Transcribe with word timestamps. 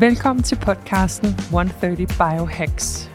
Velkommen 0.00 0.42
til 0.42 0.56
podcasten 0.56 1.28
130 1.50 2.06
Biohacks. 2.06 3.10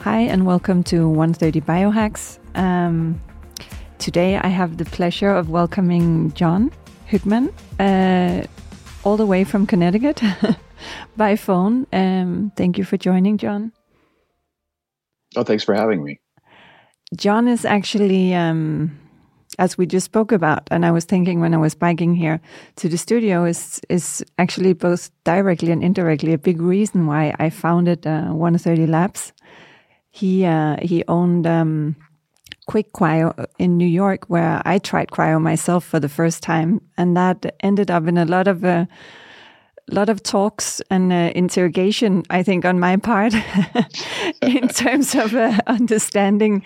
Hi, 0.00 0.28
and 0.28 0.42
welcome 0.42 0.84
to 0.84 1.08
130 1.08 1.60
Biohacks. 1.60 2.38
Um, 2.54 3.18
today 3.98 4.36
I 4.36 4.48
have 4.48 4.76
the 4.76 4.84
pleasure 4.84 5.30
of 5.30 5.48
welcoming 5.48 6.34
John 6.34 6.70
Hoekman, 7.10 7.48
uh, 7.80 8.46
all 9.04 9.16
the 9.16 9.26
way 9.26 9.44
from 9.44 9.66
Connecticut 9.66 10.22
by 11.16 11.36
phone. 11.36 11.86
Um, 11.94 12.52
thank 12.56 12.76
you 12.76 12.84
for 12.84 12.98
joining, 12.98 13.38
John. 13.38 13.72
Oh, 15.34 15.44
thanks 15.44 15.64
for 15.64 15.74
having 15.74 16.04
me. 16.04 16.20
John 17.14 17.48
is 17.48 17.64
actually, 17.64 18.34
um, 18.34 18.90
as 19.58 19.78
we 19.78 19.86
just 19.86 20.04
spoke 20.04 20.32
about, 20.32 20.68
and 20.70 20.84
I 20.84 20.90
was 20.90 21.04
thinking 21.04 21.40
when 21.40 21.54
I 21.54 21.58
was 21.58 21.74
biking 21.74 22.14
here 22.14 22.40
to 22.76 22.88
the 22.88 22.98
studio, 22.98 23.44
is 23.44 23.80
is 23.88 24.24
actually 24.38 24.74
both 24.74 25.10
directly 25.24 25.72
and 25.72 25.82
indirectly 25.82 26.32
a 26.32 26.38
big 26.38 26.60
reason 26.60 27.06
why 27.06 27.34
I 27.38 27.50
founded 27.50 28.06
uh, 28.06 28.32
130 28.32 28.86
Labs 28.86 29.32
he 30.16 30.46
uh, 30.46 30.76
he 30.80 31.04
owned 31.08 31.46
um, 31.46 31.94
Quick 32.66 32.92
Cryo 32.92 33.46
in 33.58 33.76
New 33.76 33.86
York, 33.86 34.24
where 34.28 34.62
I 34.64 34.78
tried 34.78 35.08
cryo 35.08 35.40
myself 35.40 35.84
for 35.84 36.00
the 36.00 36.08
first 36.08 36.42
time, 36.42 36.80
and 36.96 37.16
that 37.16 37.54
ended 37.60 37.90
up 37.90 38.06
in 38.06 38.16
a 38.16 38.24
lot 38.24 38.48
of 38.48 38.64
a 38.64 38.68
uh, 38.68 38.84
lot 39.88 40.08
of 40.08 40.22
talks 40.22 40.80
and 40.90 41.12
uh, 41.12 41.32
interrogation. 41.34 42.22
I 42.30 42.42
think 42.42 42.64
on 42.64 42.80
my 42.80 42.96
part, 42.96 43.34
in 44.42 44.68
terms 44.68 45.14
of 45.14 45.34
uh, 45.34 45.58
understanding 45.66 46.62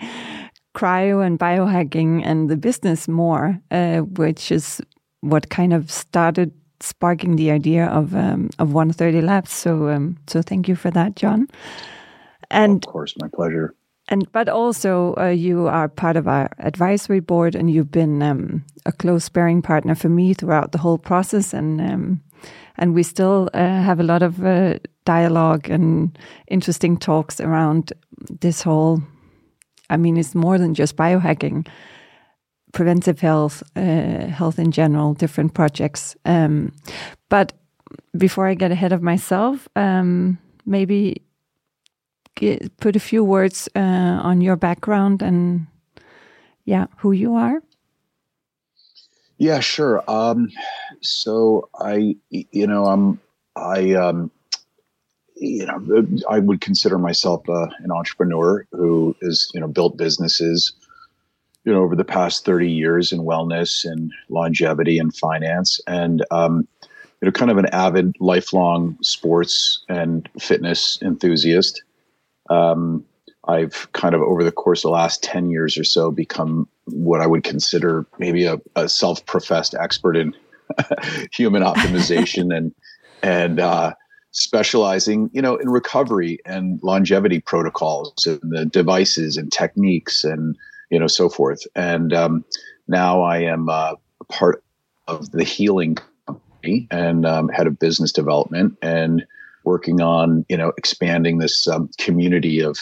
cryo 0.73 1.25
and 1.25 1.39
biohacking 1.39 2.21
and 2.25 2.49
the 2.49 2.57
business 2.57 3.07
more, 3.07 3.59
uh, 3.71 3.99
which 3.99 4.51
is 4.51 4.81
what 5.21 5.49
kind 5.49 5.73
of 5.73 5.91
started 5.91 6.51
sparking 6.79 7.35
the 7.35 7.51
idea 7.51 7.85
of 7.87 8.15
um, 8.15 8.49
of 8.59 8.73
130 8.73 9.21
Labs. 9.21 9.51
So 9.51 9.89
um, 9.89 10.17
so 10.27 10.41
thank 10.41 10.67
you 10.67 10.75
for 10.75 10.91
that, 10.91 11.15
John. 11.15 11.47
And 12.49 12.83
of 12.83 12.91
course, 12.91 13.15
my 13.19 13.27
pleasure. 13.27 13.73
And 14.09 14.29
but 14.31 14.49
also 14.49 15.15
uh, 15.17 15.27
you 15.27 15.67
are 15.67 15.87
part 15.87 16.17
of 16.17 16.27
our 16.27 16.49
advisory 16.59 17.21
board, 17.21 17.55
and 17.55 17.71
you've 17.71 17.91
been 17.91 18.21
um, 18.21 18.65
a 18.85 18.91
close 18.91 19.23
sparring 19.23 19.61
partner 19.61 19.95
for 19.95 20.09
me 20.09 20.33
throughout 20.33 20.71
the 20.71 20.79
whole 20.79 20.97
process, 20.97 21.53
and 21.53 21.79
um, 21.79 22.21
and 22.77 22.93
we 22.93 23.03
still 23.03 23.49
uh, 23.53 23.59
have 23.59 23.99
a 23.99 24.03
lot 24.03 24.21
of 24.23 24.43
uh, 24.43 24.79
dialogue 25.05 25.69
and 25.69 26.17
interesting 26.47 26.97
talks 26.97 27.39
around 27.39 27.93
this 28.41 28.61
whole. 28.61 29.01
I 29.91 29.97
mean, 29.97 30.17
it's 30.17 30.33
more 30.33 30.57
than 30.57 30.73
just 30.73 30.95
biohacking, 30.95 31.67
preventive 32.71 33.19
health, 33.19 33.61
uh, 33.75 34.27
health 34.27 34.57
in 34.57 34.71
general, 34.71 35.13
different 35.13 35.53
projects. 35.53 36.15
Um, 36.25 36.71
but 37.29 37.53
before 38.17 38.47
I 38.47 38.53
get 38.55 38.71
ahead 38.71 38.93
of 38.93 39.01
myself, 39.01 39.67
um, 39.75 40.37
maybe 40.65 41.21
get, 42.35 42.77
put 42.77 42.95
a 42.95 42.99
few 42.99 43.23
words 43.23 43.69
uh, 43.75 43.79
on 44.23 44.41
your 44.41 44.55
background 44.55 45.21
and 45.21 45.67
yeah, 46.65 46.85
who 46.97 47.11
you 47.11 47.35
are? 47.35 47.61
Yeah, 49.37 49.59
sure. 49.59 50.03
Um, 50.07 50.49
so 51.01 51.69
I, 51.75 52.15
you 52.29 52.67
know, 52.67 52.85
I'm, 52.85 53.19
I, 53.55 53.93
um, 53.93 54.31
you 55.41 55.65
know, 55.65 56.05
I 56.29 56.37
would 56.37 56.61
consider 56.61 56.99
myself 56.99 57.49
uh, 57.49 57.67
an 57.79 57.91
entrepreneur 57.91 58.65
who 58.71 59.15
has, 59.23 59.49
you 59.55 59.59
know, 59.59 59.67
built 59.67 59.97
businesses, 59.97 60.71
you 61.65 61.73
know, 61.73 61.81
over 61.81 61.95
the 61.95 62.05
past 62.05 62.45
30 62.45 62.71
years 62.71 63.11
in 63.11 63.21
wellness 63.21 63.83
and 63.83 64.11
longevity 64.29 64.99
and 64.99 65.13
finance. 65.15 65.81
And, 65.87 66.23
um, 66.29 66.67
you 66.83 67.25
know, 67.25 67.31
kind 67.31 67.49
of 67.49 67.57
an 67.57 67.65
avid 67.67 68.15
lifelong 68.19 68.97
sports 69.01 69.83
and 69.89 70.29
fitness 70.39 70.99
enthusiast. 71.01 71.81
Um, 72.51 73.03
I've 73.47 73.91
kind 73.93 74.13
of 74.13 74.21
over 74.21 74.43
the 74.43 74.51
course 74.51 74.81
of 74.81 74.89
the 74.89 74.93
last 74.93 75.23
10 75.23 75.49
years 75.49 75.75
or 75.75 75.83
so 75.83 76.11
become 76.11 76.67
what 76.85 77.19
I 77.19 77.25
would 77.25 77.43
consider 77.43 78.05
maybe 78.19 78.45
a, 78.45 78.61
a 78.75 78.87
self 78.87 79.25
professed 79.25 79.73
expert 79.73 80.15
in 80.15 80.35
human 81.33 81.63
optimization 81.63 82.55
and, 82.55 82.75
and, 83.23 83.59
uh, 83.59 83.93
specializing, 84.31 85.29
you 85.33 85.41
know, 85.41 85.55
in 85.55 85.69
recovery 85.69 86.39
and 86.45 86.79
longevity 86.83 87.39
protocols 87.39 88.25
and 88.25 88.39
the 88.43 88.65
devices 88.65 89.37
and 89.37 89.51
techniques 89.51 90.23
and, 90.23 90.55
you 90.89 90.99
know, 90.99 91.07
so 91.07 91.29
forth. 91.29 91.61
And, 91.75 92.13
um, 92.13 92.45
now 92.87 93.21
I 93.21 93.39
am, 93.39 93.69
uh, 93.69 93.95
part 94.29 94.63
of 95.07 95.31
the 95.31 95.43
healing 95.43 95.97
company 96.27 96.87
and, 96.91 97.25
um, 97.25 97.49
head 97.49 97.67
of 97.67 97.79
business 97.79 98.11
development 98.11 98.77
and, 98.81 99.25
working 99.63 100.01
on 100.01 100.45
you 100.49 100.57
know 100.57 100.73
expanding 100.77 101.37
this 101.37 101.67
um, 101.67 101.89
community 101.97 102.61
of 102.61 102.77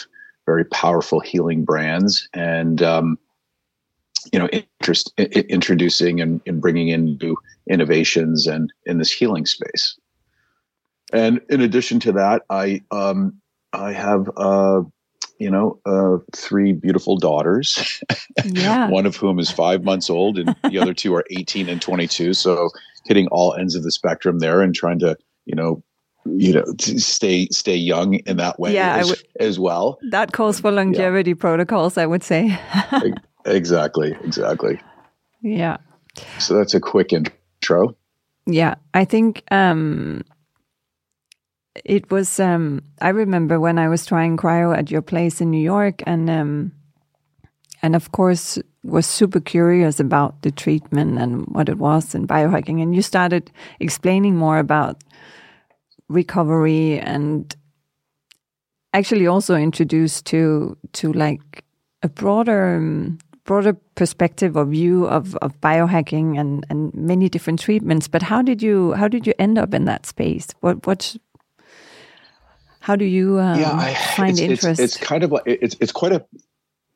very 0.46 0.64
powerful 0.64 1.20
healing 1.20 1.64
brands 1.64 2.28
and 2.34 2.82
um, 2.82 3.18
you 4.32 4.38
know 4.38 4.48
interest 4.48 5.12
I- 5.18 5.44
introducing 5.48 6.20
and, 6.20 6.40
and 6.46 6.60
bringing 6.60 6.88
in 6.88 7.18
new 7.20 7.36
innovations 7.68 8.46
and 8.46 8.72
in 8.86 8.98
this 8.98 9.12
healing 9.12 9.46
space 9.46 9.96
and 11.12 11.40
in 11.48 11.60
addition 11.60 12.00
to 12.00 12.12
that 12.12 12.42
i 12.50 12.80
um, 12.90 13.40
i 13.72 13.92
have 13.92 14.30
uh, 14.36 14.82
you 15.38 15.50
know 15.50 15.78
uh, 15.86 16.18
three 16.34 16.72
beautiful 16.72 17.16
daughters 17.16 18.02
yeah. 18.44 18.88
one 18.90 19.06
of 19.06 19.16
whom 19.16 19.38
is 19.38 19.50
five 19.50 19.84
months 19.84 20.10
old 20.10 20.38
and 20.38 20.54
the 20.70 20.78
other 20.78 20.94
two 20.94 21.14
are 21.14 21.24
18 21.30 21.68
and 21.68 21.82
22 21.82 22.34
so 22.34 22.68
hitting 23.06 23.26
all 23.28 23.54
ends 23.54 23.74
of 23.74 23.82
the 23.82 23.90
spectrum 23.90 24.38
there 24.38 24.60
and 24.60 24.74
trying 24.74 24.98
to 24.98 25.16
you 25.46 25.54
know 25.54 25.82
you 26.26 26.52
know 26.52 26.64
stay 26.78 27.46
stay 27.48 27.74
young 27.74 28.14
in 28.14 28.36
that 28.36 28.58
way 28.60 28.74
yeah, 28.74 28.96
as, 28.96 29.08
w- 29.08 29.28
as 29.40 29.58
well. 29.58 29.98
That 30.10 30.32
calls 30.32 30.60
for 30.60 30.70
longevity 30.70 31.30
yeah. 31.30 31.36
protocols 31.38 31.96
i 31.98 32.06
would 32.06 32.22
say. 32.22 32.58
Exactly 33.46 34.14
exactly. 34.22 34.78
Yeah. 35.40 35.78
So 36.38 36.54
that's 36.54 36.74
a 36.74 36.80
quick 36.80 37.10
intro. 37.14 37.96
Yeah 38.44 38.74
i 38.92 39.04
think 39.04 39.42
um 39.50 40.22
it 41.84 42.10
was 42.10 42.40
um 42.40 42.82
i 43.00 43.08
remember 43.08 43.60
when 43.60 43.78
i 43.78 43.88
was 43.88 44.06
trying 44.06 44.36
cryo 44.36 44.76
at 44.76 44.90
your 44.90 45.02
place 45.02 45.40
in 45.40 45.50
new 45.50 45.62
york 45.62 46.02
and 46.06 46.28
um 46.28 46.72
and 47.82 47.94
of 47.94 48.12
course 48.12 48.58
was 48.82 49.06
super 49.06 49.40
curious 49.40 50.00
about 50.00 50.42
the 50.42 50.50
treatment 50.50 51.18
and 51.18 51.46
what 51.48 51.68
it 51.68 51.78
was 51.78 52.14
and 52.14 52.28
biohacking 52.28 52.82
and 52.82 52.94
you 52.94 53.02
started 53.02 53.50
explaining 53.78 54.36
more 54.36 54.58
about 54.58 55.02
recovery 56.08 56.98
and 56.98 57.54
actually 58.92 59.26
also 59.26 59.54
introduced 59.54 60.26
to 60.26 60.76
to 60.92 61.12
like 61.12 61.64
a 62.02 62.08
broader 62.08 62.76
um, 62.76 63.18
broader 63.44 63.72
perspective 63.94 64.56
or 64.56 64.64
view 64.64 65.06
of, 65.06 65.34
of 65.36 65.60
biohacking 65.60 66.38
and, 66.38 66.64
and 66.70 66.94
many 66.94 67.28
different 67.28 67.58
treatments. 67.58 68.06
But 68.06 68.22
how 68.22 68.42
did 68.42 68.62
you 68.62 68.92
how 68.92 69.08
did 69.08 69.26
you 69.26 69.34
end 69.38 69.58
up 69.58 69.74
in 69.74 69.86
that 69.86 70.06
space? 70.06 70.48
What 70.60 70.86
what 70.86 71.16
how 72.80 72.96
do 72.96 73.04
you 73.04 73.38
um, 73.38 73.60
yeah, 73.60 73.72
I, 73.72 73.94
find 74.16 74.32
it's, 74.32 74.40
interest? 74.40 74.80
It's, 74.80 74.96
it's 74.96 75.04
kind 75.04 75.22
of 75.22 75.32
like 75.32 75.42
it's 75.46 75.76
it's 75.80 75.92
quite 75.92 76.12
a 76.12 76.24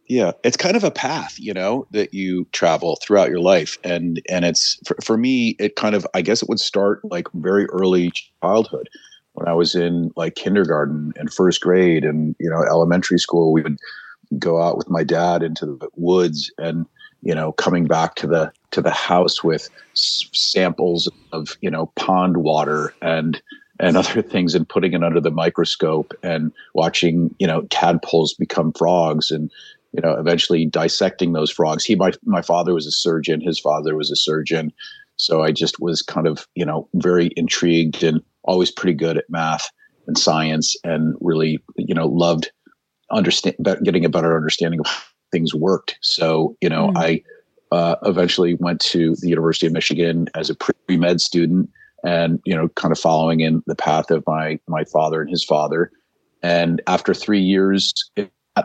yeah 0.09 0.33
it's 0.43 0.57
kind 0.57 0.77
of 0.77 0.85
a 0.85 0.91
path 0.91 1.39
you 1.39 1.55
know 1.55 1.87
that 1.93 2.13
you 2.13 2.47
travel 2.53 2.99
throughout 3.03 3.31
your 3.31 3.41
life 3.41 3.79
and 3.85 4.21
and 4.29 4.45
it's 4.45 4.79
for, 4.87 4.97
for 5.03 5.17
me 5.17 5.57
it 5.59 5.77
kind 5.77 5.95
of 5.95 6.07
i 6.15 6.21
guess 6.21 6.43
it 6.43 6.49
would 6.49 6.61
start 6.61 7.01
like 7.05 7.27
very 7.35 7.67
early 7.67 8.13
childhood 8.43 8.89
when 9.33 9.49
i 9.49 9.53
was 9.53 9.75
in 9.75 10.11
like 10.17 10.35
kindergarten 10.35 11.13
and 11.17 11.33
first 11.33 11.61
grade 11.61 12.05
and 12.05 12.37
you 12.39 12.51
know 12.51 12.63
elementary 12.65 13.19
school 13.19 13.53
we 13.53 13.63
would 13.63 13.79
go 14.39 14.61
out 14.61 14.77
with 14.77 14.91
my 14.91 15.05
dad 15.05 15.43
into 15.43 15.65
the 15.65 15.89
woods 15.97 16.51
and 16.59 16.87
you 17.23 17.35
know 17.35 17.53
coming 17.53 17.87
back 17.87 18.15
to 18.15 18.27
the 18.27 18.53
to 18.73 18.83
the 18.83 18.91
house 18.91 19.43
with 19.43 19.71
s- 19.93 20.29
samples 20.33 21.11
of 21.33 21.57
you 21.61 21.71
know 21.71 21.87
pond 21.97 22.39
water 22.39 22.95
and 23.01 23.41
and 23.81 23.97
other 23.99 24.23
things 24.23 24.55
and 24.55 24.69
putting 24.69 24.93
it 24.93 25.05
under 25.05 25.21
the 25.21 25.31
microscope 25.31 26.13
and 26.23 26.53
watching 26.75 27.35
you 27.39 27.47
know 27.47 27.63
tadpoles 27.71 28.35
become 28.35 28.73
frogs 28.73 29.31
and 29.31 29.51
you 29.95 30.01
know, 30.03 30.17
eventually 30.17 30.67
dissecting 30.67 31.33
those 31.33 31.53
frogs. 31.53 31.85
He, 31.85 31.95
my, 31.95 32.13
my 32.25 32.43
father 32.43 32.75
was 32.75 32.85
a 32.85 32.91
surgeon. 32.91 33.41
His 33.41 33.61
father 33.61 33.97
was 33.97 34.11
a 34.11 34.17
surgeon. 34.17 34.73
So 35.17 35.45
I 35.45 35.53
just 35.53 35.79
was 35.79 36.03
kind 36.03 36.27
of, 36.27 36.49
you 36.57 36.67
know, 36.67 36.89
very 36.95 37.31
intrigued 37.37 38.03
and 38.03 38.21
always 38.43 38.73
pretty 38.73 38.95
good 38.95 39.17
at 39.17 39.31
math 39.31 39.71
and 40.09 40.19
science 40.19 40.75
and 40.83 41.15
really, 41.21 41.63
you 41.77 41.95
know, 41.95 42.09
loved 42.09 42.51
understand 43.13 43.55
getting 43.85 44.05
a 44.05 44.09
better 44.09 44.37
understanding 44.37 44.81
of 44.81 44.87
how 44.87 45.01
things 45.31 45.55
worked. 45.55 45.97
So, 46.03 46.57
you 46.61 46.69
know, 46.69 46.89
mm. 46.89 46.97
I 46.97 47.23
uh, 47.71 47.95
eventually 48.03 48.55
went 48.55 48.81
to 48.81 49.15
the 49.21 49.29
University 49.29 49.69
of 49.69 49.73
Michigan 49.73 50.27
as 50.35 50.51
a 50.51 50.57
pre-med 50.57 51.21
student 51.21 51.71
and, 52.05 52.41
you 52.45 52.55
know, 52.55 52.69
kind 52.71 52.93
of 52.93 52.99
following 52.99 53.41
in 53.41 53.63
the 53.67 53.75
path 53.75 54.11
of 54.11 54.23
my, 54.27 54.59
my 54.69 54.85
father 54.85 55.21
and 55.21 55.31
his 55.31 55.45
father. 55.45 55.91
And 56.43 56.83
after 56.87 57.15
three 57.15 57.41
years, 57.41 57.93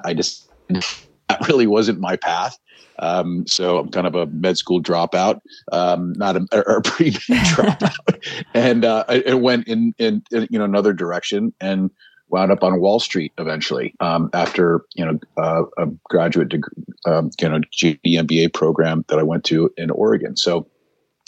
I 0.03 0.13
just, 0.13 0.49
that 0.69 1.47
really 1.47 1.67
wasn't 1.67 1.99
my 1.99 2.15
path. 2.15 2.57
Um, 2.99 3.47
so 3.47 3.79
I'm 3.79 3.89
kind 3.89 4.07
of 4.07 4.15
a 4.15 4.25
med 4.27 4.57
school 4.57 4.81
dropout, 4.81 5.39
um, 5.71 6.13
not 6.17 6.35
a, 6.35 6.45
a 6.51 6.81
pre 6.83 7.11
dropout, 7.11 8.43
and 8.53 8.85
uh, 8.85 9.05
it 9.07 9.39
went 9.39 9.67
in, 9.67 9.93
in, 9.97 10.21
in 10.31 10.47
you 10.51 10.59
know 10.59 10.65
another 10.65 10.93
direction 10.93 11.53
and 11.61 11.89
wound 12.27 12.51
up 12.51 12.63
on 12.63 12.79
Wall 12.79 12.99
Street 12.99 13.31
eventually 13.37 13.95
um, 14.01 14.29
after 14.33 14.83
you 14.95 15.05
know 15.05 15.19
uh, 15.37 15.63
a 15.77 15.87
graduate 16.09 16.49
degree, 16.49 16.83
um, 17.05 17.31
you 17.39 17.49
know 17.49 17.61
JD 17.73 18.01
MBA 18.05 18.53
program 18.53 19.05
that 19.07 19.17
I 19.17 19.23
went 19.23 19.45
to 19.45 19.71
in 19.77 19.89
Oregon. 19.91 20.35
So 20.35 20.67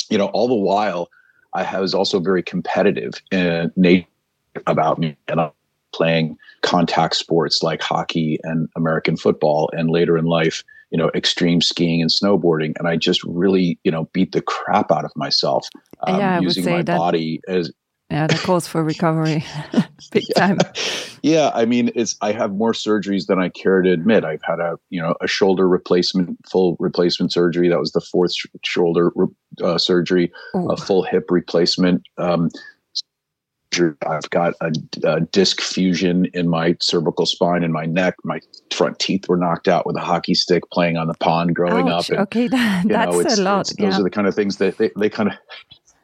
you 0.09 0.17
know 0.17 0.27
all 0.27 0.49
the 0.49 0.55
while 0.55 1.09
I 1.53 1.79
was 1.79 1.93
also 1.93 2.19
very 2.19 2.43
competitive 2.43 3.13
in 3.31 3.71
nature 3.75 4.07
about 4.67 4.99
me 4.99 5.15
and 5.27 5.41
I'm 5.41 5.51
playing 5.93 6.37
contact 6.61 7.15
sports 7.15 7.63
like 7.63 7.81
hockey 7.81 8.39
and 8.43 8.69
American 8.75 9.17
football 9.17 9.69
and 9.73 9.89
later 9.89 10.17
in 10.17 10.25
life 10.25 10.63
you 10.91 10.97
know, 10.97 11.09
extreme 11.15 11.61
skiing 11.61 12.01
and 12.01 12.11
snowboarding. 12.11 12.73
And 12.77 12.87
I 12.87 12.97
just 12.97 13.23
really, 13.23 13.79
you 13.83 13.91
know, 13.91 14.09
beat 14.13 14.33
the 14.33 14.41
crap 14.41 14.91
out 14.91 15.05
of 15.05 15.11
myself 15.15 15.67
um, 16.01 16.19
yeah, 16.19 16.39
using 16.39 16.65
my 16.65 16.83
that, 16.83 16.97
body 16.97 17.41
as. 17.47 17.71
Yeah, 18.11 18.27
the 18.27 18.35
calls 18.35 18.67
for 18.67 18.83
recovery, 18.83 19.45
big 20.11 20.25
time. 20.35 20.57
Yeah, 21.21 21.51
I 21.53 21.63
mean, 21.63 21.91
it's 21.95 22.17
I 22.19 22.33
have 22.33 22.51
more 22.51 22.73
surgeries 22.73 23.27
than 23.27 23.39
I 23.39 23.47
care 23.47 23.81
to 23.81 23.89
admit. 23.89 24.25
I've 24.25 24.43
had 24.43 24.59
a 24.59 24.77
you 24.89 25.01
know 25.01 25.15
a 25.21 25.27
shoulder 25.27 25.65
replacement, 25.65 26.37
full 26.45 26.75
replacement 26.77 27.31
surgery. 27.31 27.69
That 27.69 27.79
was 27.79 27.93
the 27.93 28.01
fourth 28.01 28.33
sh- 28.33 28.47
shoulder 28.65 29.13
uh, 29.63 29.77
surgery, 29.77 30.29
Ooh. 30.55 30.69
a 30.69 30.75
full 30.75 31.03
hip 31.03 31.31
replacement. 31.31 32.03
Um, 32.17 32.49
I've 34.05 34.29
got 34.29 34.55
a, 34.59 34.73
a, 35.05 35.21
disc 35.21 35.61
fusion 35.61 36.25
in 36.33 36.49
my 36.49 36.75
cervical 36.81 37.25
spine 37.25 37.63
and 37.63 37.71
my 37.71 37.85
neck. 37.85 38.15
My 38.25 38.41
front 38.73 38.99
teeth 38.99 39.29
were 39.29 39.37
knocked 39.37 39.69
out 39.69 39.85
with 39.85 39.95
a 39.95 40.01
hockey 40.01 40.33
stick 40.33 40.69
playing 40.71 40.97
on 40.97 41.07
the 41.07 41.13
pond 41.13 41.55
growing 41.55 41.87
Ouch. 41.87 42.05
up. 42.05 42.09
And, 42.09 42.19
okay, 42.19 42.47
that, 42.49 42.85
that's 42.89 43.15
know, 43.15 43.21
a 43.21 43.37
lot. 43.41 43.71
those 43.79 43.97
are 43.97 44.03
the 44.03 44.09
kind 44.09 44.27
of 44.27 44.35
things 44.35 44.57
that 44.57 44.77
they, 44.77 44.91
they 44.97 45.09
kind 45.09 45.29
of 45.29 45.35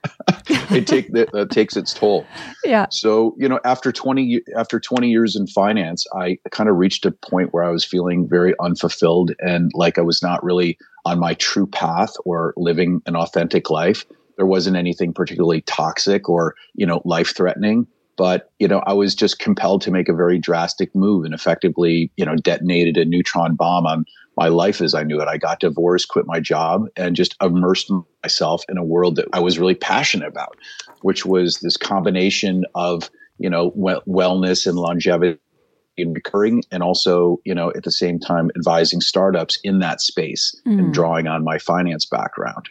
it 0.50 0.88
take 0.88 1.12
that, 1.14 1.32
that 1.32 1.52
takes 1.52 1.76
its 1.76 1.94
toll. 1.94 2.26
Yeah. 2.64 2.88
So 2.92 3.36
you 3.38 3.50
know, 3.50 3.60
after 3.66 3.92
twenty 3.92 4.42
after 4.56 4.80
twenty 4.80 5.10
years 5.10 5.36
in 5.36 5.48
finance, 5.48 6.06
I 6.14 6.38
kind 6.52 6.70
of 6.70 6.78
reached 6.78 7.06
a 7.06 7.12
point 7.12 7.54
where 7.54 7.64
I 7.64 7.70
was 7.70 7.84
feeling 7.84 8.28
very 8.28 8.54
unfulfilled 8.62 9.32
and 9.40 9.72
like 9.74 9.98
I 9.98 10.02
was 10.02 10.22
not 10.22 10.44
really 10.44 10.78
on 11.06 11.20
my 11.20 11.34
true 11.36 11.68
path 11.68 12.14
or 12.26 12.54
living 12.58 13.02
an 13.06 13.16
authentic 13.16 13.70
life 13.70 14.06
there 14.38 14.46
wasn't 14.46 14.78
anything 14.78 15.12
particularly 15.12 15.62
toxic 15.62 16.30
or 16.30 16.56
you 16.76 16.86
know 16.86 17.02
life 17.04 17.36
threatening 17.36 17.86
but 18.16 18.52
you 18.60 18.68
know 18.68 18.80
i 18.86 18.94
was 18.94 19.14
just 19.14 19.40
compelled 19.40 19.82
to 19.82 19.92
make 19.92 20.08
a 20.08 20.14
very 20.14 20.40
drastic 20.40 20.94
move 20.96 21.26
and 21.26 21.34
effectively 21.34 22.12
you 22.16 22.26
know 22.26 22.36
detonated 22.36 22.96
a 22.96 23.04
neutron 23.04 23.56
bomb 23.56 23.86
on 23.86 24.06
my 24.38 24.48
life 24.48 24.82
as 24.82 24.94
i 24.94 25.04
knew 25.04 25.20
it. 25.20 25.28
I 25.28 25.38
got 25.38 25.60
divorced 25.60 26.10
quit 26.10 26.26
my 26.26 26.40
job 26.40 26.86
and 26.96 27.16
just 27.16 27.36
immersed 27.42 27.92
myself 28.24 28.64
in 28.70 28.78
a 28.78 28.84
world 28.84 29.16
that 29.18 29.28
i 29.34 29.40
was 29.40 29.60
really 29.60 29.76
passionate 29.76 30.28
about 30.28 30.58
which 31.02 31.26
was 31.26 31.60
this 31.60 31.78
combination 31.78 32.66
of 32.76 33.10
you 33.40 33.50
know 33.50 33.72
wellness 33.72 34.66
and 34.66 34.78
longevity 34.78 35.40
and 35.98 36.16
recurring 36.16 36.64
and 36.72 36.84
also 36.84 37.40
you 37.44 37.54
know 37.54 37.72
at 37.76 37.84
the 37.84 37.92
same 37.92 38.20
time 38.20 38.52
advising 38.56 39.02
startups 39.02 39.60
in 39.64 39.80
that 39.80 40.02
space 40.02 40.56
mm. 40.66 40.80
and 40.80 40.94
drawing 40.94 41.28
on 41.28 41.44
my 41.44 41.58
finance 41.58 42.06
background. 42.06 42.70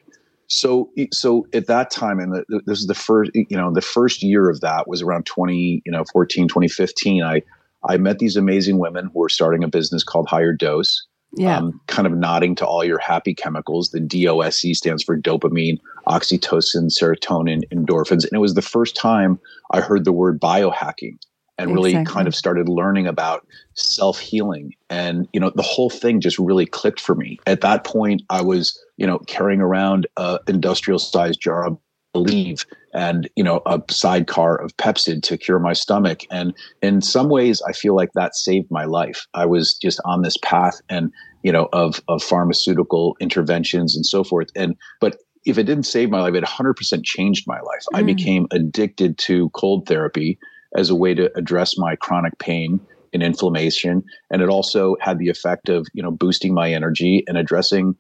So 0.49 0.91
so 1.13 1.47
at 1.53 1.67
that 1.67 1.91
time 1.91 2.21
and 2.21 2.45
this 2.67 2.79
is 2.79 2.87
the 2.87 2.95
first 2.95 3.33
you 3.35 3.57
know 3.57 3.73
the 3.73 3.83
first 3.83 4.23
year 4.23 4.49
of 4.49 4.61
that 4.61 4.87
was 4.87 5.03
around 5.03 5.27
20 5.27 5.83
you 5.85 5.93
know 5.93 6.05
14 6.13 6.47
2015 6.47 7.25
i 7.25 7.43
i 7.89 7.97
met 7.97 8.21
these 8.21 8.37
amazing 8.37 8.79
women 8.79 9.11
who 9.13 9.19
were 9.19 9.29
starting 9.29 9.65
a 9.65 9.69
business 9.69 10.05
called 10.05 10.29
HigherDOSE 10.29 11.01
yeah. 11.37 11.59
Um, 11.59 11.81
kind 11.87 12.07
of 12.07 12.15
nodding 12.15 12.55
to 12.57 12.67
all 12.67 12.83
your 12.83 12.99
happy 12.99 13.35
chemicals. 13.35 13.91
The 13.91 14.01
DOSE 14.01 14.73
stands 14.73 15.03
for 15.03 15.19
dopamine, 15.19 15.79
oxytocin, 16.09 16.91
serotonin, 16.91 17.63
endorphins. 17.69 18.25
And 18.25 18.33
it 18.33 18.39
was 18.39 18.55
the 18.55 18.63
first 18.63 18.97
time 18.97 19.39
I 19.73 19.81
heard 19.81 20.05
the 20.05 20.13
word 20.13 20.41
biohacking 20.41 21.19
and 21.59 21.75
really 21.75 21.91
exactly. 21.91 22.13
kind 22.13 22.29
of 22.29 22.35
started 22.35 22.69
learning 22.69 23.07
about 23.07 23.47
self 23.75 24.19
healing. 24.19 24.75
And, 24.89 25.29
you 25.33 25.41
know, 25.41 25.51
the 25.55 25.63
whole 25.63 25.91
thing 25.91 26.21
just 26.21 26.39
really 26.39 26.67
clicked 26.67 27.01
for 27.01 27.15
me. 27.15 27.39
At 27.47 27.61
that 27.61 27.85
point, 27.85 28.23
I 28.31 28.43
was, 28.43 28.83
you 28.97 29.07
know, 29.07 29.19
carrying 29.21 29.61
around 29.61 30.07
a 30.17 30.39
industrial 30.49 30.99
sized 30.99 31.41
jar 31.41 31.67
of 31.67 31.79
Aleve 32.15 32.65
and, 32.97 33.29
you 33.37 33.45
know, 33.45 33.61
a 33.67 33.81
sidecar 33.91 34.57
of 34.57 34.75
Pepcid 34.79 35.23
to 35.25 35.37
cure 35.37 35.59
my 35.59 35.75
stomach. 35.75 36.23
And 36.31 36.55
in 36.81 37.03
some 37.03 37.29
ways, 37.29 37.61
I 37.69 37.73
feel 37.73 37.95
like 37.95 38.13
that 38.15 38.35
saved 38.35 38.71
my 38.71 38.87
life. 38.87 39.27
I 39.35 39.45
was 39.45 39.75
just 39.75 40.01
on 40.07 40.23
this 40.23 40.39
path 40.39 40.81
and, 40.89 41.13
you 41.43 41.53
know, 41.53 41.69
of, 41.75 42.01
of 42.09 42.23
pharmaceutical 42.23 43.15
interventions 43.21 43.95
and 43.95 44.07
so 44.07 44.25
forth. 44.25 44.49
And, 44.57 44.77
but 44.99 45.19
if 45.45 45.59
it 45.59 45.65
didn't 45.65 45.85
save 45.85 46.09
my 46.09 46.23
life, 46.23 46.35
it 46.35 46.43
100% 46.43 47.05
changed 47.05 47.47
my 47.47 47.61
life. 47.61 47.85
Mm. 47.93 47.99
I 47.99 48.03
became 48.03 48.47
addicted 48.51 49.19
to 49.19 49.51
cold 49.51 49.87
therapy 49.87 50.39
as 50.75 50.89
a 50.89 50.95
way 50.95 51.13
to 51.15 51.31
address 51.37 51.77
my 51.77 51.97
chronic 51.97 52.39
pain 52.39 52.81
and 53.13 53.23
inflammation. 53.23 54.03
And 54.31 54.41
it 54.41 54.49
also 54.49 54.97
had 55.03 55.19
the 55.19 55.29
effect 55.29 55.69
of, 55.69 55.87
you 55.93 56.03
know, 56.03 56.11
boosting 56.11 56.55
my 56.55 56.73
energy 56.73 57.25
and 57.27 57.37
addressing 57.37 57.95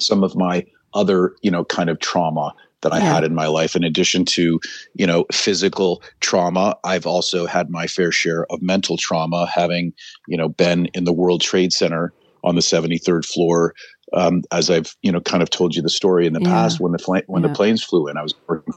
some 0.00 0.24
of 0.24 0.34
my 0.34 0.64
other, 0.94 1.34
you 1.42 1.50
know, 1.50 1.64
kind 1.64 1.90
of 1.90 1.98
trauma 2.00 2.54
that 2.84 2.92
I 2.92 2.98
yeah. 2.98 3.12
had 3.12 3.24
in 3.24 3.34
my 3.34 3.48
life. 3.48 3.74
In 3.74 3.82
addition 3.82 4.24
to, 4.26 4.60
you 4.94 5.06
know, 5.06 5.26
physical 5.32 6.02
trauma, 6.20 6.76
I've 6.84 7.06
also 7.06 7.46
had 7.46 7.70
my 7.70 7.88
fair 7.88 8.12
share 8.12 8.46
of 8.50 8.62
mental 8.62 8.96
trauma, 8.96 9.46
having, 9.52 9.92
you 10.28 10.36
know, 10.36 10.48
been 10.48 10.86
in 10.94 11.04
the 11.04 11.12
World 11.12 11.40
Trade 11.40 11.72
Center 11.72 12.12
on 12.44 12.54
the 12.54 12.60
73rd 12.60 13.26
floor. 13.26 13.74
Um, 14.12 14.42
as 14.52 14.70
I've, 14.70 14.94
you 15.02 15.10
know, 15.10 15.20
kind 15.20 15.42
of 15.42 15.50
told 15.50 15.74
you 15.74 15.82
the 15.82 15.88
story 15.88 16.26
in 16.26 16.34
the 16.34 16.42
yeah. 16.42 16.50
past 16.50 16.78
when 16.78 16.92
the 16.92 16.98
fl- 16.98 17.16
when 17.26 17.42
yeah. 17.42 17.48
the 17.48 17.54
planes 17.54 17.82
flew 17.82 18.06
in, 18.06 18.16
I 18.16 18.22
was 18.22 18.34
working 18.46 18.74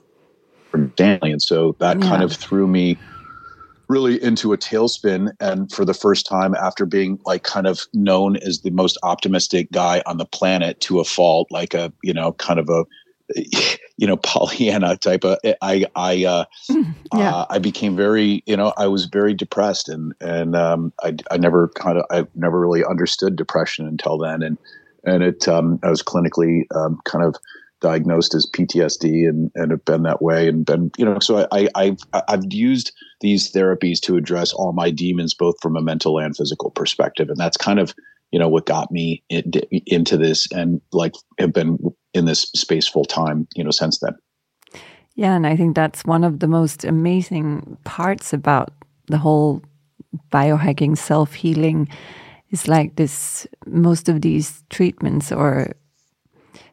for 0.72 0.90
Stanley, 0.94 1.32
and 1.32 1.42
so 1.42 1.76
that 1.80 2.02
kind 2.02 2.24
of 2.24 2.34
threw 2.34 2.66
me 2.66 2.98
really 3.90 4.22
into 4.22 4.54
a 4.54 4.58
tailspin. 4.58 5.32
And 5.40 5.72
for 5.72 5.86
the 5.86 5.94
first 5.94 6.26
time, 6.26 6.56
after 6.56 6.86
being 6.86 7.20
like 7.26 7.44
kind 7.44 7.68
of 7.68 7.82
known 7.94 8.38
as 8.38 8.62
the 8.62 8.72
most 8.72 8.98
optimistic 9.04 9.72
guy 9.72 10.02
on 10.06 10.18
the 10.18 10.26
planet 10.26 10.80
to 10.82 11.00
a 11.00 11.04
fault, 11.04 11.48
like 11.52 11.74
a, 11.74 11.94
you 12.04 12.14
know, 12.14 12.34
kind 12.34 12.60
of 12.60 12.70
a, 12.70 12.86
you 13.98 14.08
know, 14.08 14.18
Pollyanna 14.24 14.98
type 14.98 15.24
of, 15.24 15.38
I, 15.62 15.86
I, 15.96 16.26
uh, 16.26 16.46
yeah. 17.14 17.36
uh, 17.36 17.46
I 17.50 17.60
became 17.60 17.96
very, 17.96 18.44
you 18.46 18.56
know, 18.56 18.74
I 18.78 18.88
was 18.88 19.06
very 19.06 19.34
depressed 19.34 19.90
and, 19.90 20.14
and, 20.22 20.56
um, 20.56 20.94
I, 21.04 21.16
I 21.32 21.38
never 21.38 21.70
kind 21.70 21.98
of, 21.98 22.06
I 22.10 22.28
never 22.36 22.60
really 22.60 22.86
understood 22.86 23.36
depression 23.36 23.88
until 23.88 24.18
then. 24.18 24.42
And, 24.44 24.58
and 25.04 25.24
it, 25.24 25.48
um, 25.48 25.80
I 25.84 25.90
was 25.90 26.04
clinically, 26.04 26.64
um, 26.76 27.00
kind 27.06 27.26
of, 27.26 27.36
diagnosed 27.80 28.34
as 28.34 28.46
PTSD 28.46 29.30
and, 29.30 29.52
and 29.56 29.72
have 29.72 29.86
been 29.86 30.04
that 30.04 30.22
way 30.22 30.48
and 30.48 30.66
been 30.66 30.92
you 30.98 31.06
know 31.06 31.20
so 31.20 31.48
I, 31.52 31.68
I 31.76 31.86
have 31.86 32.00
I've 32.28 32.52
used 32.52 32.92
these 33.22 33.52
therapies 33.52 34.00
to 34.02 34.18
address 34.18 34.52
all 34.54 34.74
my 34.74 34.90
demons 34.90 35.34
both 35.34 35.56
from 35.62 35.76
a 35.78 35.82
mental 35.82 36.18
and 36.18 36.36
physical 36.36 36.72
perspective 36.72 37.30
and 37.30 37.38
that's 37.38 37.58
kind 37.58 37.80
of 37.80 37.94
you 38.32 38.40
know 38.40 38.50
what 38.50 38.66
got 38.66 38.92
me 38.92 39.24
in, 39.30 39.52
into 39.86 40.18
this 40.18 40.52
and 40.52 40.82
like 40.92 41.14
have 41.40 41.54
been 41.54 41.78
in 42.14 42.26
this 42.26 42.44
space 42.56 42.88
full 42.88 43.06
time 43.06 43.48
you 43.56 43.64
know 43.64 43.72
since 43.72 44.00
then. 44.00 44.16
Yeah 45.16 45.36
and 45.36 45.48
I 45.48 45.56
think 45.56 45.76
that's 45.76 46.06
one 46.06 46.24
of 46.24 46.40
the 46.40 46.48
most 46.48 46.84
amazing 46.84 47.78
parts 47.84 48.34
about 48.34 48.72
the 49.08 49.18
whole 49.18 49.62
biohacking 50.32 50.98
self 50.98 51.34
healing 51.34 51.88
is 52.50 52.68
like 52.68 52.96
this 52.96 53.48
most 53.66 54.10
of 54.10 54.22
these 54.22 54.64
treatments 54.70 55.32
or 55.32 55.74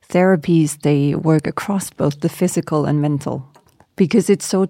therapies, 0.08 0.80
they 0.82 1.14
work 1.14 1.46
across 1.46 1.90
both 1.90 2.20
the 2.20 2.28
physical 2.28 2.84
and 2.84 3.00
mental 3.00 3.48
because 3.96 4.30
it's 4.30 4.46
so 4.46 4.68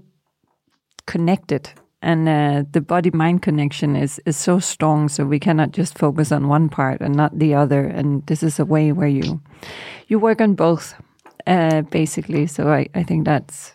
connected 1.06 1.70
and 2.04 2.28
uh, 2.28 2.64
the 2.70 2.82
body 2.82 3.10
mind 3.10 3.40
connection 3.40 3.96
is 3.96 4.20
is 4.26 4.36
so 4.36 4.60
strong 4.60 5.08
so 5.08 5.24
we 5.24 5.40
cannot 5.40 5.72
just 5.72 5.98
focus 5.98 6.30
on 6.30 6.48
one 6.48 6.68
part 6.68 7.00
and 7.00 7.16
not 7.16 7.38
the 7.38 7.54
other. 7.54 7.86
And 7.86 8.24
this 8.26 8.42
is 8.42 8.60
a 8.60 8.64
way 8.64 8.92
where 8.92 9.08
you 9.08 9.40
you 10.08 10.18
work 10.18 10.40
on 10.40 10.54
both 10.54 10.94
uh, 11.46 11.80
basically. 11.90 12.46
So 12.46 12.68
I, 12.68 12.88
I 12.94 13.02
think 13.04 13.24
that's 13.24 13.72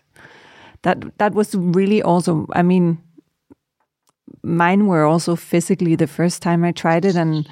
that 0.84 1.18
that 1.18 1.34
was 1.34 1.56
really 1.56 2.02
also 2.02 2.48
i 2.54 2.62
mean 2.62 2.98
mine 4.44 4.88
were 4.88 5.04
also 5.04 5.36
physically 5.36 5.96
the 5.96 6.08
first 6.08 6.42
time 6.42 6.64
i 6.64 6.72
tried 6.72 7.06
it. 7.06 7.16
And 7.16 7.50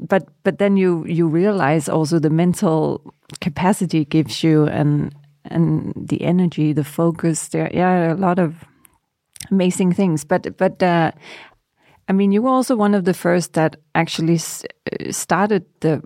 but 0.00 0.26
but 0.42 0.58
then 0.58 0.76
you 0.76 1.04
you 1.06 1.28
realize 1.28 1.88
also 1.88 2.18
the 2.18 2.30
mental 2.30 3.14
capacity 3.40 4.06
gives 4.06 4.42
you 4.42 4.66
and 4.66 5.14
and 5.44 5.92
the 6.08 6.22
energy, 6.22 6.72
the 6.72 6.84
focus. 6.84 7.48
There, 7.48 7.70
yeah, 7.74 8.12
a 8.12 8.16
lot 8.16 8.38
of 8.38 8.64
amazing 9.50 9.92
things. 9.92 10.24
But 10.24 10.56
but 10.56 10.82
uh, 10.82 11.12
I 12.08 12.12
mean, 12.12 12.32
you 12.32 12.42
were 12.42 12.50
also 12.50 12.76
one 12.76 12.94
of 12.94 13.04
the 13.04 13.14
first 13.14 13.54
that 13.54 13.76
actually 13.94 14.36
uh, 14.36 15.12
started 15.12 15.64
the 15.80 16.02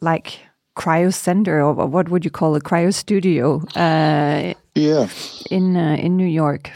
like 0.00 0.40
cryo 0.76 1.12
center 1.12 1.62
or 1.62 1.72
what 1.72 2.08
would 2.10 2.24
you 2.24 2.30
call 2.30 2.54
a 2.54 2.60
cryo 2.60 2.92
studio? 2.92 3.62
Uh, 3.74 4.54
yeah, 4.74 5.08
in 5.50 5.76
uh, 5.76 5.96
in 5.96 6.16
New 6.16 6.26
York, 6.26 6.70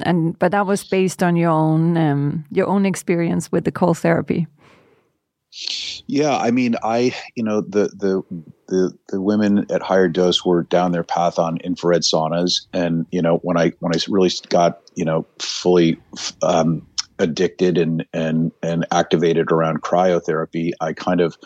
and 0.00 0.38
but 0.38 0.52
that 0.52 0.66
was 0.66 0.84
based 0.84 1.22
on 1.22 1.36
your 1.36 1.50
own 1.50 1.96
um, 1.96 2.44
your 2.50 2.66
own 2.66 2.86
experience 2.86 3.50
with 3.52 3.64
the 3.64 3.72
cold 3.72 3.98
therapy. 3.98 4.46
Yeah, 6.06 6.36
I 6.36 6.50
mean, 6.50 6.76
I 6.82 7.14
you 7.34 7.42
know 7.42 7.60
the 7.60 7.88
the 7.88 8.22
the 8.72 8.98
the 9.10 9.20
women 9.20 9.58
at 9.70 9.82
HigherDOSE 9.82 10.46
were 10.46 10.62
down 10.62 10.92
their 10.92 11.04
path 11.04 11.38
on 11.38 11.58
infrared 11.58 12.02
saunas, 12.02 12.66
and 12.72 13.06
you 13.12 13.20
know 13.20 13.36
when 13.38 13.58
I 13.58 13.72
when 13.80 13.94
I 13.94 13.98
really 14.08 14.30
got 14.48 14.80
you 14.94 15.04
know 15.04 15.26
fully 15.38 16.00
um, 16.42 16.84
addicted 17.18 17.76
and 17.76 18.04
and 18.14 18.50
and 18.62 18.86
activated 18.90 19.52
around 19.52 19.82
cryotherapy, 19.82 20.72
I 20.80 20.94
kind 20.94 21.20
of 21.20 21.36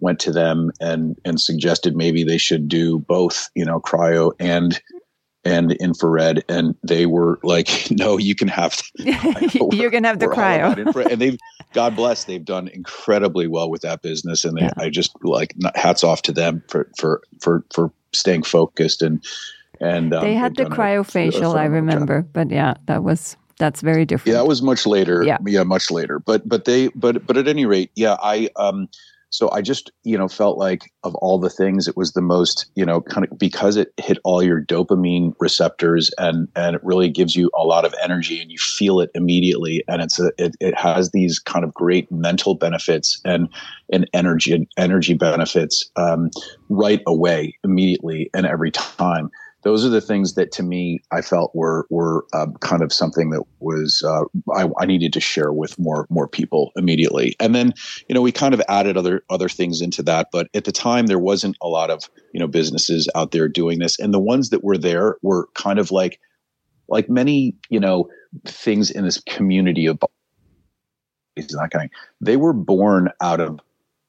went 0.00 0.20
to 0.20 0.32
them 0.32 0.70
and 0.78 1.18
and 1.24 1.40
suggested 1.40 1.96
maybe 1.96 2.22
they 2.22 2.38
should 2.38 2.68
do 2.68 2.98
both, 2.98 3.48
you 3.54 3.64
know, 3.64 3.80
cryo 3.80 4.32
and 4.38 4.78
and 5.42 5.72
infrared. 5.72 6.44
And 6.50 6.74
they 6.82 7.06
were 7.06 7.40
like 7.42 7.86
no 7.90 8.18
you 8.18 8.34
can 8.34 8.48
have 8.48 8.82
you're 8.98 9.90
gonna 9.90 10.08
have 10.08 10.18
the 10.18 10.26
cryo. 10.34 11.10
and 11.10 11.20
they've 11.20 11.38
god 11.74 11.94
bless. 11.94 12.24
They've 12.24 12.44
done 12.44 12.68
incredibly 12.68 13.46
well 13.46 13.68
with 13.68 13.82
that 13.82 14.00
business 14.00 14.44
and 14.44 14.56
they, 14.56 14.62
yeah. 14.62 14.72
i 14.78 14.88
just 14.88 15.14
like 15.22 15.54
hats 15.74 16.02
off 16.02 16.22
to 16.22 16.32
them 16.32 16.62
for 16.68 16.88
for 16.96 17.22
for 17.40 17.64
for 17.74 17.92
staying 18.12 18.44
focused 18.44 19.02
and 19.02 19.22
and 19.80 20.14
um, 20.14 20.24
they 20.24 20.34
had 20.34 20.56
the 20.56 20.64
cryofacial 20.64 21.56
i 21.56 21.64
remember 21.64 22.22
job. 22.22 22.30
but 22.32 22.50
yeah 22.50 22.74
that 22.86 23.02
was 23.02 23.36
that's 23.58 23.80
very 23.80 24.04
different 24.04 24.34
yeah 24.34 24.40
that 24.40 24.48
was 24.48 24.62
much 24.62 24.86
later. 24.86 25.22
Yeah. 25.22 25.38
Yeah 25.46 25.62
much 25.62 25.90
later. 25.90 26.18
But 26.18 26.48
but 26.48 26.64
they 26.64 26.88
but 26.88 27.26
but 27.26 27.36
at 27.36 27.46
any 27.48 27.66
rate 27.66 27.90
yeah 27.94 28.16
i 28.22 28.48
um 28.56 28.88
so 29.34 29.50
I 29.50 29.62
just, 29.62 29.90
you 30.04 30.16
know, 30.16 30.28
felt 30.28 30.58
like 30.58 30.92
of 31.02 31.16
all 31.16 31.40
the 31.40 31.50
things, 31.50 31.88
it 31.88 31.96
was 31.96 32.12
the 32.12 32.22
most, 32.22 32.66
you 32.76 32.86
know, 32.86 33.00
kind 33.00 33.26
of 33.28 33.36
because 33.36 33.76
it 33.76 33.92
hit 33.96 34.18
all 34.22 34.44
your 34.44 34.62
dopamine 34.62 35.34
receptors 35.40 36.08
and 36.18 36.46
and 36.54 36.76
it 36.76 36.84
really 36.84 37.08
gives 37.08 37.34
you 37.34 37.50
a 37.58 37.64
lot 37.64 37.84
of 37.84 37.92
energy 38.00 38.40
and 38.40 38.52
you 38.52 38.58
feel 38.58 39.00
it 39.00 39.10
immediately. 39.12 39.82
And 39.88 40.02
it's 40.02 40.20
a 40.20 40.30
it, 40.38 40.54
it 40.60 40.78
has 40.78 41.10
these 41.10 41.40
kind 41.40 41.64
of 41.64 41.74
great 41.74 42.12
mental 42.12 42.54
benefits 42.54 43.20
and 43.24 43.48
and 43.92 44.08
energy 44.14 44.68
energy 44.76 45.14
benefits 45.14 45.90
um, 45.96 46.30
right 46.68 47.02
away, 47.04 47.58
immediately, 47.64 48.30
and 48.34 48.46
every 48.46 48.70
time 48.70 49.32
those 49.64 49.84
are 49.84 49.88
the 49.88 50.00
things 50.00 50.34
that 50.34 50.52
to 50.52 50.62
me 50.62 51.00
I 51.10 51.22
felt 51.22 51.54
were 51.54 51.86
were 51.90 52.24
uh, 52.32 52.46
kind 52.60 52.82
of 52.82 52.92
something 52.92 53.30
that 53.30 53.42
was 53.58 54.02
uh, 54.06 54.24
I, 54.54 54.68
I, 54.78 54.86
needed 54.86 55.12
to 55.14 55.20
share 55.20 55.52
with 55.52 55.78
more 55.78 56.06
more 56.10 56.28
people 56.28 56.70
immediately. 56.76 57.34
And 57.40 57.54
then 57.54 57.72
you 58.08 58.14
know 58.14 58.22
we 58.22 58.30
kind 58.30 58.54
of 58.54 58.62
added 58.68 58.96
other 58.96 59.24
other 59.30 59.48
things 59.48 59.80
into 59.80 60.02
that, 60.04 60.28
but 60.30 60.48
at 60.54 60.64
the 60.64 60.72
time 60.72 61.06
there 61.06 61.18
wasn't 61.18 61.56
a 61.62 61.68
lot 61.68 61.90
of 61.90 62.08
you 62.32 62.40
know 62.40 62.46
businesses 62.46 63.08
out 63.14 63.32
there 63.32 63.48
doing 63.48 63.78
this, 63.78 63.98
and 63.98 64.14
the 64.14 64.20
ones 64.20 64.50
that 64.50 64.62
were 64.62 64.78
there 64.78 65.16
were 65.22 65.48
kind 65.54 65.78
of 65.78 65.90
like 65.90 66.20
like 66.88 67.08
many 67.08 67.56
you 67.70 67.80
know 67.80 68.08
things 68.46 68.90
in 68.90 69.04
this 69.04 69.20
community 69.26 69.86
of 69.86 69.98
is 71.36 71.48
that 71.48 71.70
kind. 71.72 71.90
They 72.20 72.36
were 72.36 72.52
born 72.52 73.08
out 73.20 73.40
of 73.40 73.58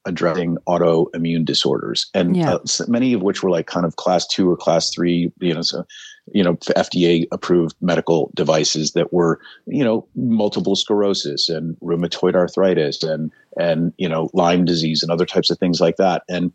addressing 0.06 0.56
autoimmune 0.68 1.44
disorders, 1.44 2.06
and 2.14 2.36
yeah. 2.36 2.54
uh, 2.54 2.58
many 2.88 3.12
of 3.12 3.22
which 3.22 3.42
were 3.42 3.50
like 3.50 3.66
kind 3.66 3.84
of 3.84 3.96
class 3.96 4.26
two 4.26 4.50
or 4.50 4.56
class 4.56 4.90
three, 4.90 5.32
you 5.40 5.54
know, 5.54 5.62
so 5.62 5.84
you 6.32 6.42
know, 6.42 6.54
FDA 6.56 7.26
approved 7.30 7.76
medical 7.80 8.30
devices 8.34 8.92
that 8.92 9.12
were, 9.12 9.40
you 9.66 9.84
know, 9.84 10.06
multiple 10.16 10.74
sclerosis 10.74 11.48
and 11.48 11.76
rheumatoid 11.80 12.34
arthritis 12.34 13.02
and 13.02 13.30
and 13.58 13.92
you 13.96 14.08
know 14.08 14.28
Lyme 14.34 14.64
disease 14.64 15.02
and 15.02 15.10
other 15.10 15.24
types 15.24 15.50
of 15.50 15.58
things 15.58 15.80
like 15.80 15.96
that. 15.96 16.22
And 16.28 16.52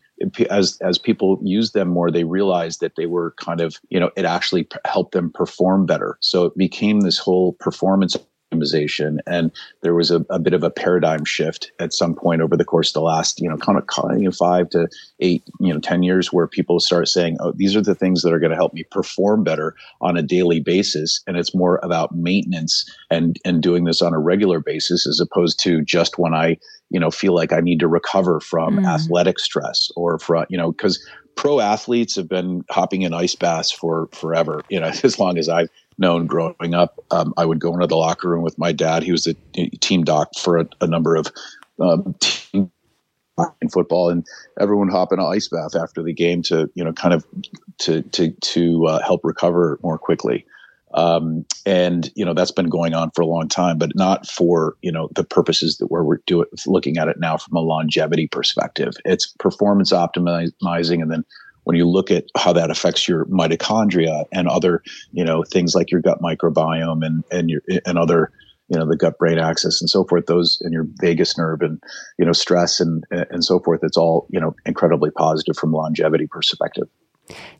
as 0.50 0.78
as 0.82 0.98
people 0.98 1.40
used 1.44 1.74
them 1.74 1.88
more, 1.88 2.12
they 2.12 2.26
realized 2.26 2.82
that 2.82 2.96
they 2.96 3.06
were 3.06 3.34
kind 3.38 3.62
of, 3.62 3.78
you 3.90 4.00
know, 4.00 4.12
it 4.16 4.26
actually 4.26 4.68
helped 4.86 5.14
them 5.14 5.32
perform 5.32 5.86
better. 5.86 6.18
So 6.20 6.46
it 6.46 6.58
became 6.58 7.02
this 7.02 7.18
whole 7.18 7.54
performance 7.54 8.16
optimization. 8.52 9.20
And 9.28 9.52
there 9.82 9.94
was 9.94 10.12
a, 10.12 10.26
a, 10.30 10.40
bit 10.40 10.54
of 10.54 10.64
a 10.64 10.70
paradigm 10.70 11.26
shift 11.26 11.72
at 11.80 11.94
some 11.94 12.16
point 12.16 12.42
over 12.42 12.58
the 12.58 12.66
course 12.66 12.90
of 12.90 12.94
the 12.94 13.02
last, 13.02 13.40
you 13.40 13.50
know, 13.50 13.58
kind 13.58 13.78
of 13.78 13.86
you 14.18 14.26
know, 14.26 14.32
five 14.32 14.70
to 14.70 14.88
eight, 15.20 15.44
you 15.60 15.74
know, 15.74 15.80
10 15.80 16.04
years 16.04 16.32
where 16.32 16.48
people 16.48 16.80
start 16.80 17.08
saying, 17.08 17.38
oh, 17.40 17.54
these 17.54 17.76
are 17.76 17.82
the 17.82 17.96
things 17.96 18.22
that 18.22 18.34
are 18.34 18.40
going 18.40 18.52
to 18.52 18.56
help 18.56 18.74
me 18.74 18.84
perform 18.84 19.44
better 19.44 19.76
on 20.02 20.18
a 20.18 20.24
daily 20.24 20.60
basis. 20.60 21.22
And 21.28 21.38
it's 21.38 21.56
more 21.56 21.80
about 21.84 22.16
maintenance 22.16 22.86
and, 23.10 23.38
and 23.46 23.62
doing 23.62 23.86
this 23.86 24.02
on 24.02 24.14
a 24.14 24.20
regular 24.20 24.60
basis 24.60 25.08
as 25.08 25.20
opposed 25.20 25.60
to 25.62 25.82
just 25.84 26.18
when 26.18 26.34
I, 26.34 26.58
you 26.92 27.00
know, 27.00 27.10
feel 27.10 27.34
like 27.34 27.54
I 27.54 27.60
need 27.60 27.80
to 27.80 27.88
recover 27.88 28.40
from 28.40 28.80
mm. 28.80 28.86
athletic 28.86 29.40
stress 29.40 29.90
or 29.96 30.20
from, 30.20 30.46
you 30.50 30.58
know, 30.58 30.72
because 30.72 31.04
pro 31.36 31.60
athletes 31.60 32.16
have 32.16 32.28
been 32.28 32.64
hopping 32.70 33.02
in 33.02 33.14
ice 33.14 33.36
baths 33.36 33.72
for 33.72 34.10
forever, 34.14 34.62
you 34.70 34.80
know, 34.80 34.92
as 35.04 35.18
long 35.18 35.38
as 35.38 35.50
I've 35.50 35.70
known 35.98 36.28
growing 36.28 36.74
up. 36.74 37.00
Um, 37.12 37.34
I 37.38 37.46
would 37.46 37.60
go 37.60 37.74
into 37.74 37.88
the 37.88 37.96
locker 37.96 38.30
room 38.30 38.44
with 38.44 38.58
my 38.58 38.72
dad. 38.72 39.04
He 39.04 39.12
was 39.12 39.28
a 39.28 39.36
team 39.80 40.04
doc 40.04 40.30
for 40.38 40.58
a, 40.60 40.68
a 40.82 40.88
number 40.88 41.16
of 41.16 41.32
um, 41.80 42.16
team 42.20 42.72
in 43.62 43.70
football, 43.70 44.10
and 44.10 44.26
everyone 44.60 44.90
hop 44.90 45.12
in 45.12 45.20
an 45.20 45.26
ice 45.26 45.48
bath 45.48 45.76
after 45.76 46.04
the 46.04 46.14
game 46.14 46.42
to 46.44 46.70
you 46.76 46.84
know 46.84 46.94
kind 46.94 47.14
of 47.14 47.26
to 47.80 48.02
to 48.02 48.32
to 48.42 48.86
uh, 48.88 49.02
help 49.02 49.22
recover 49.24 49.80
more 49.82 49.98
quickly. 49.98 50.46
Um, 50.94 51.46
and 51.66 52.12
you 52.16 52.26
know 52.26 52.34
that's 52.34 52.52
been 52.52 52.70
going 52.70 52.94
on 52.94 53.12
for 53.12 53.22
a 53.22 53.28
long 53.28 53.48
time, 53.48 53.78
but 53.78 53.92
not 53.96 54.28
for 54.28 54.76
you 54.82 54.92
know 54.92 55.10
the 55.16 55.24
purposes 55.24 55.78
that 55.78 55.88
we're, 55.88 56.18
doing 56.26 56.48
looking 56.66 56.98
at 56.98 57.08
it 57.08 57.20
now 57.20 57.38
from 57.38 57.56
a 57.56 57.62
longevity 57.62 58.28
perspective. 58.28 58.94
It's 59.06 59.28
performance 59.40 59.92
optimizing, 59.92 61.02
and 61.02 61.12
then 61.12 61.24
when 61.64 61.76
you 61.76 61.88
look 61.88 62.12
at 62.12 62.26
how 62.36 62.54
that 62.54 62.72
affects 62.72 63.08
your 63.08 63.26
mitochondria 63.26 64.26
and 64.32 64.48
other, 64.48 64.84
you 65.12 65.24
know, 65.24 65.44
things 65.44 65.76
like 65.76 65.92
your 65.92 66.02
gut 66.02 66.22
microbiome 66.22 67.06
and 67.06 67.24
and 67.32 67.50
your 67.50 67.62
and 67.86 67.98
other, 67.98 68.32
you 68.68 68.78
know, 68.78 68.88
the 68.88 68.98
gut 68.98 69.18
brain 69.18 69.40
axis 69.40 69.82
and 69.82 69.90
so 69.90 70.04
forth, 70.06 70.26
those 70.26 70.60
and 70.62 70.74
your 70.74 70.86
vagus 71.00 71.38
nerve 71.38 71.62
and 71.62 71.82
you 72.18 72.26
know 72.26 72.34
stress 72.34 72.80
and 72.80 73.06
and 73.12 73.46
so 73.46 73.60
forth, 73.60 73.82
it's 73.84 73.98
all 73.98 74.28
you 74.30 74.40
know 74.40 74.56
incredibly 74.66 75.12
positive 75.12 75.56
from 75.56 75.72
longevity 75.72 76.28
perspective. 76.28 76.88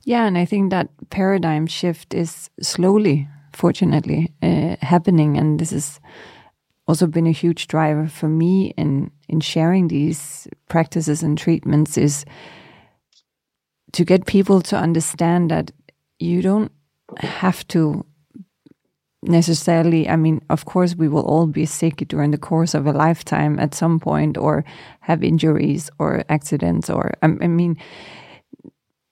Yeah, 0.04 0.26
and 0.26 0.38
I 0.38 0.46
think 0.46 0.72
that 0.72 0.90
paradigm 1.10 1.68
shift 1.68 2.14
is 2.14 2.50
slowly, 2.62 3.28
fortunately, 3.54 4.32
uh, 4.42 4.76
happening, 4.82 5.38
and 5.38 5.60
this 5.60 5.72
has 5.72 6.00
also 6.88 7.08
been 7.08 7.28
a 7.28 7.32
huge 7.32 7.68
driver 7.68 8.08
for 8.08 8.28
me 8.28 8.74
in 8.78 9.12
in 9.30 9.40
sharing 9.40 9.88
these 9.88 10.48
practices 10.68 11.24
and 11.24 11.38
treatments. 11.38 11.98
Is 11.98 12.26
to 13.94 14.06
get 14.06 14.26
people 14.26 14.62
to 14.62 14.78
understand 14.78 15.52
that 15.52 15.72
you 16.20 16.42
don't 16.42 16.72
have 17.18 17.68
to 17.68 18.06
necessarily 19.24 20.10
i 20.10 20.16
mean 20.16 20.42
of 20.50 20.66
course 20.66 20.96
we 20.96 21.08
will 21.08 21.22
all 21.22 21.46
be 21.46 21.66
sick 21.66 21.98
during 22.08 22.32
the 22.32 22.38
course 22.40 22.74
of 22.74 22.88
a 22.88 22.92
lifetime 22.92 23.60
at 23.60 23.76
some 23.76 24.00
point 24.00 24.36
or 24.36 24.64
have 25.02 25.24
injuries 25.24 25.92
or 26.00 26.24
accidents 26.30 26.90
or 26.90 27.12
i, 27.22 27.28
I 27.28 27.48
mean 27.48 27.78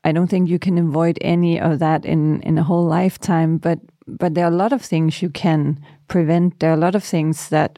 i 0.09 0.11
don't 0.11 0.29
think 0.29 0.49
you 0.49 0.59
can 0.59 0.77
avoid 0.77 1.17
any 1.21 1.59
of 1.59 1.79
that 1.79 2.05
in 2.05 2.41
in 2.41 2.57
a 2.57 2.63
whole 2.63 2.85
lifetime 2.85 3.57
but 3.57 3.79
but 4.07 4.33
there 4.33 4.45
are 4.45 4.51
a 4.51 4.55
lot 4.63 4.73
of 4.73 4.81
things 4.81 5.21
you 5.21 5.29
can 5.29 5.79
prevent. 6.07 6.59
There 6.59 6.71
are 6.71 6.73
a 6.73 6.85
lot 6.85 6.95
of 6.95 7.03
things 7.03 7.49
that 7.49 7.77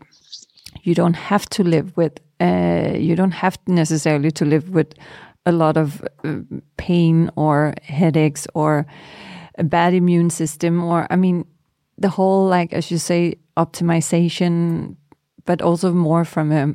you 0.83 0.95
don't 0.95 1.15
have 1.15 1.45
to 1.50 1.63
live 1.63 1.91
with 1.97 2.13
uh, 2.39 2.93
you 2.95 3.15
don't 3.15 3.33
have 3.33 3.59
necessarily 3.67 4.31
to 4.31 4.45
live 4.45 4.69
with 4.69 4.93
a 5.45 5.51
lot 5.51 5.75
of 5.75 6.01
uh, 6.23 6.38
pain 6.77 7.29
or 7.35 7.73
headaches 7.83 8.47
or 8.53 8.85
a 9.57 9.63
bad 9.63 9.93
immune 9.93 10.29
system 10.29 10.83
or 10.83 11.05
i 11.09 11.15
mean 11.15 11.45
the 11.97 12.09
whole 12.09 12.47
like 12.47 12.73
as 12.73 12.89
you 12.89 12.97
say 12.97 13.35
optimization 13.57 14.95
but 15.45 15.61
also 15.61 15.91
more 15.91 16.23
from 16.25 16.51
a 16.51 16.73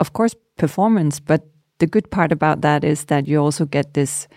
of 0.00 0.12
course 0.12 0.34
performance. 0.56 1.20
But 1.20 1.42
the 1.78 1.86
good 1.86 2.10
part 2.10 2.32
about 2.32 2.60
that 2.60 2.84
is 2.84 3.06
that 3.06 3.26
you 3.26 3.38
also 3.38 3.64
get 3.64 3.94
this 3.94 4.28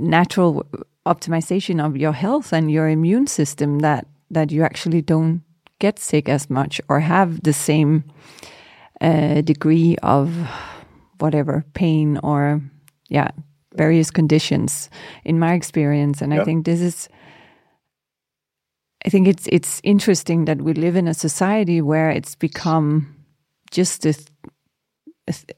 natural 0.00 0.66
optimization 1.06 1.84
of 1.84 1.96
your 1.96 2.12
health 2.12 2.52
and 2.52 2.70
your 2.70 2.88
immune 2.88 3.26
system 3.26 3.80
that 3.80 4.06
that 4.30 4.52
you 4.52 4.62
actually 4.62 5.02
don't 5.02 5.42
get 5.78 5.98
sick 5.98 6.28
as 6.28 6.48
much 6.48 6.80
or 6.88 7.00
have 7.00 7.42
the 7.42 7.52
same 7.52 8.04
uh, 9.00 9.40
degree 9.40 9.96
of 10.02 10.30
whatever 11.18 11.64
pain 11.74 12.18
or 12.22 12.60
yeah 13.08 13.30
various 13.74 14.10
conditions 14.10 14.90
in 15.24 15.38
my 15.38 15.54
experience 15.54 16.20
and 16.20 16.32
yep. 16.32 16.42
i 16.42 16.44
think 16.44 16.64
this 16.64 16.80
is 16.80 17.08
i 19.06 19.08
think 19.08 19.26
it's 19.26 19.46
it's 19.50 19.80
interesting 19.84 20.44
that 20.44 20.62
we 20.62 20.74
live 20.74 20.96
in 20.96 21.08
a 21.08 21.14
society 21.14 21.80
where 21.80 22.10
it's 22.10 22.34
become 22.34 23.14
just 23.70 24.04
a, 24.04 24.14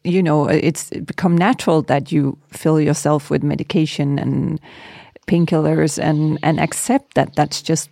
you 0.05 0.23
know 0.23 0.49
it's 0.49 0.91
become 0.91 1.37
natural 1.37 1.83
that 1.83 2.13
you 2.13 2.39
fill 2.51 2.81
yourself 2.81 3.31
with 3.31 3.43
medication 3.43 4.19
and 4.19 4.61
painkillers 5.27 5.99
and 6.03 6.39
and 6.43 6.61
accept 6.61 7.15
that 7.15 7.35
that's 7.37 7.63
just 7.63 7.91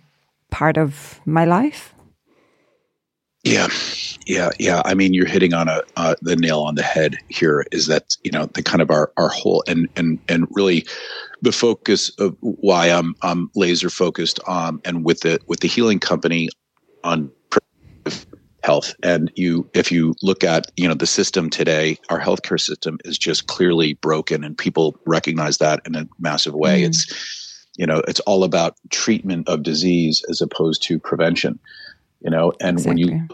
part 0.49 0.77
of 0.77 1.19
my 1.25 1.45
life. 1.45 1.93
Yeah. 3.43 3.69
Yeah. 4.27 4.49
Yeah. 4.59 4.81
I 4.85 4.93
mean 4.93 5.13
you're 5.13 5.25
hitting 5.25 5.53
on 5.53 5.67
a 5.67 5.81
uh, 5.97 6.15
the 6.21 6.35
nail 6.35 6.61
on 6.61 6.75
the 6.75 6.83
head 6.83 7.17
here 7.29 7.65
is 7.71 7.87
that 7.87 8.15
you 8.23 8.31
know 8.31 8.45
the 8.45 8.61
kind 8.61 8.81
of 8.81 8.91
our 8.91 9.11
our 9.17 9.29
whole 9.29 9.63
and 9.67 9.87
and 9.95 10.19
and 10.27 10.47
really 10.51 10.85
the 11.41 11.51
focus 11.51 12.09
of 12.19 12.37
why 12.41 12.87
i'm 12.91 13.15
i'm 13.23 13.49
laser 13.55 13.89
focused 13.89 14.39
on 14.45 14.79
and 14.85 15.03
with 15.03 15.21
the 15.21 15.39
with 15.47 15.61
the 15.61 15.67
healing 15.67 15.99
company 15.99 16.49
on 17.03 17.31
health 18.63 18.93
and 19.03 19.31
you 19.35 19.67
if 19.73 19.91
you 19.91 20.15
look 20.21 20.43
at 20.43 20.71
you 20.77 20.87
know 20.87 20.93
the 20.93 21.07
system 21.07 21.49
today 21.49 21.97
our 22.09 22.19
healthcare 22.19 22.59
system 22.59 22.99
is 23.05 23.17
just 23.17 23.47
clearly 23.47 23.93
broken 23.95 24.43
and 24.43 24.57
people 24.57 24.99
recognize 25.05 25.57
that 25.57 25.81
in 25.85 25.95
a 25.95 26.07
massive 26.19 26.53
way 26.53 26.81
mm. 26.81 26.85
it's 26.85 27.67
you 27.77 27.85
know 27.85 28.01
it's 28.07 28.19
all 28.21 28.43
about 28.43 28.75
treatment 28.89 29.47
of 29.47 29.63
disease 29.63 30.23
as 30.29 30.41
opposed 30.41 30.83
to 30.83 30.99
prevention 30.99 31.59
you 32.21 32.29
know 32.29 32.53
and 32.61 32.77
exactly. 32.77 33.05
when 33.05 33.19
you 33.19 33.27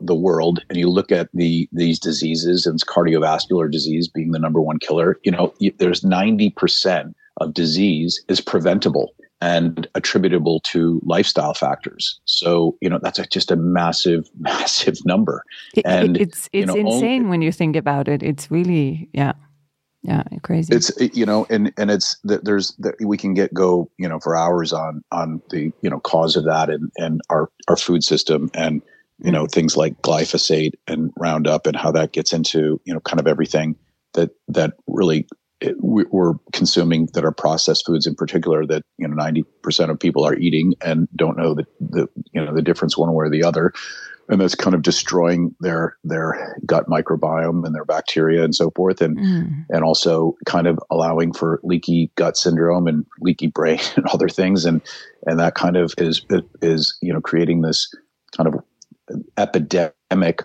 the 0.00 0.14
world 0.14 0.60
and 0.68 0.78
you 0.78 0.88
look 0.88 1.10
at 1.10 1.28
the 1.32 1.68
these 1.72 1.98
diseases 1.98 2.66
and 2.66 2.84
cardiovascular 2.86 3.70
disease 3.70 4.08
being 4.08 4.32
the 4.32 4.38
number 4.38 4.60
one 4.60 4.78
killer 4.78 5.18
you 5.24 5.32
know 5.32 5.54
there's 5.78 6.02
90% 6.02 7.14
of 7.38 7.54
disease 7.54 8.22
is 8.28 8.40
preventable 8.40 9.14
and 9.40 9.86
attributable 9.94 10.60
to 10.60 11.00
lifestyle 11.04 11.54
factors. 11.54 12.20
So, 12.24 12.76
you 12.80 12.88
know, 12.88 12.98
that's 13.02 13.18
a, 13.18 13.26
just 13.26 13.50
a 13.50 13.56
massive, 13.56 14.28
massive 14.38 15.04
number. 15.04 15.42
And 15.84 16.16
it's 16.16 16.48
it's 16.52 16.52
you 16.52 16.66
know, 16.66 16.74
insane 16.74 17.22
only, 17.22 17.30
when 17.30 17.42
you 17.42 17.52
think 17.52 17.76
about 17.76 18.08
it. 18.08 18.22
It's 18.22 18.50
really, 18.50 19.08
yeah. 19.12 19.32
Yeah, 20.02 20.22
crazy. 20.42 20.72
It's 20.72 20.92
you 21.00 21.26
know, 21.26 21.48
and 21.50 21.72
and 21.76 21.90
it's 21.90 22.16
that 22.22 22.44
there's 22.44 22.76
that 22.76 22.94
we 23.00 23.16
can 23.16 23.34
get 23.34 23.52
go 23.52 23.90
you 23.98 24.08
know 24.08 24.20
for 24.20 24.36
hours 24.36 24.72
on 24.72 25.02
on 25.10 25.42
the 25.50 25.72
you 25.82 25.90
know 25.90 25.98
cause 25.98 26.36
of 26.36 26.44
that 26.44 26.70
and 26.70 26.92
and 26.96 27.20
our 27.28 27.50
our 27.66 27.76
food 27.76 28.04
system 28.04 28.48
and 28.54 28.82
you 29.18 29.32
know 29.32 29.46
mm. 29.46 29.50
things 29.50 29.76
like 29.76 30.00
glyphosate 30.02 30.74
and 30.86 31.10
Roundup 31.18 31.66
and 31.66 31.74
how 31.74 31.90
that 31.90 32.12
gets 32.12 32.32
into 32.32 32.80
you 32.84 32.94
know 32.94 33.00
kind 33.00 33.18
of 33.18 33.26
everything 33.26 33.74
that 34.14 34.30
that 34.46 34.74
really 34.86 35.26
we're 35.78 36.34
consuming 36.52 37.08
that 37.14 37.24
are 37.24 37.32
processed 37.32 37.86
foods 37.86 38.06
in 38.06 38.14
particular 38.14 38.66
that 38.66 38.82
you 38.98 39.08
know 39.08 39.16
90% 39.16 39.90
of 39.90 39.98
people 39.98 40.24
are 40.24 40.36
eating 40.36 40.74
and 40.82 41.08
don't 41.16 41.38
know 41.38 41.54
the, 41.54 41.64
the 41.80 42.08
you 42.32 42.44
know 42.44 42.54
the 42.54 42.62
difference 42.62 42.96
one 42.96 43.12
way 43.12 43.26
or 43.26 43.30
the 43.30 43.44
other. 43.44 43.72
And 44.28 44.40
that's 44.40 44.56
kind 44.56 44.74
of 44.74 44.82
destroying 44.82 45.54
their 45.60 45.96
their 46.02 46.58
gut 46.66 46.88
microbiome 46.88 47.64
and 47.64 47.74
their 47.74 47.84
bacteria 47.84 48.42
and 48.42 48.54
so 48.54 48.70
forth. 48.72 49.00
And 49.00 49.16
mm. 49.16 49.64
and 49.70 49.84
also 49.84 50.36
kind 50.46 50.66
of 50.66 50.78
allowing 50.90 51.32
for 51.32 51.60
leaky 51.62 52.10
gut 52.16 52.36
syndrome 52.36 52.88
and 52.88 53.06
leaky 53.20 53.46
brain 53.46 53.78
and 53.96 54.06
other 54.06 54.28
things. 54.28 54.64
And 54.64 54.82
and 55.26 55.38
that 55.38 55.54
kind 55.54 55.76
of 55.76 55.94
is 55.98 56.26
is 56.60 56.98
you 57.00 57.12
know 57.12 57.20
creating 57.20 57.62
this 57.62 57.88
kind 58.36 58.48
of 58.48 58.62
epidemic 59.38 59.95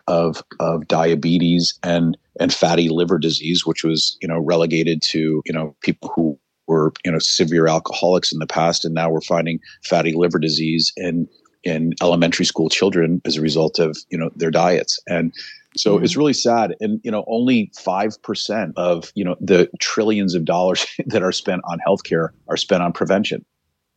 of 0.08 0.44
of 0.60 0.88
diabetes 0.88 1.78
and 1.84 2.18
and 2.40 2.54
fatty 2.54 2.90
liver 2.90 3.18
disease, 3.18 3.66
which 3.66 3.84
was 3.84 4.18
you 4.22 4.28
know 4.28 4.40
relegated 4.40 5.02
to 5.04 5.42
you 5.46 5.54
know 5.54 5.76
people 5.82 6.12
who 6.16 6.38
were 6.68 6.94
you 7.06 7.12
know 7.12 7.20
severe 7.20 7.68
alcoholics 7.68 8.32
in 8.32 8.40
the 8.40 8.48
past, 8.48 8.86
and 8.86 8.94
now 8.94 9.10
we're 9.10 9.22
finding 9.22 9.60
fatty 9.84 10.14
liver 10.14 10.40
disease 10.40 10.92
in 10.98 11.28
in 11.64 11.94
elementary 12.02 12.46
school 12.46 12.70
children 12.70 13.22
as 13.26 13.38
a 13.38 13.42
result 13.42 13.80
of 13.80 13.98
you 14.10 14.18
know 14.18 14.30
their 14.36 14.52
diets. 14.52 15.00
And 15.08 15.34
so 15.78 15.96
mm-hmm. 15.96 16.04
it's 16.04 16.18
really 16.18 16.34
sad. 16.34 16.76
And 16.80 17.00
you 17.04 17.12
know 17.12 17.24
only 17.28 17.72
5% 17.78 18.74
of 18.78 19.12
you 19.16 19.24
know 19.24 19.36
the 19.40 19.70
trillions 19.80 20.34
of 20.34 20.46
dollars 20.46 20.86
that 21.06 21.24
are 21.24 21.32
spent 21.32 21.62
on 21.66 21.80
healthcare 21.88 22.30
are 22.48 22.58
spent 22.58 22.84
on 22.84 22.94
prevention 22.94 23.46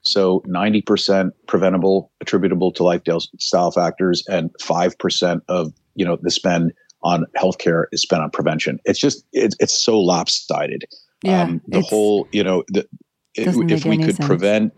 so 0.06 0.42
90% 0.46 1.30
preventable, 1.46 2.12
attributable 2.20 2.72
to 2.72 2.82
lifestyle 2.82 3.70
factors, 3.70 4.22
and 4.28 4.50
5% 4.62 5.40
of 5.48 5.72
you 5.94 6.04
know 6.04 6.18
the 6.20 6.30
spend 6.30 6.72
on 7.02 7.26
healthcare 7.36 7.84
is 7.92 8.02
spent 8.02 8.22
on 8.22 8.30
prevention. 8.30 8.78
It's 8.84 8.98
just 8.98 9.24
it's 9.32 9.56
it's 9.60 9.82
so 9.84 10.00
lopsided. 10.00 10.84
Yeah, 11.22 11.42
um, 11.42 11.60
the 11.68 11.82
whole 11.82 12.28
you 12.32 12.42
know 12.42 12.64
the, 12.68 12.86
if 13.34 13.84
we 13.84 13.98
could 13.98 14.16
sense. 14.16 14.26
prevent, 14.26 14.72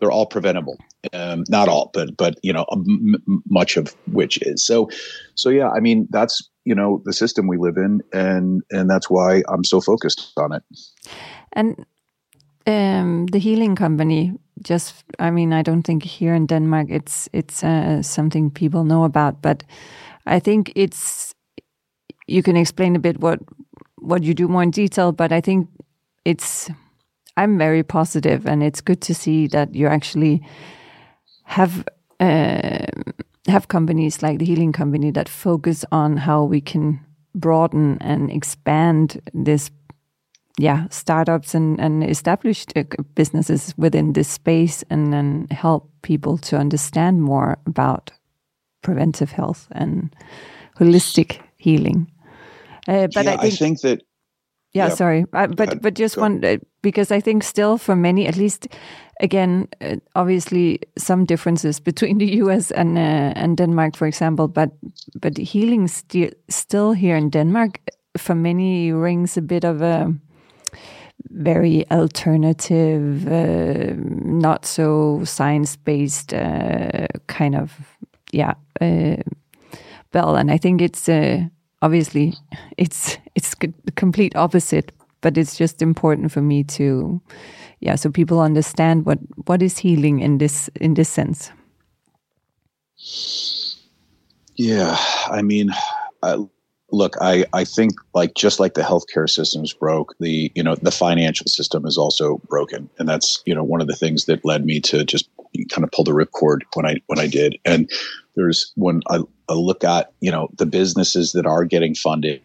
they're 0.00 0.10
all 0.10 0.26
preventable. 0.26 0.78
Um, 1.12 1.44
not 1.48 1.68
all, 1.68 1.90
but 1.94 2.16
but 2.16 2.38
you 2.42 2.52
know 2.52 2.66
m- 2.72 3.22
much 3.48 3.76
of 3.76 3.94
which 4.06 4.38
is 4.42 4.66
so. 4.66 4.90
So 5.34 5.48
yeah, 5.48 5.68
I 5.70 5.80
mean 5.80 6.08
that's 6.10 6.48
you 6.64 6.74
know 6.74 7.00
the 7.04 7.12
system 7.12 7.46
we 7.46 7.56
live 7.56 7.76
in, 7.76 8.00
and 8.12 8.62
and 8.70 8.90
that's 8.90 9.08
why 9.08 9.42
I'm 9.48 9.64
so 9.64 9.80
focused 9.80 10.32
on 10.36 10.52
it. 10.52 10.62
And 11.52 11.86
um, 12.66 13.26
the 13.26 13.38
healing 13.38 13.76
company 13.76 14.32
just 14.62 15.04
i 15.18 15.30
mean 15.30 15.52
i 15.52 15.62
don't 15.62 15.82
think 15.82 16.02
here 16.02 16.34
in 16.34 16.46
denmark 16.46 16.88
it's 16.90 17.28
it's 17.32 17.62
uh, 17.64 18.02
something 18.02 18.50
people 18.50 18.84
know 18.84 19.04
about 19.04 19.42
but 19.42 19.64
i 20.26 20.38
think 20.38 20.72
it's 20.74 21.34
you 22.26 22.42
can 22.42 22.56
explain 22.56 22.96
a 22.96 22.98
bit 22.98 23.20
what 23.20 23.40
what 23.96 24.22
you 24.22 24.34
do 24.34 24.48
more 24.48 24.62
in 24.62 24.70
detail 24.70 25.12
but 25.12 25.32
i 25.32 25.40
think 25.40 25.68
it's 26.24 26.70
i'm 27.36 27.58
very 27.58 27.82
positive 27.82 28.46
and 28.46 28.62
it's 28.62 28.80
good 28.80 29.00
to 29.00 29.14
see 29.14 29.46
that 29.46 29.74
you 29.74 29.86
actually 29.86 30.42
have 31.44 31.84
uh, 32.20 32.86
have 33.46 33.68
companies 33.68 34.22
like 34.22 34.38
the 34.38 34.44
healing 34.44 34.72
company 34.72 35.10
that 35.10 35.28
focus 35.28 35.84
on 35.90 36.16
how 36.16 36.44
we 36.44 36.60
can 36.60 37.00
broaden 37.34 37.96
and 38.00 38.30
expand 38.30 39.20
this 39.32 39.70
yeah 40.58 40.86
startups 40.90 41.54
and 41.54 41.80
and 41.80 42.04
established 42.04 42.72
uh, 42.76 42.84
businesses 43.14 43.74
within 43.76 44.12
this 44.12 44.28
space 44.28 44.84
and 44.90 45.12
then 45.12 45.46
help 45.50 45.90
people 46.02 46.38
to 46.38 46.56
understand 46.56 47.22
more 47.22 47.56
about 47.66 48.12
preventive 48.82 49.32
health 49.32 49.68
and 49.72 50.14
holistic 50.78 51.40
healing. 51.56 52.10
Uh, 52.86 53.06
but 53.14 53.24
yeah, 53.24 53.34
I, 53.34 53.36
think, 53.36 53.54
I 53.54 53.56
think 53.56 53.80
that 53.80 54.02
yeah, 54.72 54.88
yeah, 54.88 54.94
sorry. 54.94 55.24
Uh, 55.32 55.46
but 55.46 55.82
but 55.82 55.94
just 55.94 56.16
one 56.16 56.44
uh, 56.44 56.56
because 56.82 57.10
i 57.10 57.20
think 57.20 57.42
still 57.42 57.78
for 57.78 57.96
many 57.96 58.26
at 58.26 58.36
least 58.36 58.68
again 59.20 59.68
uh, 59.80 59.96
obviously 60.14 60.78
some 60.96 61.24
differences 61.24 61.80
between 61.90 62.18
the 62.18 62.26
us 62.26 62.70
and 62.70 62.98
uh, 62.98 63.32
and 63.36 63.56
denmark 63.56 63.96
for 63.96 64.06
example 64.06 64.48
but 64.48 64.70
but 65.20 65.36
healing 65.36 65.88
st 65.88 66.34
still 66.48 66.92
here 66.92 67.16
in 67.16 67.30
denmark 67.30 67.80
for 68.16 68.34
many 68.34 68.92
rings 68.92 69.36
a 69.36 69.42
bit 69.42 69.64
of 69.64 69.82
a 69.82 70.14
very 71.30 71.88
alternative, 71.90 73.26
uh, 73.26 73.94
not 73.96 74.66
so 74.66 75.24
science 75.24 75.76
based 75.76 76.34
uh, 76.34 77.06
kind 77.26 77.54
of 77.54 77.72
yeah 78.32 78.54
uh, 78.80 79.16
bell. 80.12 80.36
And 80.36 80.50
I 80.50 80.58
think 80.58 80.80
it's 80.80 81.08
uh, 81.08 81.44
obviously 81.82 82.34
it's 82.76 83.18
it's 83.34 83.54
the 83.54 83.92
complete 83.92 84.36
opposite, 84.36 84.92
but 85.20 85.36
it's 85.36 85.56
just 85.56 85.82
important 85.82 86.32
for 86.32 86.42
me 86.42 86.64
to 86.64 87.20
yeah 87.80 87.94
so 87.94 88.10
people 88.10 88.40
understand 88.40 89.06
what 89.06 89.18
what 89.46 89.62
is 89.62 89.78
healing 89.78 90.20
in 90.20 90.38
this 90.38 90.68
in 90.80 90.94
this 90.94 91.08
sense. 91.08 91.52
Yeah, 94.56 94.96
I 95.30 95.42
mean. 95.42 95.70
I, 96.20 96.36
look, 96.90 97.16
I, 97.20 97.44
I 97.52 97.64
think 97.64 97.92
like 98.14 98.34
just 98.34 98.60
like 98.60 98.74
the 98.74 98.82
healthcare 98.82 99.28
system's 99.28 99.72
broke, 99.72 100.14
the 100.20 100.50
you 100.54 100.62
know 100.62 100.74
the 100.76 100.90
financial 100.90 101.46
system 101.46 101.86
is 101.86 101.98
also 101.98 102.38
broken, 102.48 102.88
and 102.98 103.08
that's 103.08 103.42
you 103.46 103.54
know 103.54 103.64
one 103.64 103.80
of 103.80 103.86
the 103.86 103.96
things 103.96 104.24
that 104.26 104.44
led 104.44 104.64
me 104.64 104.80
to 104.80 105.04
just 105.04 105.28
kind 105.70 105.84
of 105.84 105.90
pull 105.90 106.04
the 106.04 106.12
ripcord 106.12 106.62
when 106.74 106.86
I 106.86 106.96
when 107.06 107.18
I 107.18 107.26
did. 107.26 107.58
And 107.64 107.90
there's 108.36 108.72
when 108.76 109.02
I, 109.10 109.20
I 109.48 109.54
look 109.54 109.84
at 109.84 110.12
you 110.20 110.30
know 110.30 110.48
the 110.56 110.66
businesses 110.66 111.32
that 111.32 111.46
are 111.46 111.64
getting 111.64 111.94
funded, 111.94 112.40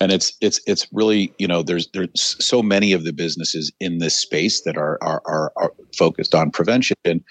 and 0.00 0.12
it's 0.12 0.32
it's 0.40 0.60
it's 0.66 0.86
really 0.92 1.32
you 1.38 1.48
know 1.48 1.62
there's 1.62 1.88
there's 1.92 2.36
so 2.44 2.62
many 2.62 2.92
of 2.92 3.04
the 3.04 3.12
businesses 3.12 3.72
in 3.80 3.98
this 3.98 4.16
space 4.16 4.62
that 4.62 4.76
are 4.76 4.98
are 5.02 5.22
are, 5.24 5.52
are 5.56 5.72
focused 5.96 6.34
on 6.34 6.50
prevention. 6.50 6.96
And, 7.04 7.22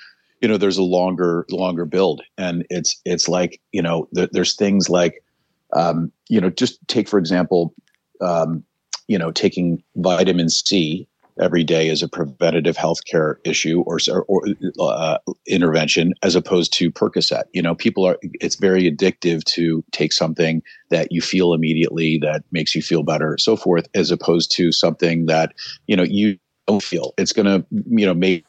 you 0.42 0.50
know, 0.50 0.58
there's 0.58 0.78
a 0.78 0.84
longer 0.84 1.46
longer 1.50 1.86
build, 1.86 2.22
and 2.38 2.66
it's 2.70 3.00
it's 3.06 3.30
like 3.30 3.62
you 3.72 3.82
know 3.82 4.10
there's 4.12 4.56
things 4.56 4.90
like 4.90 5.23
um, 5.76 6.12
you 6.30 6.40
know, 6.40 6.50
just 6.50 6.80
take 6.88 7.08
for 7.08 7.20
example, 7.20 7.74
um, 8.22 8.64
you 9.08 9.18
know, 9.18 9.32
taking 9.32 9.84
vitamin 9.96 10.50
C 10.50 11.08
every 11.42 11.64
day 11.64 11.90
as 11.90 12.04
a 12.04 12.08
preventative 12.08 12.78
healthcare 12.78 13.38
issue 13.44 13.84
or, 13.88 13.98
or 14.28 14.46
uh, 14.80 15.18
intervention 15.48 16.14
as 16.22 16.36
opposed 16.36 16.72
to 16.74 16.92
Percocet. 16.92 17.44
You 17.54 17.62
know, 17.62 17.76
people 17.76 18.06
are, 18.06 18.18
it's 18.22 18.56
very 18.56 18.90
addictive 18.90 19.44
to 19.46 19.84
take 19.92 20.14
something 20.14 20.62
that 20.90 21.12
you 21.12 21.22
feel 21.22 21.54
immediately 21.54 22.20
that 22.20 22.44
makes 22.52 22.76
you 22.76 22.82
feel 22.82 23.04
better, 23.04 23.38
so 23.40 23.56
forth, 23.56 23.88
as 23.96 24.12
opposed 24.12 24.52
to 24.56 24.72
something 24.72 25.26
that, 25.26 25.54
you 25.88 25.96
know, 25.96 26.04
you 26.04 26.38
don't 26.68 26.84
feel. 26.84 27.14
It's 27.18 27.34
going 27.34 27.46
to, 27.46 27.66
you 27.88 28.06
know, 28.06 28.14
make 28.14 28.46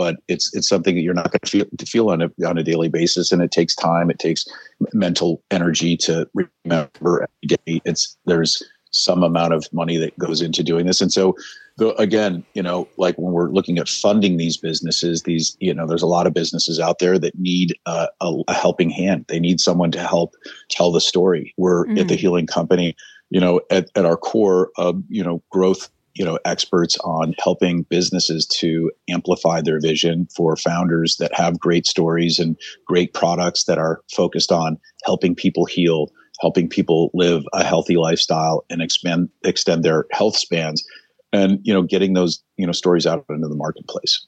but 0.00 0.16
it's 0.28 0.48
it's 0.56 0.66
something 0.66 0.94
that 0.94 1.02
you're 1.02 1.12
not 1.12 1.30
going 1.30 1.40
to 1.44 1.50
feel 1.50 1.66
to 1.76 1.84
feel 1.84 2.08
on 2.08 2.22
a 2.22 2.30
on 2.46 2.56
a 2.56 2.62
daily 2.62 2.88
basis, 2.88 3.30
and 3.32 3.42
it 3.42 3.50
takes 3.50 3.74
time. 3.74 4.08
It 4.08 4.18
takes 4.18 4.46
mental 4.94 5.42
energy 5.50 5.94
to 5.98 6.26
remember 6.32 7.26
every 7.26 7.56
day. 7.66 7.82
It's 7.84 8.16
there's 8.24 8.62
some 8.92 9.22
amount 9.22 9.52
of 9.52 9.70
money 9.74 9.98
that 9.98 10.18
goes 10.18 10.40
into 10.40 10.62
doing 10.62 10.86
this. 10.86 11.02
And 11.02 11.12
so, 11.12 11.36
the, 11.76 11.94
again, 12.00 12.42
you 12.54 12.62
know, 12.62 12.88
like 12.96 13.14
when 13.18 13.34
we're 13.34 13.50
looking 13.50 13.76
at 13.76 13.90
funding 13.90 14.38
these 14.38 14.56
businesses, 14.56 15.24
these, 15.24 15.54
you 15.60 15.74
know, 15.74 15.86
there's 15.86 16.02
a 16.02 16.06
lot 16.06 16.26
of 16.26 16.32
businesses 16.32 16.80
out 16.80 16.98
there 16.98 17.18
that 17.18 17.38
need 17.38 17.76
a, 17.84 18.08
a 18.22 18.54
helping 18.54 18.88
hand. 18.88 19.26
They 19.28 19.38
need 19.38 19.60
someone 19.60 19.90
to 19.90 20.00
help 20.00 20.34
tell 20.70 20.92
the 20.92 21.00
story. 21.02 21.52
We're 21.58 21.84
mm. 21.84 22.00
at 22.00 22.08
the 22.08 22.14
mm. 22.14 22.20
Healing 22.20 22.46
Company, 22.46 22.96
you 23.28 23.38
know, 23.38 23.60
at, 23.70 23.90
at 23.94 24.06
our 24.06 24.16
core, 24.16 24.70
of 24.78 25.02
you 25.10 25.22
know, 25.22 25.42
growth 25.50 25.90
you 26.14 26.24
know 26.24 26.38
experts 26.44 26.98
on 26.98 27.34
helping 27.42 27.82
businesses 27.84 28.46
to 28.46 28.90
amplify 29.08 29.60
their 29.60 29.80
vision 29.80 30.26
for 30.34 30.56
founders 30.56 31.16
that 31.18 31.34
have 31.34 31.58
great 31.60 31.86
stories 31.86 32.38
and 32.38 32.56
great 32.86 33.14
products 33.14 33.64
that 33.64 33.78
are 33.78 34.00
focused 34.14 34.52
on 34.52 34.78
helping 35.04 35.34
people 35.34 35.64
heal 35.64 36.10
helping 36.40 36.68
people 36.68 37.10
live 37.12 37.44
a 37.52 37.62
healthy 37.62 37.96
lifestyle 37.96 38.64
and 38.70 38.80
expand 38.82 39.28
extend 39.44 39.84
their 39.84 40.06
health 40.10 40.36
spans 40.36 40.84
and 41.32 41.58
you 41.62 41.72
know 41.72 41.82
getting 41.82 42.14
those 42.14 42.42
you 42.56 42.66
know 42.66 42.72
stories 42.72 43.06
out 43.06 43.24
into 43.28 43.48
the 43.48 43.56
marketplace. 43.56 44.26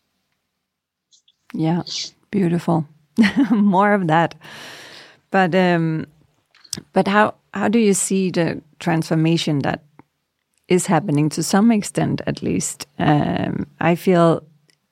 Yeah 1.54 1.82
beautiful. 2.32 2.88
More 3.50 3.92
of 3.94 4.08
that. 4.08 4.34
But 5.30 5.54
um 5.54 6.06
but 6.92 7.06
how 7.06 7.34
how 7.54 7.68
do 7.68 7.78
you 7.78 7.94
see 7.94 8.30
the 8.30 8.60
transformation 8.80 9.60
that 9.60 9.84
is 10.68 10.86
happening 10.86 11.28
to 11.30 11.42
some 11.42 11.70
extent, 11.70 12.22
at 12.26 12.42
least. 12.42 12.86
Um, 12.98 13.66
I 13.80 13.94
feel 13.94 14.42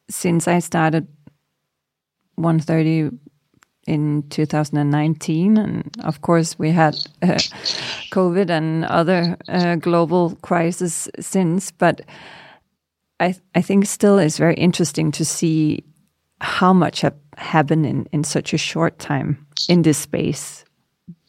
since 0.08 0.48
I 0.48 0.58
started 0.58 1.06
130 2.36 3.16
in 3.86 4.22
2019, 4.30 5.56
and 5.56 5.96
of 6.04 6.20
course 6.22 6.58
we 6.58 6.70
had 6.70 6.96
uh, 7.22 7.38
COVID 8.12 8.50
and 8.50 8.84
other 8.84 9.36
uh, 9.48 9.76
global 9.76 10.36
crises 10.42 11.08
since, 11.18 11.70
but 11.70 12.02
I 13.20 13.34
I 13.54 13.62
think 13.62 13.86
still 13.86 14.18
it's 14.18 14.38
very 14.38 14.54
interesting 14.54 15.12
to 15.12 15.24
see 15.24 15.84
how 16.40 16.72
much 16.72 17.02
have 17.02 17.16
happened 17.36 17.86
in, 17.86 18.06
in 18.12 18.24
such 18.24 18.54
a 18.54 18.58
short 18.58 18.98
time 18.98 19.46
in 19.68 19.82
this 19.82 19.98
space, 19.98 20.64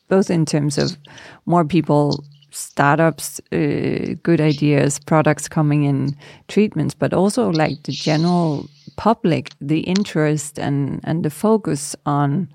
both 0.07 0.29
in 0.29 0.45
terms 0.45 0.77
of 0.77 0.97
more 1.45 1.65
people 1.65 2.23
startups, 2.51 3.39
uh, 3.51 4.15
good 4.23 4.39
ideas, 4.39 4.99
products 4.99 5.47
coming 5.47 5.85
in, 5.85 6.15
treatments, 6.47 6.93
but 6.93 7.13
also 7.13 7.49
like 7.49 7.83
the 7.83 7.91
general 7.91 8.69
public, 8.97 9.49
the 9.59 9.79
interest 9.79 10.59
and 10.59 10.99
and 11.03 11.23
the 11.23 11.29
focus 11.29 11.95
on, 12.05 12.47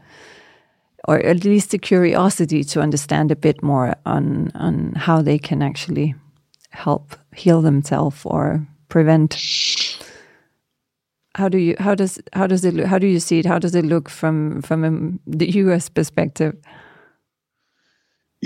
or 1.08 1.18
at 1.18 1.44
least 1.44 1.70
the 1.70 1.78
curiosity 1.78 2.62
to 2.64 2.80
understand 2.80 3.30
a 3.30 3.36
bit 3.36 3.62
more 3.62 3.94
on 4.04 4.50
on 4.54 4.92
how 4.96 5.22
they 5.22 5.38
can 5.38 5.62
actually 5.62 6.14
help 6.70 7.16
heal 7.34 7.62
themselves 7.62 8.22
or 8.24 8.66
prevent. 8.88 9.34
How 11.34 11.48
do 11.48 11.58
you 11.58 11.76
how 11.78 11.94
does 11.94 12.18
how 12.32 12.46
does 12.46 12.64
it 12.64 12.74
look, 12.74 12.86
how 12.86 12.98
do 12.98 13.06
you 13.06 13.20
see 13.20 13.38
it? 13.38 13.46
How 13.46 13.58
does 13.58 13.74
it 13.74 13.84
look 13.84 14.08
from 14.08 14.62
from 14.62 14.84
a, 14.84 15.36
the 15.36 15.50
U.S. 15.62 15.88
perspective? 15.88 16.54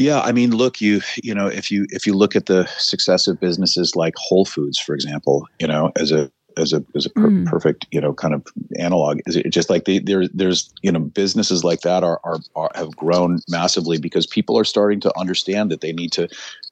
Yeah, 0.01 0.23
I 0.23 0.33
mean, 0.33 0.57
look, 0.57 0.81
you 0.81 1.03
you 1.23 1.35
know, 1.35 1.47
if 1.47 1.71
you 1.71 1.87
if 1.91 2.07
you 2.07 2.15
look 2.15 2.35
at 2.35 2.47
the 2.47 2.67
success 2.79 3.27
of 3.27 3.39
businesses 3.39 3.95
like 3.95 4.15
Whole 4.17 4.47
Foods, 4.47 4.79
for 4.79 4.95
example, 4.95 5.47
you 5.59 5.67
know, 5.67 5.93
as 5.95 6.11
a 6.11 6.33
as 6.57 6.73
a 6.73 6.83
as 6.97 7.05
a 7.05 7.11
per- 7.11 7.29
mm. 7.29 7.47
perfect 7.47 7.87
you 7.91 8.01
know 8.01 8.15
kind 8.15 8.33
of 8.33 8.43
analog 8.79 9.21
is 9.27 9.37
it 9.37 9.51
just 9.51 9.69
like 9.69 9.85
they, 9.85 9.99
there 9.99 10.27
there's 10.29 10.73
you 10.83 10.91
know 10.91 11.01
businesses 11.01 11.65
like 11.65 11.83
that 11.83 12.03
are, 12.03 12.19
are, 12.25 12.39
are 12.57 12.71
have 12.75 12.97
grown 12.97 13.39
massively 13.49 13.99
because 13.99 14.27
people 14.27 14.59
are 14.59 14.65
starting 14.65 15.01
to 15.01 15.17
understand 15.19 15.71
that 15.71 15.81
they 15.81 15.93
need 15.93 16.11
to 16.13 16.29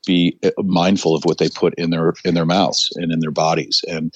be 0.06 0.36
uh, 0.42 0.50
mindful 0.62 1.14
of 1.14 1.24
what 1.24 1.38
they 1.38 1.48
put 1.50 1.74
in 1.74 1.90
their 1.90 2.14
in 2.24 2.34
their 2.34 2.46
mouths 2.46 2.90
and 2.96 3.12
in 3.12 3.20
their 3.20 3.30
bodies 3.30 3.84
and 3.88 4.12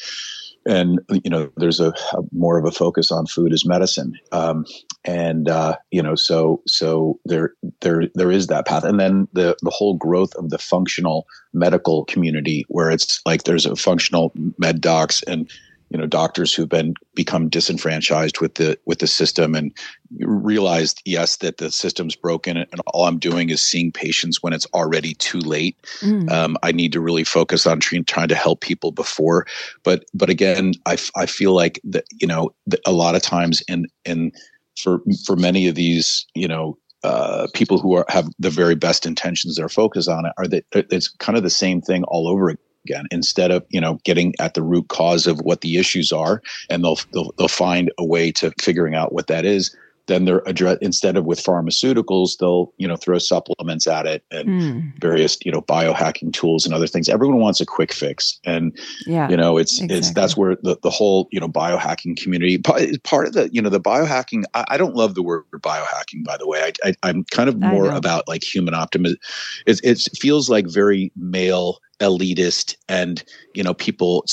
and 0.66 1.01
you 1.25 1.31
know 1.31 1.51
there's 1.57 1.81
a, 1.81 1.88
a, 1.88 2.22
more 2.33 2.59
of 2.59 2.64
a 2.64 2.70
focus 2.70 3.11
on 3.11 3.27
food 3.27 3.53
as 3.53 3.64
medicine. 3.64 4.18
Um, 4.33 4.64
and 5.05 5.48
uh, 5.48 5.77
you 5.90 6.03
know 6.03 6.14
so 6.14 6.62
so 6.66 7.18
there 7.25 7.53
there 7.81 8.09
there 8.14 8.31
is 8.31 8.46
that 8.48 8.66
path. 8.66 8.85
And 8.85 9.01
then 9.01 9.29
the 9.33 9.57
the 9.62 9.70
whole 9.70 9.94
growth 9.94 10.35
of 10.37 10.51
the 10.51 10.59
functional 10.59 11.27
medical 11.53 12.05
community 12.05 12.64
where 12.68 12.90
it's 12.90 13.20
like 13.27 13.44
there's 13.44 13.66
a 13.66 13.77
functional 13.77 14.33
med 14.59 14.81
docs 14.81 15.22
and 15.25 15.51
you 15.92 15.98
know 15.98 16.07
doctors 16.07 16.55
who've 16.55 16.68
been 16.68 16.94
become 17.14 17.48
disenfranchised 17.48 18.40
with 18.40 18.55
the 18.55 18.78
with 18.87 18.98
the 18.98 19.07
system 19.07 19.55
and 19.55 19.76
realized 20.20 21.02
yes 21.05 21.37
that 21.37 21.59
the 21.59 21.70
system's 21.70 22.16
broken 22.16 22.57
and 22.57 22.81
all 22.87 23.05
i'm 23.05 23.18
doing 23.18 23.50
is 23.50 23.61
seeing 23.62 23.92
patients 23.92 24.42
when 24.42 24.52
it's 24.52 24.66
already 24.72 25.14
too 25.14 25.38
late 25.38 25.76
mm. 26.00 26.31
um, 26.31 26.57
i 26.62 26.72
need 26.72 26.92
to 26.92 27.00
really 27.00 27.24
focus 27.24 27.66
on 27.66 27.78
trying, 27.78 28.05
trying 28.05 28.28
to 28.28 28.35
help 28.35 28.61
people 28.61 28.90
before 28.90 29.46
but 29.83 30.05
but 30.14 30.31
again 30.31 30.72
i, 30.87 30.96
I 31.14 31.26
feel 31.26 31.52
like 31.52 31.81
that 31.85 32.05
you 32.20 32.26
know 32.26 32.55
a 32.87 32.92
lot 32.92 33.14
of 33.14 33.22
times 33.22 33.62
in 33.68 33.87
in 34.05 34.33
for 34.78 35.02
for 35.26 35.37
many 35.37 35.68
of 35.68 35.74
these 35.74 36.26
you 36.35 36.48
know 36.48 36.78
uh, 37.05 37.48
people 37.52 37.81
who 37.81 37.94
are 37.94 38.07
have 38.09 38.28
the 38.38 38.48
very 38.48 38.76
best 38.76 39.07
intentions 39.07 39.57
they're 39.57 39.68
focused 39.68 40.09
on 40.09 40.24
it 40.24 40.33
are 40.38 40.46
that 40.46 40.64
it's 40.72 41.09
kind 41.09 41.37
of 41.37 41.42
the 41.42 41.50
same 41.50 41.81
thing 41.81 42.05
all 42.05 42.28
over 42.28 42.57
again 42.85 43.07
instead 43.11 43.51
of 43.51 43.64
you 43.71 43.81
know 43.81 43.99
getting 44.05 44.35
at 44.38 44.55
the 44.55 44.62
root 44.62 44.88
cause 44.88 45.27
of 45.27 45.38
what 45.40 45.61
the 45.61 45.79
issues 45.79 46.12
are 46.12 46.42
and 46.71 46.85
they'll 46.85 46.99
they'll, 47.12 47.33
they'll 47.38 47.49
find 47.49 47.90
a 47.99 48.05
way 48.05 48.31
to 48.33 48.53
figuring 48.61 48.95
out 48.95 49.12
what 49.12 49.27
that 49.27 49.45
is 49.45 49.77
then 50.07 50.25
they're 50.25 50.42
address 50.47 50.79
instead 50.81 51.16
of 51.16 51.25
with 51.25 51.42
pharmaceuticals 51.42 52.38
they'll 52.38 52.73
you 52.77 52.88
know 52.88 52.97
throw 52.97 53.18
supplements 53.18 53.87
at 53.87 54.07
it 54.07 54.25
and 54.31 54.49
mm. 54.49 55.01
various 55.01 55.38
you 55.45 55.53
know 55.53 55.62
biohacking 55.62 56.33
tools 56.33 56.64
and 56.64 56.75
other 56.75 56.87
things 56.87 57.09
everyone 57.09 57.38
wants 57.38 57.61
a 57.61 57.66
quick 57.66 57.92
fix 57.92 58.40
and 58.45 58.77
yeah 59.07 59.29
you 59.29 59.37
know 59.37 59.59
it's 59.59 59.75
exactly. 59.75 59.97
it's 59.99 60.12
that's 60.12 60.37
where 60.37 60.57
the, 60.62 60.77
the 60.83 60.90
whole 60.90 61.29
you 61.31 61.38
know 61.38 61.49
biohacking 61.49 62.21
community 62.21 62.59
part 62.59 63.27
of 63.27 63.33
the 63.33 63.49
you 63.53 63.62
know 63.62 63.71
the 63.71 63.81
biohacking 63.81 64.45
I, 64.55 64.64
I 64.71 64.77
don't 64.77 64.97
love 64.97 65.14
the 65.14 65.23
word 65.23 65.45
biohacking 65.53 66.25
by 66.25 66.37
the 66.37 66.49
way 66.49 66.73
I, 66.85 66.95
I 67.03 67.11
am 67.11 67.25
kind 67.31 67.49
of 67.49 67.59
more 67.59 67.90
about 67.90 68.27
like 68.27 68.42
human 68.42 68.75
optimism 68.75 69.18
it, 69.66 69.81
it 69.85 70.09
feels 70.18 70.51
like 70.51 70.66
very 70.66 71.12
male 71.16 71.79
elitist 72.03 72.77
and 72.88 73.23
you 73.55 73.62
know 73.62 73.73
people 73.73 74.25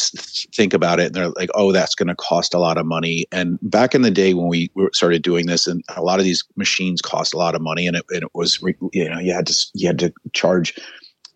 think 0.55 0.73
about 0.73 0.99
it 0.99 1.07
and 1.07 1.15
they're 1.15 1.29
like 1.29 1.49
oh 1.53 1.71
that's 1.71 1.95
going 1.95 2.07
to 2.07 2.15
cost 2.15 2.53
a 2.53 2.59
lot 2.59 2.77
of 2.77 2.85
money. 2.85 3.25
And 3.31 3.59
back 3.61 3.95
in 3.95 4.01
the 4.01 4.11
day 4.11 4.33
when 4.33 4.47
we 4.47 4.71
started 4.91 5.21
doing 5.21 5.45
this 5.45 5.67
and 5.67 5.83
a 5.95 6.01
lot 6.01 6.19
of 6.19 6.25
these 6.25 6.43
machines 6.55 7.01
cost 7.01 7.33
a 7.33 7.37
lot 7.37 7.55
of 7.55 7.61
money 7.61 7.87
and 7.87 7.95
it, 7.95 8.05
and 8.09 8.23
it 8.23 8.33
was 8.33 8.59
you 8.91 9.09
know 9.09 9.19
you 9.19 9.33
had 9.33 9.47
to 9.47 9.55
you 9.73 9.87
had 9.87 9.99
to 9.99 10.11
charge 10.33 10.75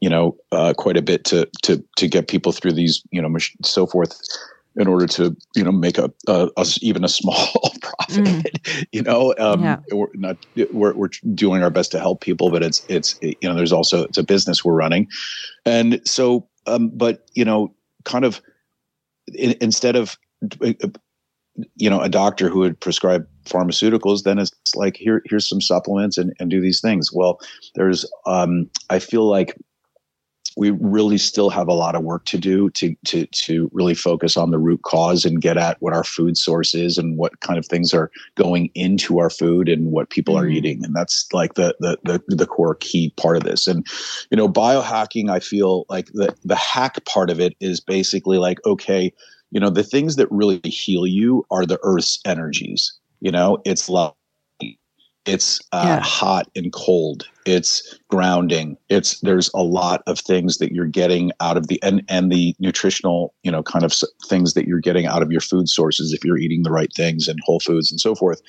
you 0.02 0.10
know 0.10 0.36
uh, 0.52 0.74
quite 0.78 0.98
a 0.98 1.02
bit 1.02 1.24
to 1.26 1.48
to 1.62 1.84
to 1.98 2.08
get 2.08 2.28
people 2.28 2.52
through 2.52 2.74
these 2.74 3.04
you 3.12 3.22
know 3.22 3.30
mach- 3.30 3.54
so 3.63 3.86
forth 3.86 4.19
in 4.75 4.88
order 4.88 5.05
to 5.05 5.36
you 5.55 5.63
know 5.63 5.71
make 5.71 5.97
a, 5.97 6.12
a, 6.27 6.49
a 6.57 6.65
even 6.81 7.03
a 7.03 7.09
small 7.09 7.47
profit 7.81 8.25
mm. 8.25 8.86
you 8.91 9.01
know 9.01 9.33
um, 9.39 9.63
yeah. 9.63 9.79
we're 9.91 10.07
not 10.13 10.38
we're, 10.71 10.93
we're 10.93 11.09
doing 11.33 11.63
our 11.63 11.69
best 11.69 11.91
to 11.91 11.99
help 11.99 12.21
people 12.21 12.49
but 12.49 12.63
it's 12.63 12.86
it's 12.89 13.19
you 13.21 13.36
know 13.43 13.55
there's 13.55 13.73
also 13.73 14.03
it's 14.03 14.17
a 14.17 14.23
business 14.23 14.63
we're 14.63 14.73
running 14.73 15.07
and 15.65 16.01
so 16.05 16.47
um, 16.65 16.89
but 16.89 17.27
you 17.33 17.45
know 17.45 17.73
kind 18.05 18.25
of 18.25 18.41
in, 19.33 19.55
instead 19.62 19.95
of 19.95 20.17
you 21.75 21.89
know 21.89 22.01
a 22.01 22.09
doctor 22.09 22.49
who 22.49 22.59
would 22.59 22.79
prescribe 22.79 23.27
pharmaceuticals 23.45 24.23
then 24.23 24.39
it's 24.39 24.51
like 24.75 24.97
here 24.97 25.21
here's 25.25 25.47
some 25.47 25.62
supplements 25.62 26.17
and, 26.17 26.33
and 26.39 26.49
do 26.49 26.59
these 26.59 26.81
things 26.81 27.12
well 27.13 27.39
there's 27.75 28.05
um, 28.25 28.69
i 28.89 28.97
feel 28.97 29.27
like 29.27 29.55
we 30.56 30.72
really 30.72 31.18
still 31.18 31.50
have 31.50 31.68
a 31.68 31.74
lot 31.74 31.96
of 31.96 32.04
work 32.04 32.26
to 32.26 32.38
do 32.38 32.70
to 32.72 32.96
to 33.06 33.26
to 33.28 33.70
really 33.74 33.94
focus 33.94 34.38
on 34.38 34.52
the 34.52 34.60
root 34.60 34.82
cause 34.84 35.26
and 35.26 35.42
get 35.42 35.58
at 35.58 35.78
what 35.82 35.94
our 35.94 36.04
food 36.04 36.38
source 36.38 36.76
is 36.76 36.98
and 36.98 37.18
what 37.18 37.39
kind 37.39 37.58
of 37.58 37.66
things 37.66 37.94
are 37.94 38.12
going 38.36 38.70
into 38.76 39.20
our 39.20 39.30
food 39.30 39.70
and 39.70 39.92
what 39.92 40.10
people 40.10 40.36
mm-hmm. 40.36 40.46
are 40.46 40.50
eating. 40.50 40.84
And 40.86 40.96
that's 40.96 41.28
like 41.34 41.56
the, 41.56 41.76
the 41.80 41.98
the 42.04 42.36
the 42.36 42.48
core 42.48 42.76
key 42.76 43.13
part 43.18 43.38
of 43.38 43.44
this. 43.44 43.68
And 43.68 43.86
you 44.30 44.38
know 44.38 44.48
biohacking 44.48 45.30
i 45.30 45.39
feel 45.39 45.86
like 45.89 46.08
the 46.13 46.36
the 46.44 46.56
hack 46.56 47.04
part 47.06 47.30
of 47.30 47.39
it 47.39 47.56
is 47.60 47.80
basically 47.80 48.38
like 48.38 48.60
okay 48.66 49.13
you 49.52 49.60
know 49.60 49.70
the 49.70 49.84
things 49.84 50.16
that 50.16 50.32
really 50.32 50.60
heal 50.63 51.06
you 51.06 51.46
are 51.52 51.66
the 51.66 51.80
earth's 51.84 52.20
energies. 52.26 52.92
You 53.22 53.32
know 53.32 53.60
it's 53.66 53.88
love 53.88 54.16
it's 55.25 55.62
uh, 55.71 55.83
yeah. 55.86 55.99
hot 56.01 56.49
and 56.55 56.71
cold. 56.73 57.27
It's 57.45 57.99
grounding. 58.09 58.77
It's 58.89 59.19
there's 59.21 59.49
a 59.53 59.63
lot 59.63 60.03
of 60.07 60.19
things 60.19 60.57
that 60.57 60.73
you're 60.73 60.86
getting 60.86 61.31
out 61.39 61.57
of 61.57 61.67
the 61.67 61.81
and 61.83 62.03
and 62.09 62.31
the 62.31 62.55
nutritional 62.59 63.33
you 63.43 63.51
know 63.51 63.63
kind 63.63 63.86
of 63.86 63.93
things 64.27 64.53
that 64.53 64.67
you're 64.67 64.79
getting 64.79 65.05
out 65.05 65.21
of 65.21 65.31
your 65.31 65.41
food 65.41 65.69
sources 65.69 66.13
if 66.13 66.23
you're 66.23 66.38
eating 66.38 66.63
the 66.63 66.71
right 66.71 66.91
things 66.95 67.27
and 67.27 67.39
whole 67.43 67.59
foods 67.59 67.91
and 67.91 67.99
so 67.99 68.15
forth 68.15 68.41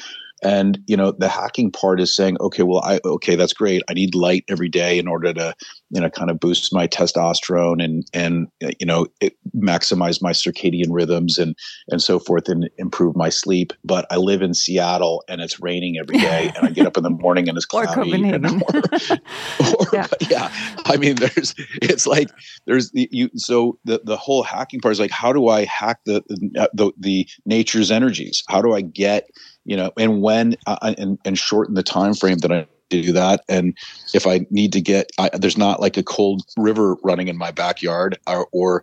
and 0.43 0.79
you 0.87 0.97
know, 0.97 1.13
the 1.13 1.29
hacking 1.29 1.71
part 1.71 2.01
is 2.01 2.15
saying, 2.15 2.37
okay, 2.41 2.63
well, 2.63 2.83
I 2.85 3.01
okay, 3.05 3.37
that's 3.37 3.53
great. 3.53 3.83
I 3.89 3.95
need 3.95 4.15
light 4.15 4.45
every 4.49 4.69
day 4.69 4.99
in 4.99 5.09
order 5.09 5.33
to, 5.33 5.55
you 5.91 6.01
know, 6.01 6.11
kind 6.11 6.31
of 6.31 6.41
boost 6.41 6.73
my 6.73 6.87
testosterone 6.87 7.83
and 7.83 8.05
and 8.13 8.49
uh, 8.63 8.71
you 8.79 8.87
know, 8.87 9.07
it, 9.21 9.37
maximize 9.57 10.21
my 10.21 10.33
circadian 10.33 10.89
rhythms 10.91 11.39
and 11.39 11.57
and 11.89 12.03
so 12.03 12.19
forth, 12.19 12.49
and 12.49 12.69
improve 12.79 13.17
my 13.17 13.29
sleep. 13.29 13.73
But 13.85 14.07
I 14.11 14.17
live 14.17 14.43
in 14.43 14.55
Seattle 14.55 15.23
and 15.29 15.41
it's 15.41 15.61
raining 15.61 15.99
every 15.99 16.19
day, 16.19 16.53
and 16.57 16.67
I 16.67 16.71
get 16.71 16.87
up 16.87 16.97
in 16.97 17.03
the 17.03 17.11
morning 17.11 17.49
and 17.49 17.57
it's 17.57 17.67
cloudy, 17.67 18.13
and, 18.13 18.47
or, 18.47 18.61
or 19.79 19.87
yeah. 19.93 20.07
yeah. 20.29 20.49
I 20.85 20.97
mean, 20.97 21.17
there's, 21.17 21.55
it's 21.83 22.07
like, 22.07 22.31
there's 22.67 22.91
the, 22.91 23.09
you, 23.11 23.31
so 23.37 23.79
the, 23.85 24.01
the 24.05 24.17
whole 24.17 24.43
hacking 24.43 24.81
part 24.81 24.93
is 24.93 25.01
like, 25.01 25.11
how 25.11 25.33
do 25.33 25.49
I 25.49 25.65
hack 25.65 26.01
the, 26.05 26.23
the, 26.29 26.93
the 26.99 27.29
nature's 27.47 27.91
energies? 27.91 28.43
How 28.49 28.63
do 28.63 28.75
I 28.75 28.81
get, 28.81 29.29
you 29.65 29.77
know, 29.77 29.93
and 29.99 30.23
when, 30.23 30.57
uh, 30.67 30.95
and, 30.99 31.19
and 31.25 31.39
shorten 31.39 31.75
the 31.75 31.83
time 31.83 32.15
frame 32.15 32.39
that 32.39 32.53
I 32.53 32.67
do 32.91 33.13
that. 33.13 33.43
And 33.49 33.77
if 34.13 34.27
I 34.27 34.47
need 34.51 34.73
to 34.75 34.81
get, 34.81 35.11
I, 35.19 35.31
there's 35.33 35.59
not 35.59 35.81
like 35.81 35.97
a 35.97 36.03
cold 36.03 36.43
river 36.57 36.97
running 37.03 37.29
in 37.29 37.37
my 37.37 37.51
backyard 37.51 38.19
or, 38.27 38.47
or 38.53 38.83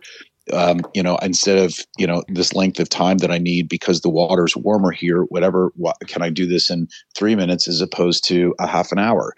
um, 0.52 0.80
you 0.94 1.02
know, 1.02 1.16
instead 1.18 1.58
of 1.58 1.78
you 1.98 2.06
know 2.06 2.24
this 2.28 2.54
length 2.54 2.80
of 2.80 2.88
time 2.88 3.18
that 3.18 3.30
I 3.30 3.38
need 3.38 3.68
because 3.68 4.00
the 4.00 4.08
water's 4.08 4.56
warmer 4.56 4.90
here, 4.90 5.22
whatever, 5.24 5.72
what, 5.76 5.96
can 6.08 6.22
I 6.22 6.30
do 6.30 6.46
this 6.46 6.68
in 6.70 6.88
three 7.14 7.36
minutes 7.36 7.68
as 7.68 7.80
opposed 7.80 8.24
to 8.24 8.54
a 8.58 8.66
half 8.66 8.90
an 8.90 8.98
hour? 8.98 9.34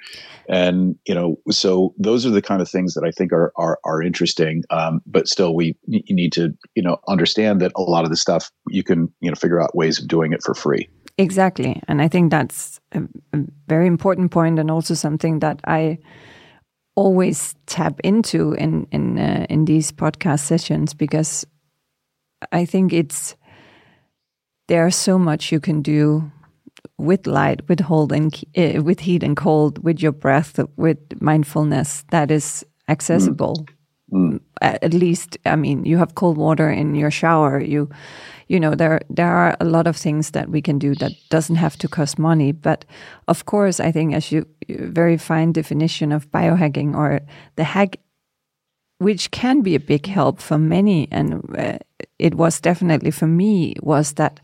And 0.48 0.96
you 1.06 1.14
know, 1.14 1.36
so 1.50 1.94
those 1.98 2.24
are 2.24 2.30
the 2.30 2.42
kind 2.42 2.62
of 2.62 2.70
things 2.70 2.94
that 2.94 3.04
I 3.04 3.10
think 3.10 3.32
are 3.32 3.52
are, 3.56 3.78
are 3.84 4.02
interesting. 4.02 4.64
Um, 4.70 5.02
but 5.06 5.28
still, 5.28 5.54
we 5.54 5.76
need 5.86 6.32
to 6.32 6.54
you 6.74 6.82
know 6.82 6.98
understand 7.06 7.60
that 7.60 7.72
a 7.76 7.82
lot 7.82 8.04
of 8.04 8.10
the 8.10 8.16
stuff 8.16 8.50
you 8.68 8.82
can 8.82 9.12
you 9.20 9.30
know 9.30 9.36
figure 9.36 9.60
out 9.60 9.76
ways 9.76 10.00
of 10.00 10.08
doing 10.08 10.32
it 10.32 10.42
for 10.42 10.54
free. 10.54 10.88
Exactly, 11.16 11.80
and 11.86 12.02
I 12.02 12.08
think 12.08 12.30
that's 12.30 12.80
a, 12.92 13.02
a 13.32 13.38
very 13.68 13.86
important 13.86 14.32
point, 14.32 14.58
and 14.58 14.70
also 14.70 14.94
something 14.94 15.38
that 15.40 15.60
I 15.64 15.98
always 16.96 17.54
tap 17.66 18.00
into 18.02 18.52
in 18.54 18.86
in 18.90 19.18
uh, 19.18 19.46
in 19.48 19.64
these 19.64 19.92
podcast 19.92 20.40
sessions 20.40 20.94
because 20.94 21.46
I 22.52 22.64
think 22.64 22.92
it's 22.92 23.36
there's 24.68 24.96
so 24.96 25.18
much 25.18 25.52
you 25.52 25.60
can 25.60 25.82
do 25.82 26.30
with 26.98 27.26
light, 27.26 27.68
with 27.68 27.80
hold 27.80 28.12
and 28.12 28.34
uh, 28.56 28.82
with 28.82 29.00
heat 29.00 29.22
and 29.22 29.36
cold, 29.36 29.84
with 29.84 30.02
your 30.02 30.12
breath, 30.12 30.58
with 30.76 30.98
mindfulness 31.20 32.04
that 32.10 32.30
is 32.30 32.64
accessible. 32.88 33.56
Mm. 33.56 33.73
At 34.60 34.94
least, 34.94 35.38
I 35.44 35.56
mean, 35.56 35.84
you 35.84 35.98
have 35.98 36.14
cold 36.14 36.38
water 36.38 36.70
in 36.70 36.94
your 36.94 37.10
shower. 37.10 37.60
You 37.60 37.88
you 38.48 38.60
know 38.60 38.74
there 38.74 39.00
there 39.08 39.32
are 39.32 39.56
a 39.60 39.64
lot 39.64 39.86
of 39.86 39.96
things 39.96 40.30
that 40.30 40.48
we 40.48 40.60
can 40.60 40.78
do 40.78 40.94
that 40.94 41.12
doesn't 41.30 41.56
have 41.56 41.76
to 41.78 41.88
cost 41.88 42.18
money 42.18 42.52
but 42.52 42.84
of 43.28 43.44
course 43.46 43.80
i 43.80 43.90
think 43.90 44.14
as 44.14 44.30
you 44.30 44.46
very 44.68 45.16
fine 45.16 45.52
definition 45.52 46.12
of 46.12 46.30
biohacking 46.30 46.94
or 46.94 47.20
the 47.56 47.64
hack 47.64 47.96
which 48.98 49.30
can 49.30 49.62
be 49.62 49.74
a 49.74 49.80
big 49.80 50.06
help 50.06 50.40
for 50.40 50.58
many 50.58 51.08
and 51.10 51.42
uh, 51.58 51.78
it 52.18 52.34
was 52.34 52.60
definitely 52.60 53.10
for 53.10 53.26
me 53.26 53.74
was 53.82 54.14
that 54.14 54.40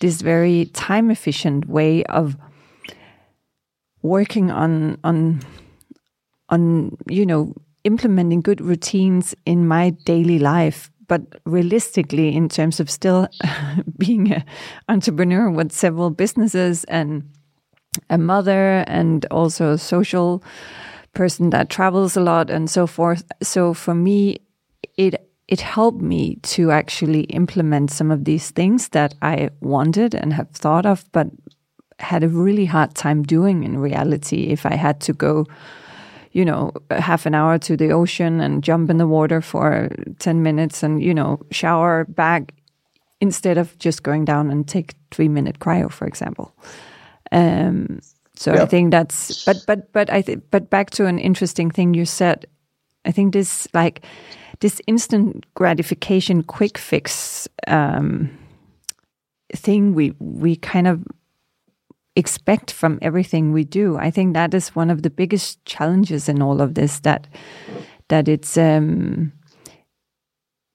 this 0.00 0.22
very 0.22 0.66
time 0.66 1.10
efficient 1.10 1.68
way 1.68 2.04
of 2.04 2.36
working 4.02 4.50
on 4.50 4.98
on 5.04 5.40
on 6.48 6.96
you 7.08 7.24
know 7.24 7.54
implementing 7.84 8.40
good 8.40 8.60
routines 8.60 9.34
in 9.44 9.66
my 9.66 9.90
daily 10.04 10.38
life 10.38 10.92
but 11.12 11.42
realistically, 11.44 12.34
in 12.34 12.48
terms 12.48 12.80
of 12.80 12.90
still 12.90 13.28
being 13.98 14.32
an 14.32 14.44
entrepreneur 14.88 15.50
with 15.50 15.70
several 15.70 16.08
businesses 16.08 16.84
and 16.84 17.28
a 18.08 18.16
mother 18.16 18.82
and 18.86 19.26
also 19.30 19.72
a 19.72 19.78
social 19.78 20.42
person 21.12 21.50
that 21.50 21.68
travels 21.68 22.16
a 22.16 22.20
lot 22.22 22.48
and 22.48 22.70
so 22.70 22.86
forth. 22.86 23.22
So 23.42 23.74
for 23.74 23.94
me, 23.94 24.38
it 24.96 25.28
it 25.48 25.60
helped 25.60 26.00
me 26.00 26.36
to 26.36 26.70
actually 26.70 27.24
implement 27.24 27.90
some 27.90 28.10
of 28.10 28.24
these 28.24 28.50
things 28.50 28.88
that 28.90 29.14
I 29.20 29.50
wanted 29.60 30.14
and 30.14 30.32
have 30.32 30.50
thought 30.52 30.86
of, 30.86 31.04
but 31.12 31.26
had 31.98 32.24
a 32.24 32.28
really 32.28 32.64
hard 32.64 32.94
time 32.94 33.22
doing 33.22 33.64
in 33.64 33.78
reality 33.78 34.44
if 34.44 34.64
I 34.64 34.76
had 34.76 34.98
to 35.02 35.12
go 35.12 35.46
you 36.32 36.44
know, 36.44 36.72
half 36.90 37.26
an 37.26 37.34
hour 37.34 37.58
to 37.58 37.76
the 37.76 37.92
ocean 37.92 38.40
and 38.40 38.64
jump 38.64 38.90
in 38.90 38.96
the 38.96 39.06
water 39.06 39.40
for 39.40 39.90
10 40.18 40.42
minutes 40.42 40.82
and, 40.82 41.02
you 41.02 41.14
know, 41.14 41.40
shower 41.50 42.04
back 42.04 42.54
instead 43.20 43.58
of 43.58 43.78
just 43.78 44.02
going 44.02 44.24
down 44.24 44.50
and 44.50 44.66
take 44.66 44.94
three 45.10 45.28
minute 45.28 45.58
cryo, 45.58 45.90
for 45.90 46.06
example. 46.06 46.54
Um, 47.30 48.00
so 48.34 48.54
yeah. 48.54 48.62
I 48.62 48.66
think 48.66 48.90
that's, 48.90 49.44
but, 49.44 49.58
but, 49.66 49.92
but 49.92 50.10
I 50.10 50.22
think, 50.22 50.44
but 50.50 50.70
back 50.70 50.90
to 50.90 51.06
an 51.06 51.18
interesting 51.18 51.70
thing 51.70 51.94
you 51.94 52.04
said, 52.04 52.46
I 53.04 53.12
think 53.12 53.32
this 53.32 53.68
like, 53.74 54.04
this 54.62 54.80
instant 54.86 55.44
gratification 55.54 56.44
quick 56.44 56.78
fix 56.78 57.48
um, 57.66 58.30
thing 59.54 59.92
we 59.92 60.14
we 60.18 60.56
kind 60.56 60.86
of 60.86 61.04
expect 62.16 62.70
from 62.70 62.98
everything 63.00 63.52
we 63.52 63.64
do. 63.64 63.96
I 63.96 64.10
think 64.10 64.34
that 64.34 64.54
is 64.54 64.74
one 64.74 64.90
of 64.90 65.02
the 65.02 65.10
biggest 65.10 65.64
challenges 65.64 66.28
in 66.28 66.42
all 66.42 66.60
of 66.60 66.74
this. 66.74 67.00
That 67.00 67.26
that 68.08 68.28
it's 68.28 68.56
um, 68.56 69.32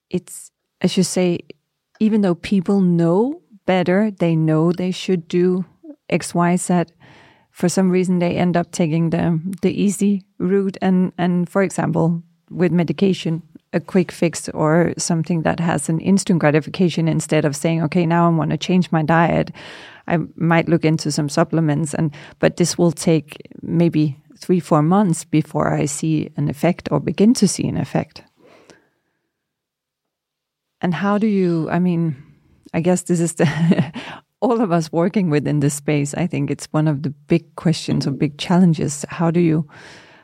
it's 0.10 0.52
as 0.82 0.98
you 0.98 1.04
say, 1.04 1.40
even 2.00 2.22
though 2.22 2.36
people 2.36 2.82
know 2.82 3.42
better, 3.66 4.12
they 4.12 4.36
know 4.36 4.72
they 4.72 4.92
should 4.92 5.28
do 5.28 5.66
X, 6.10 6.34
Y, 6.34 6.56
Z. 6.56 6.86
For 7.52 7.70
some 7.70 7.90
reason, 7.90 8.20
they 8.20 8.36
end 8.36 8.56
up 8.56 8.72
taking 8.72 9.10
the 9.10 9.40
the 9.62 9.72
easy 9.72 10.24
route, 10.40 10.78
and 10.82 11.12
and 11.18 11.50
for 11.50 11.64
example, 11.64 12.24
with 12.50 12.72
medication, 12.72 13.42
a 13.74 13.80
quick 13.80 14.12
fix 14.12 14.50
or 14.50 14.94
something 14.98 15.42
that 15.42 15.60
has 15.60 15.90
an 15.90 16.00
instant 16.00 16.40
gratification 16.40 17.08
instead 17.08 17.46
of 17.46 17.56
saying, 17.56 17.84
okay, 17.84 18.06
now 18.06 18.26
I 18.28 18.30
want 18.30 18.52
to 18.52 18.58
change 18.58 18.92
my 18.92 19.04
diet. 19.04 19.52
I 20.08 20.20
might 20.36 20.70
look 20.70 20.86
into 20.86 21.12
some 21.12 21.30
supplements 21.30 21.94
and 21.94 22.14
but 22.40 22.58
this 22.58 22.78
will 22.78 22.92
take 22.92 23.38
maybe 23.62 24.18
three, 24.40 24.60
four 24.60 24.82
months 24.82 25.26
before 25.26 25.74
I 25.74 25.86
see 25.86 26.30
an 26.38 26.50
effect 26.50 26.90
or 26.92 27.00
begin 27.00 27.34
to 27.36 27.48
see 27.48 27.68
an 27.68 27.78
effect. 27.78 28.24
And 30.82 30.94
how 30.94 31.18
do 31.18 31.28
you 31.28 31.70
I 31.70 31.80
mean, 31.80 32.16
I 32.74 32.82
guess 32.82 33.04
this 33.04 33.20
is 33.20 33.36
the 33.36 33.48
all 34.42 34.62
of 34.62 34.72
us 34.72 34.92
working 34.92 35.30
within 35.30 35.60
this 35.60 35.74
space, 35.74 36.14
I 36.14 36.28
think 36.28 36.52
it's 36.52 36.68
one 36.68 36.88
of 36.88 37.04
the 37.04 37.10
big 37.10 37.56
questions 37.56 38.06
or 38.06 38.12
big 38.12 38.38
challenges. 38.38 39.06
How 39.10 39.32
do 39.32 39.40
you 39.40 39.68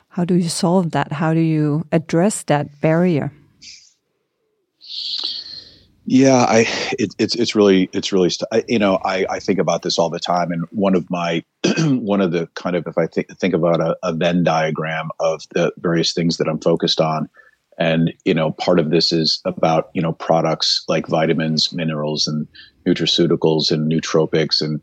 how 0.08 0.24
do 0.24 0.34
you 0.34 0.48
solve 0.48 0.92
that? 0.92 1.12
How 1.12 1.34
do 1.34 1.40
you 1.40 1.84
address 1.90 2.44
that 2.44 2.80
barrier? 2.80 3.32
Yeah, 6.06 6.44
I 6.44 6.66
it, 6.98 7.14
it's 7.18 7.34
it's 7.34 7.54
really 7.54 7.88
it's 7.94 8.12
really 8.12 8.30
you 8.68 8.78
know 8.78 8.98
I, 9.04 9.24
I 9.30 9.40
think 9.40 9.58
about 9.58 9.82
this 9.82 9.98
all 9.98 10.10
the 10.10 10.20
time, 10.20 10.52
and 10.52 10.64
one 10.70 10.94
of 10.94 11.10
my 11.10 11.42
one 11.78 12.20
of 12.20 12.32
the 12.32 12.46
kind 12.54 12.76
of 12.76 12.86
if 12.86 12.98
I 12.98 13.06
think 13.06 13.28
think 13.38 13.54
about 13.54 13.80
a, 13.80 13.96
a 14.02 14.12
Venn 14.12 14.44
diagram 14.44 15.08
of 15.18 15.44
the 15.54 15.72
various 15.78 16.12
things 16.12 16.36
that 16.36 16.46
I'm 16.48 16.60
focused 16.60 17.00
on, 17.00 17.30
and 17.78 18.12
you 18.26 18.34
know 18.34 18.52
part 18.52 18.78
of 18.78 18.90
this 18.90 19.12
is 19.12 19.40
about 19.46 19.88
you 19.94 20.02
know 20.02 20.12
products 20.12 20.84
like 20.88 21.06
vitamins, 21.06 21.72
minerals, 21.72 22.28
and 22.28 22.46
nutraceuticals 22.86 23.70
and 23.70 23.90
nootropics 23.90 24.60
and 24.60 24.82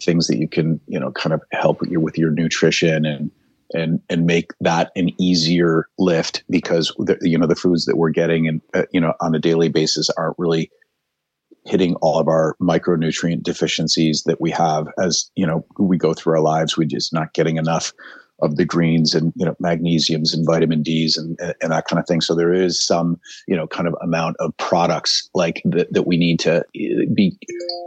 things 0.00 0.28
that 0.28 0.38
you 0.38 0.46
can 0.46 0.80
you 0.86 1.00
know 1.00 1.10
kind 1.10 1.32
of 1.32 1.42
help 1.50 1.84
your 1.88 2.00
with 2.00 2.16
your 2.16 2.30
nutrition 2.30 3.04
and 3.04 3.28
and 3.74 4.00
and 4.08 4.26
make 4.26 4.52
that 4.60 4.90
an 4.96 5.10
easier 5.20 5.88
lift 5.98 6.44
because 6.48 6.94
the, 6.98 7.18
you 7.20 7.36
know 7.36 7.46
the 7.46 7.54
foods 7.54 7.84
that 7.84 7.96
we're 7.96 8.10
getting 8.10 8.48
and 8.48 8.60
uh, 8.72 8.84
you 8.92 9.00
know 9.00 9.12
on 9.20 9.34
a 9.34 9.38
daily 9.38 9.68
basis 9.68 10.08
aren't 10.16 10.38
really 10.38 10.70
hitting 11.66 11.94
all 11.96 12.18
of 12.18 12.28
our 12.28 12.56
micronutrient 12.60 13.42
deficiencies 13.42 14.22
that 14.24 14.40
we 14.40 14.50
have 14.50 14.86
as 15.02 15.30
you 15.34 15.46
know 15.46 15.64
we 15.78 15.96
go 15.96 16.14
through 16.14 16.34
our 16.34 16.40
lives. 16.40 16.76
We're 16.76 16.88
just 16.88 17.12
not 17.12 17.34
getting 17.34 17.56
enough 17.56 17.92
of 18.42 18.56
the 18.56 18.64
greens 18.64 19.14
and 19.14 19.32
you 19.36 19.46
know 19.46 19.54
magnesiums 19.62 20.34
and 20.34 20.46
vitamin 20.46 20.82
D's 20.82 21.16
and, 21.16 21.38
and 21.60 21.72
that 21.72 21.86
kind 21.86 22.00
of 22.00 22.06
thing. 22.06 22.20
So 22.20 22.34
there 22.34 22.52
is 22.52 22.80
some 22.80 23.20
you 23.46 23.56
know 23.56 23.66
kind 23.66 23.88
of 23.88 23.94
amount 24.02 24.36
of 24.40 24.56
products 24.56 25.28
like 25.34 25.62
that 25.64 25.92
that 25.92 26.06
we 26.06 26.16
need 26.16 26.40
to 26.40 26.64
eh, 26.76 27.04
be 27.12 27.38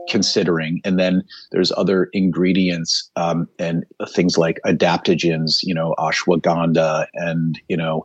considering, 0.09 0.81
and 0.83 0.99
then 0.99 1.23
there's 1.51 1.71
other 1.73 2.09
ingredients 2.13 3.09
um, 3.15 3.47
and 3.59 3.85
things 4.09 4.37
like 4.37 4.59
adaptogens, 4.65 5.57
you 5.63 5.73
know 5.73 5.95
ashwagandha 5.99 7.07
and 7.13 7.59
you 7.67 7.77
know 7.77 8.03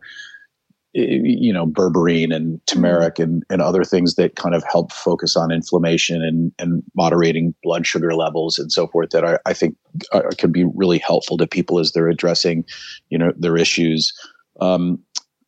you 0.93 1.51
know 1.51 1.65
berberine 1.65 2.33
and 2.33 2.65
turmeric 2.67 3.17
and, 3.17 3.43
and 3.49 3.61
other 3.61 3.83
things 3.83 4.15
that 4.15 4.35
kind 4.35 4.53
of 4.53 4.63
help 4.71 4.91
focus 4.91 5.35
on 5.35 5.51
inflammation 5.51 6.21
and, 6.21 6.51
and 6.59 6.83
moderating 6.95 7.53
blood 7.63 7.87
sugar 7.87 8.13
levels 8.13 8.59
and 8.59 8.71
so 8.71 8.87
forth 8.87 9.09
that 9.09 9.25
I, 9.25 9.39
I 9.45 9.53
think 9.53 9.75
are, 10.11 10.29
can 10.37 10.51
be 10.51 10.65
really 10.75 10.99
helpful 10.99 11.37
to 11.37 11.47
people 11.47 11.79
as 11.79 11.91
they're 11.91 12.09
addressing 12.09 12.63
you 13.09 13.17
know 13.17 13.33
their 13.35 13.57
issues. 13.57 14.13
Um, 14.59 14.99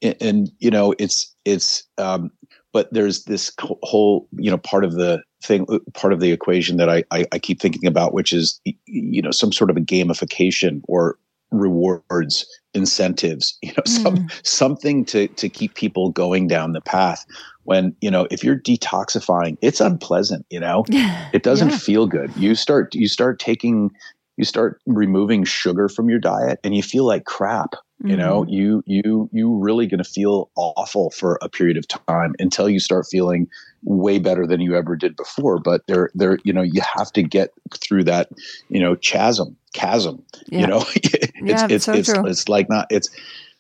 and, 0.02 0.16
and, 0.20 0.52
you 0.60 0.72
know 0.72 0.96
it's 0.98 1.34
it's 1.46 1.84
um, 2.00 2.32
but 2.74 2.92
there's 2.92 3.26
this 3.26 3.52
whole 3.60 4.28
you 4.38 4.50
know 4.50 4.58
part 4.58 4.84
of 4.84 4.94
the 4.94 5.22
thing 5.44 5.66
part 5.94 6.12
of 6.12 6.20
the 6.20 6.32
equation 6.32 6.78
that 6.78 6.90
I, 6.90 7.04
I, 7.12 7.26
I 7.32 7.40
keep 7.40 7.62
thinking 7.62 7.86
about 7.86 8.14
which 8.14 8.34
is 8.34 8.60
you 8.86 9.22
know 9.22 9.32
some 9.32 9.54
sort 9.54 9.70
of 9.70 9.78
a 9.78 9.82
gamification 9.82 10.82
or 10.88 11.18
rewards 11.60 12.46
incentives 12.74 13.58
you 13.62 13.72
know 13.72 13.84
some 13.86 14.18
mm. 14.18 14.46
something 14.46 15.06
to 15.06 15.28
to 15.30 15.50
keep 15.50 15.76
people 15.76 16.12
going 16.12 16.48
down 16.48 16.74
the 16.74 16.82
path 16.82 17.26
when 17.64 17.96
you 18.02 18.12
know 18.12 18.28
if 18.32 18.44
you're 18.44 18.60
detoxifying 18.60 19.58
it's 19.62 19.82
unpleasant 19.82 20.46
you 20.50 20.60
know 20.60 20.84
it 21.34 21.44
doesn't 21.44 21.70
yeah. 21.70 21.78
feel 21.78 22.08
good 22.08 22.36
you 22.36 22.56
start 22.56 22.94
you 22.94 23.08
start 23.08 23.40
taking 23.40 23.92
you 24.38 24.44
start 24.44 24.82
removing 24.86 25.44
sugar 25.46 25.88
from 25.88 26.10
your 26.10 26.20
diet 26.20 26.60
and 26.64 26.76
you 26.76 26.84
feel 26.84 27.06
like 27.06 27.26
crap 27.26 27.76
mm-hmm. 28.00 28.10
you 28.10 28.18
know 28.18 28.46
you 28.48 28.84
you 28.86 29.30
you 29.32 29.56
really 29.56 29.88
going 29.88 30.04
to 30.04 30.10
feel 30.10 30.50
awful 30.56 31.12
for 31.12 31.38
a 31.42 31.50
period 31.50 31.78
of 31.78 31.88
time 31.88 32.34
until 32.40 32.70
you 32.70 32.80
start 32.80 33.06
feeling 33.10 33.48
way 33.84 34.18
better 34.20 34.48
than 34.48 34.62
you 34.62 34.76
ever 34.76 34.96
did 34.96 35.16
before 35.16 35.60
but 35.60 35.82
there 35.88 36.10
there 36.16 36.38
you 36.44 36.54
know 36.54 36.62
you 36.62 36.82
have 36.98 37.12
to 37.12 37.22
get 37.22 37.52
through 37.74 38.04
that 38.04 38.30
you 38.70 38.80
know 38.80 38.96
chasm 38.96 39.56
chasm 39.74 40.24
yeah. 40.48 40.62
you 40.62 40.68
know 40.68 40.84
it's 40.96 41.62
yeah, 41.62 41.68
it's 41.70 41.86
so 41.86 41.94
it's, 41.94 42.12
true. 42.12 42.26
it's 42.26 42.50
like 42.50 42.70
not 42.70 42.88
it's 42.90 43.10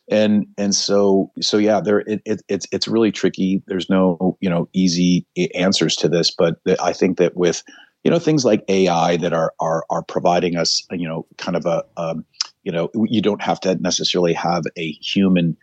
and 0.10 0.45
and 0.58 0.76
so 0.76 1.32
so 1.41 1.58
yeah 1.58 1.80
there 1.80 2.00
it, 2.00 2.21
it, 2.26 2.41
it's 2.48 2.67
it's 2.71 2.88
really 2.88 3.12
tricky 3.12 3.63
there's 3.67 3.89
no 3.89 4.38
you 4.39 4.50
know 4.50 4.67
easy 4.74 5.26
answers 5.56 5.95
to 5.95 6.08
this 6.08 6.32
but 6.32 6.58
i 6.82 6.93
think 6.93 7.17
that 7.17 7.36
with 7.36 7.63
you 8.04 8.12
know 8.12 8.19
things 8.19 8.45
like 8.45 8.63
ai 8.69 9.17
that 9.17 9.34
are 9.34 9.54
are 9.60 9.84
are 9.89 10.04
providing 10.04 10.56
us 10.56 10.86
you 10.91 11.08
know 11.08 11.26
kind 11.38 11.56
of 11.56 11.65
a 11.65 11.84
um, 11.98 12.24
you 12.65 12.71
know 12.71 12.89
you 13.08 13.21
don't 13.21 13.41
have 13.41 13.60
to 13.62 13.75
necessarily 13.75 14.34
have 14.34 14.63
a 14.78 14.91
human 14.93 15.56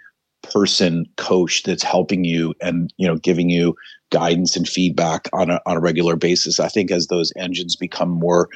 person 0.43 1.07
coach 1.17 1.63
that's 1.65 1.83
helping 1.83 2.25
you 2.25 2.55
and 2.63 2.93
you 2.97 3.07
know 3.07 3.17
giving 3.17 3.51
you 3.51 3.77
guidance 4.11 4.57
and 4.57 4.69
feedback 4.69 5.29
on 5.33 5.51
a, 5.51 5.61
on 5.67 5.77
a 5.77 5.81
regular 5.81 6.17
basis 6.17 6.59
i 6.59 6.69
think 6.69 6.91
as 6.91 7.09
those 7.09 7.33
engines 7.37 7.77
become 7.77 8.09
more 8.09 8.49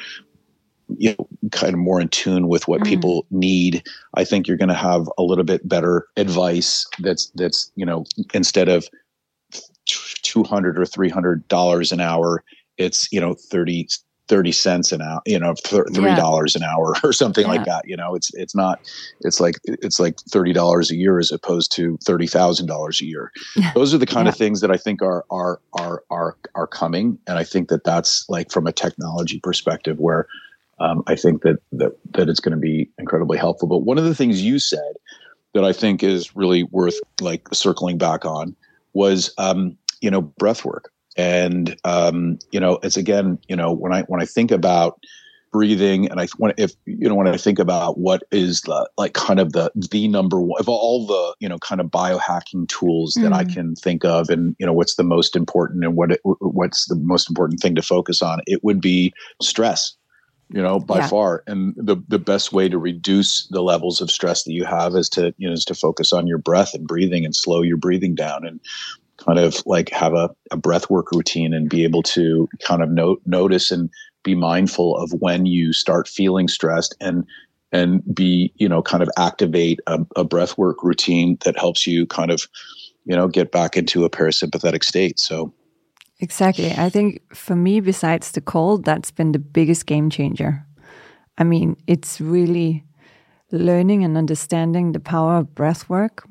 you 0.97 1.15
know 1.19 1.29
kind 1.51 1.75
of 1.75 1.79
more 1.79 2.01
in 2.01 2.09
tune 2.09 2.49
with 2.49 2.67
what 2.67 2.81
mm. 2.81 2.87
people 2.87 3.27
need 3.31 3.83
i 4.15 4.25
think 4.25 4.49
you're 4.49 4.57
going 4.57 4.69
to 4.69 4.75
have 4.75 5.09
a 5.19 5.23
little 5.23 5.45
bit 5.45 5.69
better 5.69 6.07
advice 6.17 6.87
that's 7.01 7.31
that's 7.35 7.71
you 7.77 7.85
know 7.85 8.05
instead 8.35 8.69
of 8.69 8.89
200 10.23 10.79
or 10.79 10.85
300 10.87 11.47
dollars 11.49 11.93
an 11.93 12.01
hour 12.01 12.43
it's 12.79 13.11
you 13.13 13.21
know 13.21 13.35
30 13.35 13.89
30 14.29 14.53
cents 14.53 14.93
an 14.93 15.03
hour 15.03 15.21
you 15.27 15.39
know 15.39 15.55
three 15.65 16.15
dollars 16.15 16.55
yeah. 16.55 16.65
an 16.65 16.71
hour 16.71 16.95
or 17.05 17.13
something 17.13 17.45
yeah. 17.45 17.53
like 17.53 17.65
that 17.65 17.87
you 17.87 17.97
know 17.97 18.15
it's 18.15 18.33
it's 18.35 18.55
not 18.55 18.81
it's 19.21 19.41
like 19.41 19.57
it's 19.65 20.01
like 20.01 20.19
30 20.31 20.53
dollars 20.53 20.91
a 20.91 20.97
year 20.97 21.19
as 21.19 21.31
opposed 21.31 21.73
to 21.73 21.99
30,000 22.05 22.67
dollars 22.67 23.01
a 23.01 23.05
year 23.05 23.33
those 23.75 23.95
are 23.95 23.99
the 23.99 24.07
kind 24.07 24.27
yeah. 24.27 24.31
of 24.31 24.37
things 24.37 24.61
that 24.61 24.71
i 24.71 24.77
think 24.77 25.03
are 25.03 25.25
are 25.31 25.61
are 25.75 26.03
are 26.11 26.37
are 26.55 26.67
coming 26.67 27.19
and 27.27 27.39
i 27.39 27.45
think 27.45 27.69
that 27.69 27.85
that's 27.85 28.29
like 28.29 28.51
from 28.51 28.67
a 28.67 28.73
technology 28.73 29.41
perspective 29.41 29.99
where 29.99 30.27
um, 30.79 31.03
I 31.07 31.17
think 31.17 31.43
that 31.43 31.59
that 31.73 31.97
that 32.13 32.29
it's 32.29 32.41
going 32.41 32.55
to 32.55 32.61
be 32.61 32.91
incredibly 32.99 33.39
helpful. 33.39 33.69
But 33.69 33.79
one 33.79 33.99
of 33.99 34.05
the 34.05 34.15
things 34.15 34.43
you 34.43 34.59
said 34.59 34.93
that 35.55 35.65
I 35.65 35.73
think 35.73 36.03
is 36.03 36.37
really 36.37 36.65
worth 36.65 36.99
like 37.21 37.49
circling 37.53 37.99
back 37.99 38.25
on 38.25 38.55
was 38.93 39.33
um, 39.39 39.77
you 40.01 40.11
know 40.11 40.21
breath 40.21 40.65
work, 40.65 40.93
and 41.17 41.77
um, 41.85 42.39
you 42.51 42.61
know 42.61 42.79
it's 42.83 42.97
again 42.97 43.39
you 43.49 43.57
know 43.57 43.73
when 43.73 43.93
I 43.93 44.03
when 44.03 44.21
I 44.21 44.27
think 44.27 44.51
about 44.51 44.99
breathing 45.53 46.07
and 46.11 46.21
i 46.21 46.27
when 46.37 46.53
if 46.59 46.73
you 46.85 47.09
know 47.09 47.15
when 47.15 47.27
i 47.27 47.37
think 47.37 47.59
about 47.59 47.99
what 47.99 48.23
is 48.31 48.61
the 48.63 48.91
like 48.99 49.15
kind 49.15 49.41
of 49.41 49.53
the 49.53 49.71
the 49.91 50.07
number 50.07 50.39
one 50.39 50.61
of 50.61 50.69
all 50.69 51.07
the 51.07 51.35
you 51.41 51.49
know 51.49 51.57
kind 51.59 51.81
of 51.81 51.87
biohacking 51.87 52.69
tools 52.69 53.15
that 53.15 53.33
mm. 53.33 53.37
i 53.37 53.43
can 53.43 53.75
think 53.77 54.05
of 54.05 54.29
and 54.29 54.55
you 54.59 54.67
know 54.67 54.73
what's 54.75 54.97
the 54.97 55.05
most 55.05 55.35
important 55.35 55.83
and 55.83 55.97
what 55.97 56.13
it, 56.13 56.21
what's 56.25 56.87
the 56.89 56.97
most 56.97 57.31
important 57.31 57.59
thing 57.59 57.75
to 57.75 57.81
focus 57.81 58.21
on 58.21 58.41
it 58.47 58.63
would 58.65 58.83
be 58.83 59.15
stress 59.41 59.95
you 60.51 60.61
know 60.61 60.79
by 60.79 60.99
yeah. 60.99 61.09
far 61.09 61.43
and 61.47 61.75
the 61.77 61.97
the 62.09 62.19
best 62.19 62.53
way 62.53 62.69
to 62.69 62.77
reduce 62.77 63.47
the 63.49 63.63
levels 63.63 64.01
of 64.03 64.11
stress 64.11 64.45
that 64.45 64.53
you 64.53 64.65
have 64.65 64.95
is 64.95 65.09
to 65.09 65.35
you 65.39 65.49
know 65.49 65.55
is 65.55 65.65
to 65.65 65.75
focus 65.75 66.13
on 66.13 66.27
your 66.27 66.39
breath 66.39 66.75
and 66.75 66.87
breathing 66.87 67.25
and 67.25 67.35
slow 67.35 67.63
your 67.63 67.79
breathing 67.79 68.15
down 68.15 68.47
and 68.47 68.61
kind 69.19 69.39
of 69.39 69.63
like 69.67 69.91
have 69.91 70.15
a, 70.15 70.31
a 70.51 70.57
breath 70.57 70.91
work 70.91 71.11
routine 71.13 71.55
and 71.55 71.69
be 71.69 71.85
able 71.85 72.03
to 72.03 72.49
kind 72.63 72.83
of 72.83 72.91
note, 72.91 73.21
notice 73.27 73.71
and 73.71 73.91
be 74.23 74.35
mindful 74.35 74.97
of 74.97 75.13
when 75.21 75.47
you 75.47 75.73
start 75.73 76.09
feeling 76.09 76.49
stressed 76.49 76.95
and 77.01 77.25
and 77.73 78.03
be 78.15 78.53
you 78.57 78.69
know 78.69 78.83
kind 78.83 79.03
of 79.03 79.09
activate 79.17 79.81
a, 79.87 79.99
a 80.17 80.25
breath 80.25 80.57
work 80.57 80.83
routine 80.83 81.37
that 81.45 81.59
helps 81.59 81.87
you 81.87 82.07
kind 82.07 82.31
of 82.31 82.47
you 83.05 83.17
know 83.17 83.29
get 83.29 83.51
back 83.51 83.77
into 83.77 84.05
a 84.05 84.11
parasympathetic 84.11 84.85
state 84.85 85.19
so 85.19 85.53
Exactly. 86.19 86.73
I 86.73 86.89
think 86.89 87.21
for 87.35 87.55
me, 87.55 87.81
besides 87.81 88.31
the 88.31 88.41
cold, 88.41 88.85
that's 88.85 89.11
been 89.11 89.33
the 89.33 89.39
biggest 89.39 89.87
game 89.87 90.09
changer. 90.09 90.65
I 91.37 91.45
mean, 91.45 91.77
it's 91.87 92.21
really 92.21 92.85
learning 93.53 94.03
and 94.03 94.17
understanding 94.17 94.93
the 94.93 95.01
power 95.01 95.37
of 95.37 95.55
breath 95.55 95.89
work 95.89 96.27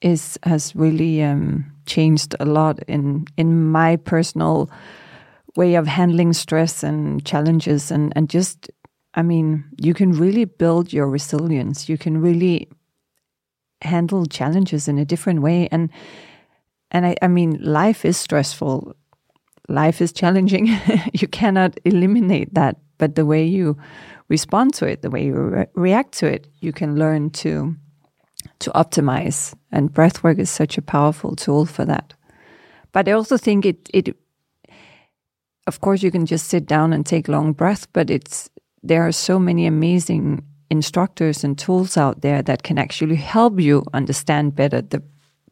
is 0.00 0.38
has 0.44 0.74
really 0.74 1.22
um, 1.22 1.70
changed 1.90 2.36
a 2.40 2.44
lot 2.44 2.78
in 2.88 3.26
in 3.36 3.70
my 3.70 3.96
personal 3.96 4.70
way 5.56 5.76
of 5.76 5.86
handling 5.86 6.32
stress 6.32 6.84
and 6.84 7.24
challenges 7.24 7.90
and 7.90 8.12
and 8.16 8.30
just 8.30 8.70
I 9.14 9.22
mean, 9.22 9.64
you 9.76 9.92
can 9.92 10.12
really 10.12 10.44
build 10.44 10.92
your 10.92 11.08
resilience. 11.08 11.88
You 11.88 11.98
can 11.98 12.22
really 12.22 12.68
handle 13.82 14.26
challenges 14.26 14.86
in 14.86 14.98
a 14.98 15.04
different 15.04 15.42
way 15.42 15.68
and 15.72 15.90
and 16.90 17.06
I, 17.06 17.16
I 17.22 17.28
mean 17.28 17.58
life 17.60 18.04
is 18.04 18.16
stressful 18.16 18.94
life 19.68 20.02
is 20.02 20.12
challenging. 20.12 20.66
you 21.12 21.28
cannot 21.28 21.78
eliminate 21.84 22.52
that, 22.54 22.76
but 22.98 23.14
the 23.14 23.24
way 23.24 23.44
you 23.44 23.76
respond 24.28 24.74
to 24.74 24.86
it, 24.86 25.02
the 25.02 25.10
way 25.10 25.24
you 25.24 25.34
re 25.34 25.66
react 25.74 26.12
to 26.20 26.26
it, 26.26 26.46
you 26.60 26.72
can 26.72 26.96
learn 26.96 27.30
to 27.30 27.74
to 28.60 28.70
optimize. 28.70 29.54
And 29.72 29.92
breathwork 29.92 30.38
is 30.38 30.50
such 30.50 30.78
a 30.78 30.82
powerful 30.82 31.36
tool 31.36 31.66
for 31.66 31.84
that. 31.84 32.14
But 32.92 33.08
I 33.08 33.12
also 33.12 33.36
think 33.36 33.66
it 33.66 33.88
it 33.92 34.16
of 35.66 35.80
course 35.80 36.02
you 36.02 36.10
can 36.10 36.26
just 36.26 36.48
sit 36.48 36.66
down 36.66 36.92
and 36.92 37.04
take 37.04 37.28
long 37.28 37.52
breaths, 37.52 37.86
but 37.92 38.10
it's 38.10 38.50
there 38.82 39.06
are 39.06 39.12
so 39.12 39.38
many 39.38 39.66
amazing 39.66 40.42
instructors 40.70 41.44
and 41.44 41.58
tools 41.58 41.96
out 41.96 42.22
there 42.22 42.42
that 42.42 42.62
can 42.62 42.78
actually 42.78 43.16
help 43.16 43.60
you 43.60 43.84
understand 43.92 44.54
better 44.54 44.80
the 44.80 45.02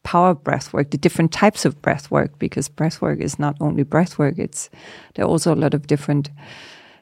power 0.05 0.35
breath 0.35 0.73
work, 0.73 0.91
the 0.91 0.99
different 0.99 1.33
types 1.33 1.65
of 1.65 1.83
breath 1.83 2.11
work, 2.11 2.39
because 2.39 2.69
breath 2.69 3.03
work 3.03 3.21
is 3.21 3.39
not 3.39 3.57
only 3.61 3.83
breath 3.83 4.19
work, 4.19 4.39
it's 4.39 4.71
there 5.15 5.25
are 5.25 5.29
also 5.29 5.53
a 5.53 5.57
lot 5.63 5.75
of 5.75 5.87
different 5.87 6.31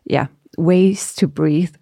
yeah, 0.05 0.27
ways 0.57 1.15
to 1.15 1.29
breathe. 1.29 1.75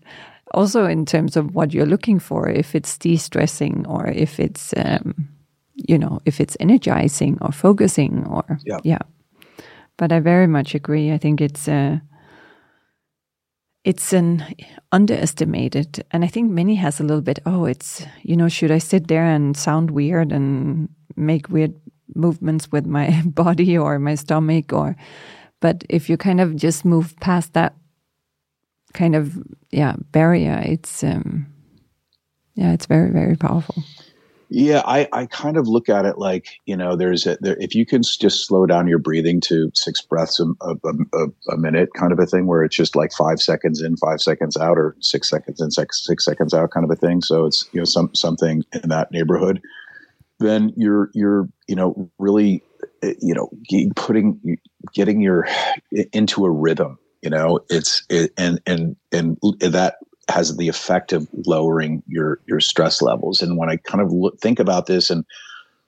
Also 0.55 0.87
in 0.87 1.05
terms 1.05 1.37
of 1.37 1.55
what 1.55 1.75
you're 1.75 1.87
looking 1.87 2.19
for, 2.19 2.49
if 2.49 2.75
it's 2.75 2.97
de-stressing 2.97 3.87
or 3.87 4.07
if 4.07 4.40
it's 4.40 4.73
um, 4.77 5.29
you 5.75 5.99
know, 5.99 6.21
if 6.25 6.40
it's 6.40 6.57
energizing 6.61 7.38
or 7.40 7.53
focusing 7.53 8.27
or 8.27 8.59
yeah. 8.64 8.79
yeah. 8.85 9.03
But 9.97 10.12
I 10.12 10.21
very 10.21 10.47
much 10.47 10.75
agree. 10.75 11.12
I 11.12 11.19
think 11.19 11.40
it's 11.40 11.69
uh, 11.69 11.99
it's 13.85 14.14
an 14.14 14.43
underestimated 14.93 16.05
and 16.11 16.25
i 16.25 16.27
think 16.27 16.51
many 16.51 16.75
has 16.75 17.01
a 17.01 17.03
little 17.03 17.21
bit 17.21 17.38
oh 17.45 17.67
it's 17.67 18.05
you 18.23 18.37
know 18.37 18.49
should 18.49 18.71
i 18.71 18.79
sit 18.79 19.09
there 19.09 19.27
and 19.27 19.57
sound 19.57 19.90
weird 19.90 20.33
and 20.33 20.88
make 21.17 21.49
weird 21.49 21.75
movements 22.14 22.73
with 22.73 22.87
my 22.87 23.23
body 23.27 23.77
or 23.77 23.99
my 23.99 24.14
stomach 24.14 24.73
or 24.73 24.97
but 25.61 25.85
if 25.88 26.09
you 26.09 26.17
kind 26.17 26.40
of 26.40 26.57
just 26.57 26.85
move 26.85 27.14
past 27.21 27.53
that 27.53 27.75
kind 28.95 29.15
of 29.15 29.37
yeah 29.71 29.95
barrier 30.13 30.63
it's 30.65 31.05
um 31.05 31.47
yeah 32.55 32.73
it's 32.73 32.87
very 32.87 33.11
very 33.11 33.37
powerful 33.37 33.85
yeah, 34.57 34.83
I, 34.85 35.09
I 35.13 35.27
kind 35.27 35.57
of 35.57 35.67
look 35.67 35.89
at 35.89 36.05
it 36.05 36.17
like 36.19 36.61
you 36.65 36.77
know, 36.77 36.95
there's 36.95 37.27
a 37.27 37.37
there, 37.41 37.57
if 37.59 37.75
you 37.75 37.85
can 37.85 38.03
just 38.03 38.47
slow 38.47 38.67
down 38.67 38.87
your 38.87 39.01
breathing 39.01 39.41
to 39.43 39.71
six 39.75 40.01
breaths 40.01 40.39
a, 40.39 40.45
a, 40.63 41.27
a, 41.51 41.57
minute, 41.57 41.89
kind 41.95 42.13
of 42.13 42.21
a 42.21 42.27
thing, 42.27 42.47
where 42.47 42.63
it's 42.63 42.77
just 42.77 42.95
like 42.95 43.13
five 43.13 43.41
seconds 43.41 43.81
in, 43.81 43.97
five 43.97 44.21
seconds 44.21 44.57
out, 44.57 44.79
or 44.79 44.95
six 45.01 45.29
seconds 45.29 45.61
in, 45.61 45.73
six 45.73 46.05
six 46.05 46.25
seconds 46.25 46.55
out, 46.55 46.71
kind 46.71 46.85
of 46.85 46.91
a 46.91 46.95
thing. 46.95 47.21
So 47.21 47.47
it's 47.47 47.69
you 47.73 47.81
know 47.81 47.85
some 47.85 48.15
something 48.15 48.63
in 48.81 48.91
that 48.91 49.11
neighborhood. 49.11 49.61
Then 50.39 50.73
you're 50.77 51.11
you're 51.15 51.49
you 51.67 51.75
know 51.75 52.09
really 52.19 52.63
eh, 53.03 53.15
you 53.21 53.35
know 53.35 53.51
putting 53.97 54.59
getting 54.93 55.21
your 55.21 55.49
into 56.13 56.45
a 56.45 56.51
rhythm. 56.51 56.99
You 57.25 57.31
know, 57.31 57.61
it's 57.71 58.05
it, 58.11 58.33
and 58.37 58.61
and 58.67 58.97
and 59.11 59.39
that 59.61 59.97
has 60.29 60.55
the 60.59 60.69
effect 60.69 61.11
of 61.15 61.27
lowering 61.47 62.03
your 62.07 62.39
your 62.47 62.61
stress 62.61 63.01
levels. 63.01 63.41
And 63.41 63.57
when 63.57 63.71
I 63.71 63.77
kind 63.79 64.03
of 64.03 64.13
look, 64.13 64.39
think 64.41 64.61
about 64.61 64.85
this, 64.85 65.09
and 65.09 65.25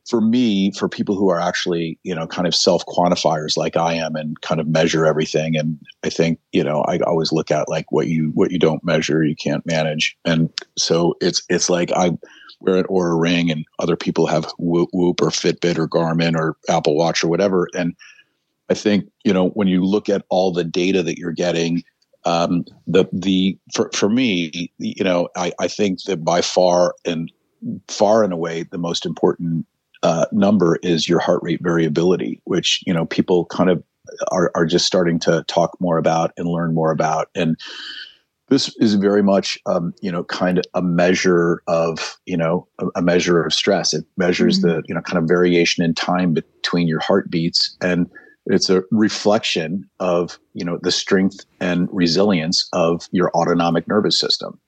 for 0.09 0.23
me, 0.23 0.73
for 0.73 0.89
people 0.89 1.15
who 1.15 1.29
are 1.29 1.39
actually 1.39 1.99
you 2.05 2.15
know 2.15 2.27
kind 2.27 2.49
of 2.49 2.55
self 2.55 2.87
quantifiers 2.87 3.59
like 3.59 3.77
I 3.77 3.93
am, 3.93 4.17
and 4.17 4.41
kind 4.41 4.63
of 4.63 4.67
measure 4.67 5.05
everything, 5.05 5.59
and 5.59 5.79
I 6.03 6.09
think 6.09 6.39
you 6.53 6.65
know 6.65 6.81
I 6.89 7.01
always 7.01 7.33
look 7.33 7.51
at 7.51 7.69
like 7.69 7.93
what 7.93 8.07
you 8.07 8.31
what 8.33 8.51
you 8.51 8.59
don't 8.59 8.83
measure, 8.83 9.23
you 9.23 9.37
can't 9.37 9.67
manage, 9.67 10.17
and 10.25 10.49
so 10.79 11.17
it's 11.21 11.43
it's 11.51 11.69
like 11.69 11.93
I 11.93 12.13
wear 12.61 12.77
an 12.77 12.85
Oura 12.85 13.21
ring, 13.21 13.51
and 13.51 13.67
other 13.79 13.97
people 13.97 14.27
have 14.27 14.51
Whoop, 14.59 14.89
Whoop 14.95 15.21
or 15.21 15.29
Fitbit 15.29 15.77
or 15.77 15.87
Garmin 15.87 16.35
or 16.35 16.57
Apple 16.71 16.97
Watch 16.97 17.23
or 17.23 17.29
whatever, 17.29 17.69
and 17.75 17.95
I 18.69 18.75
think 18.75 19.11
you 19.25 19.33
know 19.33 19.51
when 19.51 19.69
you 19.69 19.85
look 19.85 20.09
at 20.09 20.25
all 20.29 20.53
the 20.53 20.65
data 20.65 21.03
that 21.03 21.19
you're 21.19 21.33
getting 21.33 21.83
um, 22.27 22.65
the 22.87 23.07
the 23.13 23.57
for, 23.73 23.89
for 23.95 24.11
me, 24.11 24.71
you 24.79 25.05
know, 25.05 25.29
I, 25.37 25.53
I 25.61 25.69
think 25.69 26.03
that 26.03 26.25
by 26.25 26.43
far 26.43 26.95
and 27.05 27.33
far 27.89 28.25
and 28.25 28.33
away 28.33 28.65
the 28.65 28.79
most 28.79 29.07
important 29.07 29.65
uh, 30.03 30.27
number 30.33 30.79
is 30.83 31.09
your 31.09 31.21
heart 31.21 31.41
rate 31.43 31.61
variability, 31.63 32.43
which 32.45 32.83
you 32.85 32.93
know 32.93 33.07
people 33.07 33.47
kind 33.47 33.71
of 33.71 33.83
are 34.33 34.51
are 34.57 34.67
just 34.67 34.87
starting 34.87 35.21
to 35.21 35.45
talk 35.47 35.77
more 35.81 35.99
about 35.99 36.33
and 36.37 36.49
learn 36.49 36.75
more 36.75 36.91
about. 36.91 37.29
And 37.37 37.57
this 38.49 38.75
is 38.79 38.95
very 38.95 39.23
much 39.23 39.57
um, 39.67 39.95
you 40.03 40.11
know 40.11 40.25
kind 40.25 40.59
of 40.59 40.65
a 40.75 40.83
measure 40.83 41.63
of 41.69 42.19
you 42.27 42.37
know 42.37 42.67
a, 42.81 42.87
a 42.97 43.03
measure 43.03 43.45
of 43.45 43.55
stress 43.55 43.95
it 43.95 44.05
measures 44.17 44.59
mm-hmm. 44.59 44.79
the 44.79 44.83
you 44.89 44.95
know 44.97 45.01
kind 45.01 45.19
of 45.19 45.29
variation 45.29 45.85
in 45.85 45.95
time 45.95 46.35
between 46.35 46.89
your 46.89 47.01
heartbeats 47.01 47.77
and 47.81 48.11
it's 48.47 48.71
a 48.71 48.83
reflection 48.91 49.89
of 50.01 50.39
you 50.55 50.65
know 50.65 50.79
the 50.83 50.93
strength 50.93 51.45
and 51.61 51.89
resilience 51.93 52.69
of 52.73 53.09
your 53.13 53.31
autonomic 53.33 53.87
nervous 53.89 54.19
system. 54.19 54.59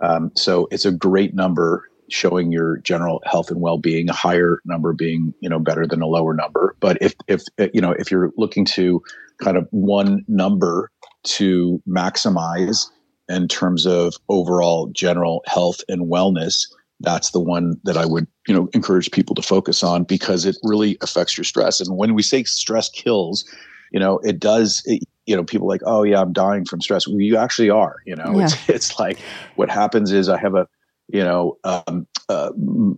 Um, 0.00 0.32
so 0.36 0.68
it's 0.70 0.84
a 0.84 0.92
great 0.92 1.34
number 1.34 1.88
showing 2.10 2.52
your 2.52 2.78
general 2.78 3.22
health 3.24 3.50
and 3.50 3.60
well-being 3.60 4.10
a 4.10 4.12
higher 4.12 4.60
number 4.64 4.92
being 4.92 5.32
you 5.40 5.48
know 5.48 5.58
better 5.58 5.86
than 5.86 6.02
a 6.02 6.06
lower 6.06 6.34
number. 6.34 6.76
But 6.80 6.98
if 7.00 7.14
if 7.28 7.42
you 7.72 7.80
know 7.80 7.92
if 7.92 8.10
you're 8.10 8.32
looking 8.36 8.64
to 8.66 9.02
kind 9.42 9.56
of 9.56 9.66
one 9.70 10.24
number 10.28 10.90
to 11.24 11.80
maximize 11.88 12.86
in 13.28 13.48
terms 13.48 13.86
of 13.86 14.14
overall 14.28 14.88
general 14.88 15.42
health 15.46 15.80
and 15.88 16.10
wellness, 16.10 16.66
that's 17.02 17.30
the 17.30 17.40
one 17.40 17.80
that 17.84 17.96
I 17.96 18.06
would, 18.06 18.26
you 18.46 18.54
know, 18.54 18.68
encourage 18.72 19.10
people 19.10 19.34
to 19.34 19.42
focus 19.42 19.82
on 19.82 20.04
because 20.04 20.44
it 20.44 20.56
really 20.62 20.96
affects 21.00 21.36
your 21.36 21.44
stress. 21.44 21.80
And 21.80 21.96
when 21.96 22.14
we 22.14 22.22
say 22.22 22.44
stress 22.44 22.88
kills, 22.88 23.44
you 23.92 24.00
know, 24.00 24.18
it 24.18 24.38
does. 24.38 24.82
It, 24.86 25.02
you 25.26 25.36
know, 25.36 25.44
people 25.44 25.68
like, 25.68 25.82
oh 25.84 26.02
yeah, 26.02 26.20
I'm 26.20 26.32
dying 26.32 26.64
from 26.64 26.80
stress. 26.80 27.06
Well, 27.06 27.20
you 27.20 27.36
actually 27.36 27.70
are. 27.70 27.96
You 28.06 28.16
know, 28.16 28.36
yeah. 28.36 28.44
it's 28.44 28.56
it's 28.68 28.98
like 28.98 29.18
what 29.56 29.70
happens 29.70 30.12
is 30.12 30.28
I 30.28 30.38
have 30.38 30.54
a, 30.54 30.66
you 31.08 31.22
know, 31.22 31.58
um, 31.64 32.06
uh, 32.28 32.50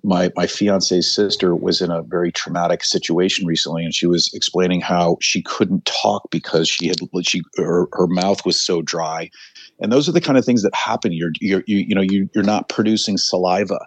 my 0.02 0.30
my 0.36 0.46
fiance's 0.46 1.12
sister 1.12 1.54
was 1.54 1.82
in 1.82 1.90
a 1.90 2.02
very 2.02 2.32
traumatic 2.32 2.84
situation 2.84 3.46
recently, 3.46 3.84
and 3.84 3.94
she 3.94 4.06
was 4.06 4.32
explaining 4.32 4.80
how 4.80 5.18
she 5.20 5.42
couldn't 5.42 5.84
talk 5.84 6.30
because 6.30 6.68
she 6.68 6.86
had 6.86 6.98
she 7.22 7.42
her, 7.56 7.88
her 7.92 8.06
mouth 8.06 8.46
was 8.46 8.60
so 8.60 8.80
dry 8.80 9.30
and 9.80 9.92
those 9.92 10.08
are 10.08 10.12
the 10.12 10.20
kind 10.20 10.38
of 10.38 10.44
things 10.44 10.62
that 10.62 10.74
happen 10.74 11.12
you're, 11.12 11.32
you're 11.40 11.62
you, 11.66 11.78
you 11.78 11.94
know 11.94 12.00
you, 12.00 12.28
you're 12.34 12.44
not 12.44 12.68
producing 12.68 13.16
saliva 13.16 13.78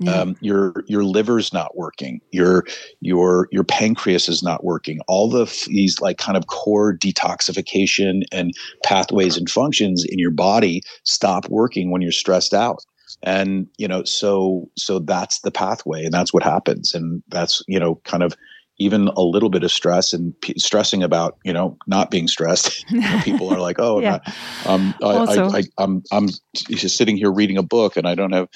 yeah. 0.00 0.12
um, 0.12 0.36
your 0.40 0.84
your 0.86 1.04
liver's 1.04 1.52
not 1.52 1.76
working 1.76 2.20
your 2.30 2.64
your 3.00 3.48
your 3.52 3.64
pancreas 3.64 4.28
is 4.28 4.42
not 4.42 4.64
working 4.64 5.00
all 5.06 5.28
the 5.28 5.44
these 5.68 6.00
like 6.00 6.18
kind 6.18 6.36
of 6.36 6.46
core 6.46 6.96
detoxification 6.96 8.22
and 8.32 8.52
pathways 8.82 9.36
and 9.36 9.50
functions 9.50 10.04
in 10.08 10.18
your 10.18 10.30
body 10.30 10.82
stop 11.04 11.48
working 11.48 11.90
when 11.90 12.00
you're 12.00 12.12
stressed 12.12 12.54
out 12.54 12.84
and 13.22 13.66
you 13.76 13.86
know 13.86 14.02
so 14.04 14.68
so 14.76 14.98
that's 14.98 15.40
the 15.40 15.50
pathway 15.50 16.04
and 16.04 16.14
that's 16.14 16.32
what 16.32 16.42
happens 16.42 16.94
and 16.94 17.22
that's 17.28 17.62
you 17.68 17.78
know 17.78 17.96
kind 18.04 18.22
of 18.22 18.34
even 18.80 19.08
a 19.08 19.20
little 19.20 19.50
bit 19.50 19.62
of 19.62 19.70
stress 19.70 20.12
and 20.12 20.38
p- 20.40 20.58
stressing 20.58 21.02
about 21.02 21.38
you 21.44 21.52
know 21.52 21.76
not 21.86 22.10
being 22.10 22.26
stressed. 22.26 22.84
You 22.90 23.00
know, 23.00 23.20
people 23.22 23.54
are 23.54 23.60
like 23.60 23.76
oh 23.78 24.00
yeah. 24.00 24.18
um, 24.66 24.94
I, 25.02 25.06
I, 25.06 25.58
I, 25.58 25.62
I'm 25.78 26.02
I'm 26.10 26.28
just 26.70 26.96
sitting 26.96 27.16
here 27.16 27.30
reading 27.30 27.56
a 27.56 27.62
book 27.62 27.96
and 27.96 28.08
I 28.08 28.14
don't 28.14 28.32
have 28.32 28.48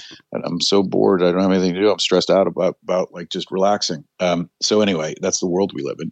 I'm 0.45 0.61
so 0.61 0.83
bored 0.83 1.23
I 1.23 1.31
don't 1.31 1.41
have 1.41 1.53
anything 1.53 1.75
to 1.75 1.81
do. 1.81 1.91
I'm 1.91 1.99
stressed 1.99 2.31
out 2.31 2.47
about 2.47 2.77
about 2.83 3.13
like 3.13 3.29
just 3.29 3.51
relaxing. 3.51 4.05
Um, 4.19 4.51
so 4.61 4.81
anyway 4.81 5.15
that's 5.21 5.41
the 5.41 5.47
world 5.47 5.73
we 5.75 5.83
live 5.83 5.99
in. 6.01 6.11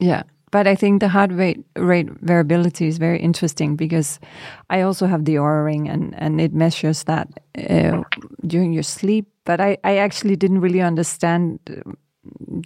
Yeah. 0.00 0.24
But 0.50 0.66
I 0.66 0.74
think 0.74 1.00
the 1.00 1.08
heart 1.08 1.32
rate 1.32 1.64
rate 1.76 2.10
variability 2.20 2.86
is 2.86 2.98
very 2.98 3.18
interesting 3.18 3.74
because 3.74 4.20
I 4.68 4.82
also 4.82 5.06
have 5.06 5.24
the 5.24 5.36
Oura 5.36 5.64
ring 5.64 5.88
and 5.88 6.14
and 6.18 6.40
it 6.40 6.52
measures 6.52 7.04
that 7.04 7.28
uh, 7.56 8.02
during 8.46 8.74
your 8.74 8.82
sleep. 8.82 9.26
But 9.44 9.60
I, 9.60 9.78
I 9.82 9.96
actually 9.96 10.36
didn't 10.36 10.60
really 10.60 10.82
understand 10.82 11.58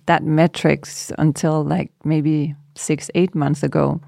that 0.07 0.25
metrics 0.25 1.13
until 1.19 1.65
like 1.65 1.91
maybe 2.05 2.55
six, 2.75 3.11
eight 3.15 3.35
months 3.35 3.63
ago. 3.63 4.01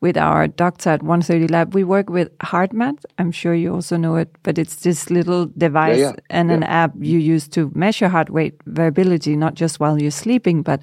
With 0.00 0.16
our 0.16 0.48
doctor 0.48 0.90
at 0.90 1.02
130 1.04 1.46
Lab, 1.46 1.74
we 1.74 1.84
work 1.84 2.10
with 2.10 2.36
HeartMath. 2.38 3.04
I'm 3.18 3.30
sure 3.30 3.54
you 3.54 3.72
also 3.72 3.96
know 3.96 4.16
it, 4.16 4.34
but 4.42 4.58
it's 4.58 4.76
this 4.82 5.10
little 5.10 5.46
device 5.56 5.98
yeah, 5.98 6.08
yeah, 6.10 6.16
and 6.28 6.48
yeah. 6.48 6.56
an 6.56 6.62
app 6.64 6.92
you 6.98 7.20
use 7.20 7.46
to 7.48 7.70
measure 7.72 8.08
heart 8.08 8.28
rate 8.28 8.54
variability, 8.66 9.36
not 9.36 9.54
just 9.54 9.78
while 9.78 10.02
you're 10.02 10.10
sleeping. 10.10 10.62
But 10.62 10.82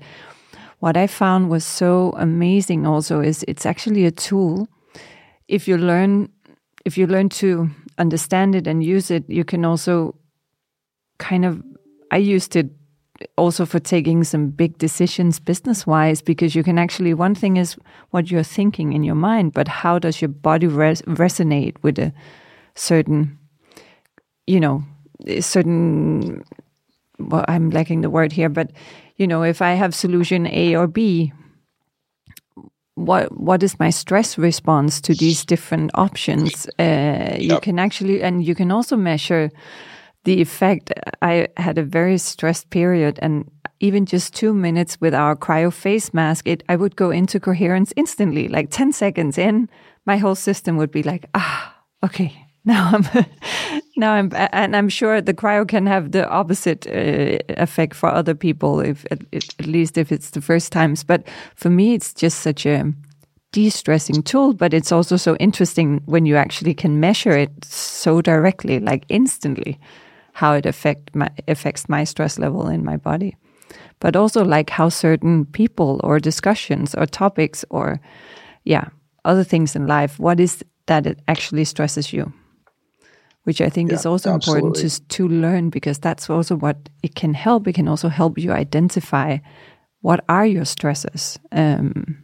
what 0.80 0.96
I 0.96 1.08
found 1.08 1.50
was 1.50 1.66
so 1.66 2.14
amazing 2.16 2.88
also 2.88 3.20
is 3.20 3.44
it's 3.46 3.66
actually 3.66 4.06
a 4.06 4.12
tool. 4.12 4.70
If 5.50 5.68
you 5.68 5.78
learn, 5.78 6.30
if 6.86 6.98
you 6.98 7.06
learn 7.06 7.28
to 7.30 7.70
understand 7.98 8.56
it 8.56 8.68
and 8.68 8.82
use 8.82 9.12
it, 9.12 9.26
you 9.28 9.44
can 9.44 9.66
also 9.66 10.16
kind 11.18 11.44
of, 11.44 11.62
I 12.10 12.18
used 12.18 12.56
it 12.56 12.70
also 13.38 13.66
for 13.66 13.80
taking 13.80 14.24
some 14.24 14.50
big 14.50 14.78
decisions 14.78 15.40
business 15.40 15.86
wise 15.86 16.22
because 16.22 16.56
you 16.56 16.64
can 16.64 16.78
actually 16.78 17.14
one 17.14 17.36
thing 17.36 17.58
is 17.58 17.76
what 18.12 18.32
you're 18.32 18.44
thinking 18.44 18.94
in 18.94 19.04
your 19.04 19.16
mind 19.16 19.54
but 19.54 19.68
how 19.68 20.00
does 20.00 20.22
your 20.22 20.30
body 20.30 20.68
res 20.68 21.02
resonate 21.04 21.76
with 21.82 22.00
a 22.00 22.14
certain 22.76 23.38
you 24.48 24.60
know 24.60 24.84
certain 25.40 26.44
well 27.20 27.44
i'm 27.48 27.70
lacking 27.70 28.02
the 28.02 28.10
word 28.10 28.32
here 28.32 28.50
but 28.50 28.72
you 29.18 29.28
know 29.28 29.44
if 29.44 29.62
i 29.62 29.74
have 29.74 29.94
solution 29.94 30.48
a 30.48 30.76
or 30.76 30.88
b 30.88 31.34
what 32.96 33.32
what 33.38 33.64
is 33.64 33.80
my 33.80 33.90
stress 33.90 34.38
response 34.38 35.02
to 35.02 35.14
these 35.14 35.46
different 35.46 35.92
options 35.94 36.68
uh, 36.80 37.36
you 37.40 37.54
yep. 37.54 37.62
can 37.62 37.80
actually 37.80 38.22
and 38.22 38.46
you 38.46 38.56
can 38.56 38.72
also 38.72 38.98
measure 38.98 39.50
the 40.24 40.42
effect. 40.42 40.92
I 41.22 41.48
had 41.58 41.78
a 41.78 41.84
very 41.84 42.18
stressed 42.18 42.70
period, 42.70 43.20
and 43.22 43.50
even 43.80 44.06
just 44.06 44.34
two 44.34 44.54
minutes 44.54 45.00
with 45.00 45.14
our 45.14 45.36
cryo 45.36 45.72
face 45.72 46.14
mask, 46.14 46.48
it 46.48 46.64
I 46.70 46.76
would 46.76 46.96
go 46.96 47.12
into 47.12 47.40
coherence 47.40 47.94
instantly. 47.96 48.48
Like 48.48 48.70
ten 48.70 48.92
seconds 48.92 49.38
in, 49.38 49.70
my 50.06 50.18
whole 50.18 50.36
system 50.36 50.78
would 50.78 50.92
be 50.92 51.04
like, 51.04 51.26
ah, 51.34 51.76
okay, 52.04 52.34
now 52.66 52.92
I'm 52.94 53.26
now 53.98 54.14
I'm 54.14 54.32
and 54.34 54.76
I'm 54.76 54.90
sure 54.90 55.22
the 55.22 55.34
cryo 55.34 55.68
can 55.68 55.86
have 55.86 56.12
the 56.12 56.28
opposite 56.30 56.88
uh, 56.88 57.38
effect 57.62 57.96
for 57.96 58.10
other 58.10 58.36
people 58.36 58.80
if 58.80 59.06
at, 59.12 59.22
at, 59.34 59.68
least 59.68 59.98
if 59.98 60.12
it's 60.12 60.32
the 60.32 60.42
first 60.42 60.72
times 60.72 61.04
but 61.04 61.28
for 61.56 61.70
me 61.70 61.94
it's 61.94 62.14
just 62.14 62.40
such 62.40 62.66
a 62.66 62.92
de-stressing 63.52 64.24
tool 64.24 64.54
but 64.54 64.74
it's 64.74 64.92
also 64.92 65.18
so 65.18 65.36
interesting 65.38 66.02
when 66.06 66.26
you 66.26 66.36
actually 66.36 66.74
can 66.74 67.00
measure 67.00 67.32
it 67.32 67.52
so 67.64 68.22
directly 68.22 68.80
like 68.80 69.06
instantly 69.10 69.80
how 70.40 70.54
it 70.54 70.66
affect 70.66 71.14
my, 71.14 71.30
affects 71.50 71.90
my 71.90 72.06
stress 72.06 72.40
level 72.40 72.70
in 72.70 72.86
my 72.86 72.96
body. 72.96 73.36
But 74.00 74.16
also 74.16 74.46
like 74.46 74.70
how 74.70 74.88
certain 74.88 75.46
people 75.46 76.00
or 76.02 76.18
discussions 76.20 76.96
or 76.96 77.06
topics 77.06 77.66
or 77.70 78.00
yeah 78.64 78.88
other 79.26 79.44
things 79.44 79.76
in 79.76 79.86
life 79.88 80.20
what 80.20 80.40
is 80.40 80.64
that 80.86 81.06
it 81.06 81.20
actually 81.28 81.66
stresses 81.66 82.14
you? 82.14 82.32
Which 83.44 83.62
i 83.62 83.70
think 83.70 83.92
yeah, 83.92 83.98
is 83.98 84.06
also 84.06 84.32
absolutely. 84.32 84.68
important 84.68 84.92
to, 84.92 85.08
to 85.18 85.28
learn 85.28 85.70
because 85.70 86.00
that's 86.00 86.30
also 86.30 86.56
what 86.56 86.78
it 87.04 87.16
can 87.16 87.34
help. 87.34 87.68
It 87.68 87.76
can 87.76 87.88
also 87.88 88.10
help 88.10 88.38
you 88.38 88.52
identify 88.52 89.38
what 90.02 90.24
are 90.30 90.46
your 90.46 90.66
stresses. 90.66 91.40
Um, 91.52 92.24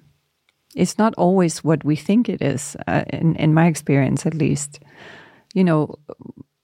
it's 0.76 0.97
not 0.97 1.13
always 1.18 1.63
what 1.63 1.84
we 1.84 1.95
think 1.97 2.30
it 2.30 2.41
is 2.41 2.78
uh, 2.88 3.03
in, 3.09 3.36
in 3.36 3.53
my 3.53 3.68
experience 3.68 4.26
at 4.26 4.34
least. 4.34 4.80
You 5.53 5.63
know 5.66 5.95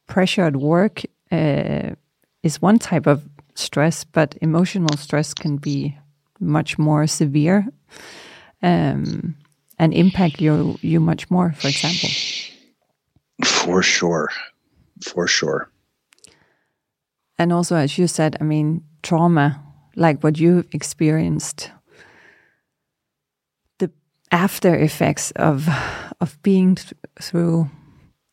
pressure 0.07 0.45
at 0.45 0.55
work 0.55 1.03
uh, 1.31 1.95
is 2.43 2.61
one 2.61 2.79
type 2.79 3.07
of 3.07 3.23
stress, 3.55 4.03
but 4.03 4.37
emotional 4.41 4.97
stress 4.97 5.33
can 5.33 5.57
be 5.57 5.97
much 6.39 6.77
more 6.77 7.07
severe 7.07 7.67
um, 8.63 9.35
and 9.77 9.93
impact 9.93 10.41
you 10.41 10.77
you 10.81 10.99
much 10.99 11.29
more. 11.29 11.53
For 11.53 11.67
example, 11.67 12.09
for 13.45 13.83
sure, 13.83 14.29
for 15.03 15.27
sure. 15.27 15.69
And 17.37 17.51
also, 17.51 17.75
as 17.75 17.97
you 17.97 18.07
said, 18.07 18.37
I 18.39 18.43
mean, 18.43 18.83
trauma, 19.01 19.63
like 19.95 20.23
what 20.23 20.37
you've 20.39 20.67
experienced, 20.73 21.71
the 23.79 23.91
after 24.31 24.75
effects 24.75 25.31
of 25.31 25.67
of 26.19 26.41
being 26.43 26.75
th 26.75 26.93
through 27.21 27.69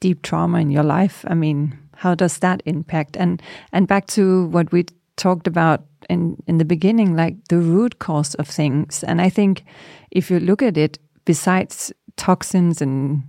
deep 0.01 0.23
trauma 0.23 0.59
in 0.61 0.71
your 0.71 0.85
life. 0.85 1.25
I 1.29 1.35
mean, 1.35 1.79
how 1.99 2.15
does 2.15 2.39
that 2.39 2.63
impact? 2.65 3.17
And 3.17 3.43
and 3.73 3.89
back 3.89 4.07
to 4.07 4.47
what 4.47 4.71
we 4.73 4.85
talked 5.17 5.49
about 5.49 5.81
in 6.09 6.37
in 6.47 6.59
the 6.59 6.65
beginning, 6.65 7.17
like 7.17 7.37
the 7.49 7.59
root 7.59 7.99
cause 7.99 8.35
of 8.37 8.49
things. 8.49 9.05
And 9.05 9.21
I 9.21 9.31
think 9.31 9.65
if 10.11 10.31
you 10.31 10.39
look 10.41 10.63
at 10.63 10.77
it, 10.77 10.99
besides 11.25 11.93
toxins 12.17 12.81
and 12.81 13.23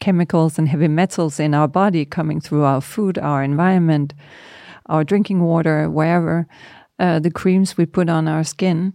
chemicals 0.00 0.58
and 0.58 0.68
heavy 0.68 0.88
metals 0.88 1.38
in 1.38 1.54
our 1.54 1.68
body 1.68 2.06
coming 2.06 2.40
through 2.40 2.64
our 2.64 2.80
food, 2.80 3.18
our 3.18 3.42
environment, 3.42 4.14
our 4.86 5.04
drinking 5.04 5.42
water, 5.42 5.90
wherever, 5.90 6.46
uh, 6.98 7.18
the 7.18 7.30
creams 7.30 7.76
we 7.76 7.86
put 7.86 8.08
on 8.08 8.28
our 8.28 8.44
skin, 8.44 8.94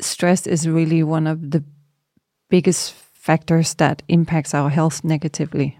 stress 0.00 0.46
is 0.46 0.68
really 0.68 1.02
one 1.02 1.26
of 1.26 1.50
the 1.50 1.64
biggest 2.48 2.94
factors 3.12 3.74
that 3.74 4.02
impacts 4.08 4.54
our 4.54 4.70
health 4.70 5.02
negatively 5.02 5.76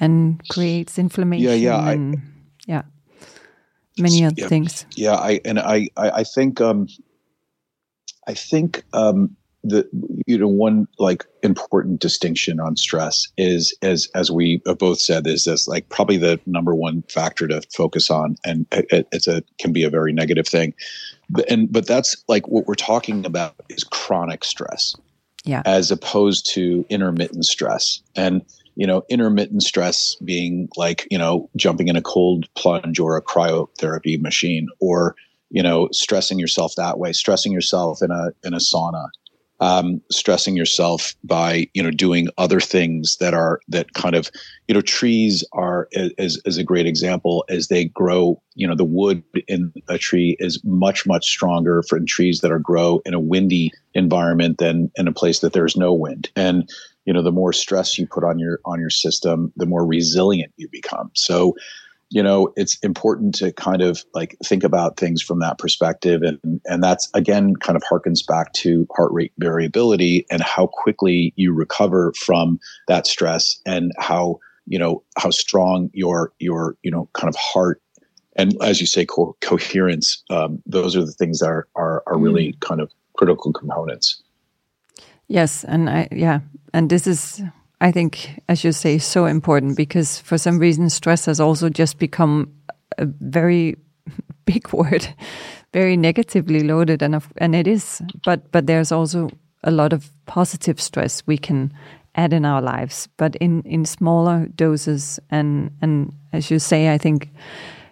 and 0.00 0.40
creates 0.48 0.98
inflammation. 0.98 1.46
Yeah, 1.46 1.54
yeah, 1.54 1.90
and, 1.90 2.16
I, 2.16 2.20
yeah, 2.66 2.82
many 3.98 4.24
other 4.24 4.34
yeah, 4.36 4.48
things. 4.48 4.86
Yeah, 4.96 5.14
I 5.14 5.40
and 5.44 5.58
I 5.58 5.88
I, 5.96 6.10
I 6.10 6.24
think 6.24 6.60
um, 6.60 6.88
I 8.26 8.34
think 8.34 8.82
um, 8.92 9.36
the 9.64 9.88
you 10.26 10.38
know 10.38 10.46
one 10.46 10.86
like 10.98 11.24
important 11.42 12.00
distinction 12.00 12.60
on 12.60 12.76
stress 12.76 13.26
is 13.38 13.76
as 13.82 14.08
as 14.14 14.30
we 14.30 14.60
both 14.78 15.00
said 15.00 15.26
is 15.26 15.44
this 15.44 15.66
like 15.66 15.88
probably 15.88 16.18
the 16.18 16.38
number 16.46 16.74
one 16.74 17.02
factor 17.08 17.48
to 17.48 17.62
focus 17.74 18.10
on 18.10 18.36
and 18.44 18.66
it, 18.70 19.08
it's 19.10 19.26
a 19.26 19.42
can 19.58 19.72
be 19.72 19.82
a 19.82 19.90
very 19.90 20.12
negative 20.12 20.46
thing 20.46 20.74
but, 21.30 21.50
and 21.50 21.72
but 21.72 21.86
that's 21.86 22.22
like 22.28 22.46
what 22.46 22.66
we're 22.66 22.74
talking 22.74 23.24
about 23.24 23.54
is 23.70 23.84
chronic 23.84 24.44
stress 24.44 24.94
yeah 25.44 25.62
as 25.64 25.90
opposed 25.90 26.46
to 26.52 26.84
intermittent 26.90 27.46
stress 27.46 28.02
and 28.14 28.42
you 28.76 28.86
know 28.86 29.02
intermittent 29.08 29.62
stress 29.62 30.16
being 30.24 30.68
like 30.76 31.06
you 31.10 31.18
know 31.18 31.48
jumping 31.56 31.88
in 31.88 31.96
a 31.96 32.02
cold 32.02 32.46
plunge 32.54 32.98
or 32.98 33.16
a 33.16 33.22
cryotherapy 33.22 34.20
machine 34.20 34.68
or 34.80 35.14
you 35.50 35.62
know 35.62 35.88
stressing 35.92 36.38
yourself 36.38 36.74
that 36.76 36.98
way 36.98 37.12
stressing 37.12 37.52
yourself 37.52 38.02
in 38.02 38.10
a 38.10 38.30
in 38.44 38.54
a 38.54 38.58
sauna 38.58 39.08
um, 39.60 40.02
stressing 40.10 40.56
yourself 40.56 41.14
by 41.22 41.68
you 41.74 41.82
know 41.82 41.90
doing 41.90 42.28
other 42.38 42.60
things 42.60 43.16
that 43.18 43.34
are 43.34 43.60
that 43.68 43.94
kind 43.94 44.14
of 44.14 44.30
you 44.68 44.74
know 44.74 44.80
trees 44.80 45.44
are 45.52 45.88
as, 46.18 46.40
as 46.44 46.56
a 46.56 46.64
great 46.64 46.86
example 46.86 47.44
as 47.48 47.68
they 47.68 47.84
grow 47.86 48.40
you 48.54 48.66
know 48.66 48.74
the 48.74 48.84
wood 48.84 49.22
in 49.46 49.72
a 49.88 49.96
tree 49.96 50.36
is 50.40 50.62
much 50.64 51.06
much 51.06 51.26
stronger 51.26 51.82
for 51.88 52.00
trees 52.00 52.40
that 52.40 52.50
are 52.50 52.58
grow 52.58 53.00
in 53.06 53.14
a 53.14 53.20
windy 53.20 53.70
environment 53.94 54.58
than 54.58 54.90
in 54.96 55.08
a 55.08 55.12
place 55.12 55.38
that 55.40 55.52
there's 55.52 55.76
no 55.76 55.92
wind. 55.92 56.30
And 56.36 56.68
you 57.04 57.12
know 57.12 57.22
the 57.22 57.32
more 57.32 57.52
stress 57.52 57.98
you 57.98 58.06
put 58.06 58.24
on 58.24 58.38
your 58.38 58.60
on 58.64 58.80
your 58.80 58.90
system 58.90 59.52
the 59.56 59.66
more 59.66 59.84
resilient 59.84 60.52
you 60.56 60.68
become. 60.68 61.10
So 61.14 61.54
you 62.10 62.22
know 62.22 62.52
it's 62.56 62.78
important 62.80 63.34
to 63.36 63.52
kind 63.52 63.82
of 63.82 64.04
like 64.14 64.36
think 64.44 64.64
about 64.64 64.96
things 64.96 65.22
from 65.22 65.40
that 65.40 65.58
perspective. 65.58 66.22
And 66.22 66.60
and 66.66 66.82
that's 66.82 67.08
again 67.14 67.56
kind 67.56 67.76
of 67.76 67.82
harkens 67.82 68.26
back 68.26 68.52
to 68.54 68.86
heart 68.94 69.12
rate 69.12 69.32
variability 69.38 70.26
and 70.30 70.42
how 70.42 70.66
quickly 70.66 71.32
you 71.36 71.52
recover 71.52 72.12
from 72.14 72.58
that 72.88 73.06
stress 73.06 73.60
and 73.66 73.92
how 73.98 74.40
you 74.66 74.78
know 74.78 75.02
how 75.16 75.30
strong 75.30 75.90
your 75.92 76.32
your 76.38 76.76
you 76.82 76.90
know 76.90 77.08
kind 77.12 77.28
of 77.28 77.36
heart 77.36 77.80
and 78.36 78.56
as 78.62 78.80
you 78.80 78.86
say 78.86 79.04
co- 79.04 79.36
coherence 79.40 80.22
um, 80.30 80.62
those 80.66 80.96
are 80.96 81.04
the 81.04 81.12
things 81.12 81.40
that 81.40 81.48
are 81.48 81.68
are, 81.76 82.02
are 82.06 82.18
really 82.18 82.52
mm. 82.52 82.60
kind 82.60 82.80
of 82.80 82.90
critical 83.16 83.52
components 83.52 84.22
yes 85.28 85.64
and 85.64 85.88
i 85.90 86.08
yeah 86.10 86.40
and 86.72 86.90
this 86.90 87.06
is 87.06 87.42
I 87.84 87.92
think, 87.92 88.40
as 88.48 88.64
you 88.64 88.72
say, 88.72 88.96
so 88.96 89.26
important 89.26 89.76
because 89.76 90.18
for 90.18 90.38
some 90.38 90.58
reason, 90.58 90.88
stress 90.88 91.26
has 91.26 91.38
also 91.38 91.68
just 91.68 91.98
become 91.98 92.50
a 92.96 93.04
very 93.04 93.76
big 94.46 94.72
word, 94.72 95.06
very 95.74 95.96
negatively 95.96 96.60
loaded, 96.60 97.02
and 97.02 97.22
and 97.36 97.54
it 97.54 97.66
is. 97.66 98.00
But 98.24 98.50
but 98.52 98.66
there's 98.66 98.90
also 98.92 99.28
a 99.62 99.70
lot 99.70 99.92
of 99.92 100.10
positive 100.26 100.80
stress 100.80 101.22
we 101.26 101.36
can 101.36 101.72
add 102.14 102.32
in 102.32 102.44
our 102.44 102.62
lives, 102.62 103.08
but 103.18 103.36
in 103.36 103.62
in 103.62 103.84
smaller 103.84 104.46
doses. 104.54 105.20
And 105.30 105.70
and 105.82 106.12
as 106.32 106.50
you 106.50 106.58
say, 106.58 106.94
I 106.94 106.98
think, 106.98 107.28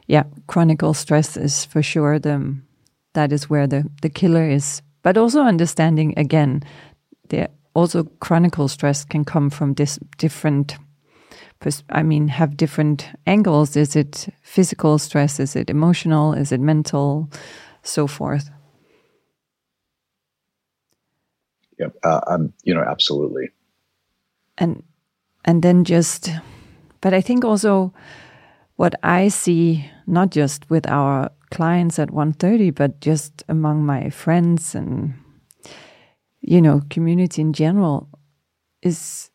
yeah, 0.06 0.24
chronic 0.46 0.80
stress 0.94 1.36
is 1.36 1.66
for 1.66 1.82
sure 1.82 2.18
the 2.18 2.56
that 3.12 3.32
is 3.32 3.50
where 3.50 3.66
the 3.66 3.84
the 4.00 4.10
killer 4.10 4.48
is. 4.48 4.82
But 5.02 5.18
also 5.18 5.42
understanding 5.42 6.14
again 6.16 6.62
the 7.32 7.50
also 7.74 8.04
chronic 8.20 8.54
stress 8.68 9.04
can 9.04 9.24
come 9.24 9.50
from 9.50 9.74
this 9.74 9.98
different 10.18 10.76
I 11.90 12.02
mean, 12.02 12.26
have 12.26 12.56
different 12.56 13.08
angles. 13.24 13.76
Is 13.76 13.94
it 13.94 14.28
physical 14.42 14.98
stress? 14.98 15.38
Is 15.38 15.54
it 15.54 15.70
emotional? 15.70 16.32
Is 16.32 16.50
it 16.50 16.60
mental? 16.60 17.30
So 17.84 18.08
forth. 18.08 18.50
Yep. 21.78 21.96
Uh, 22.02 22.20
um, 22.26 22.52
you 22.64 22.74
know, 22.74 22.82
absolutely. 22.82 23.50
And 24.58 24.82
and 25.44 25.62
then 25.62 25.84
just, 25.84 26.30
but 27.00 27.14
I 27.14 27.20
think 27.20 27.44
also 27.44 27.92
what 28.76 28.94
I 29.04 29.28
see, 29.28 29.88
not 30.06 30.30
just 30.30 30.68
with 30.68 30.88
our 30.88 31.30
clients 31.50 31.98
at 31.98 32.10
130, 32.10 32.70
but 32.70 33.00
just 33.00 33.44
among 33.48 33.86
my 33.86 34.10
friends 34.10 34.74
and 34.74 35.14
you 36.42 36.60
know, 36.60 36.82
community 36.90 37.40
in 37.40 37.52
general 37.52 38.08
is 38.82 39.30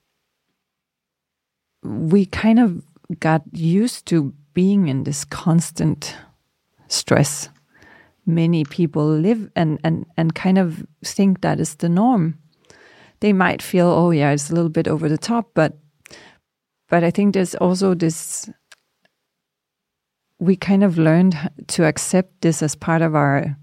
we 1.84 2.26
kind 2.26 2.60
of 2.60 2.84
got 3.20 3.42
used 3.54 4.06
to 4.08 4.34
being 4.54 4.88
in 4.90 5.04
this 5.04 5.24
constant 5.24 6.16
stress. 6.88 7.50
Many 8.26 8.66
people 8.66 9.08
live 9.08 9.50
and, 9.56 9.80
and, 9.84 10.06
and 10.18 10.36
kind 10.36 10.58
of 10.58 10.86
think 11.04 11.42
that 11.42 11.62
is 11.62 11.76
the 11.76 11.88
norm. 11.88 12.38
They 13.22 13.32
might 13.32 13.62
feel, 13.62 13.88
oh 13.88 14.12
yeah, 14.12 14.32
it's 14.32 14.50
a 14.50 14.54
little 14.54 14.70
bit 14.70 14.88
over 14.88 15.08
the 15.08 15.18
top, 15.18 15.52
but 15.54 15.78
but 16.90 17.04
I 17.04 17.12
think 17.12 17.34
there's 17.34 17.56
also 17.56 17.94
this 17.94 18.50
we 20.40 20.56
kind 20.56 20.84
of 20.84 20.98
learned 20.98 21.36
to 21.68 21.84
accept 21.86 22.42
this 22.42 22.62
as 22.62 22.76
part 22.76 23.02
of 23.02 23.16
our 23.16 23.58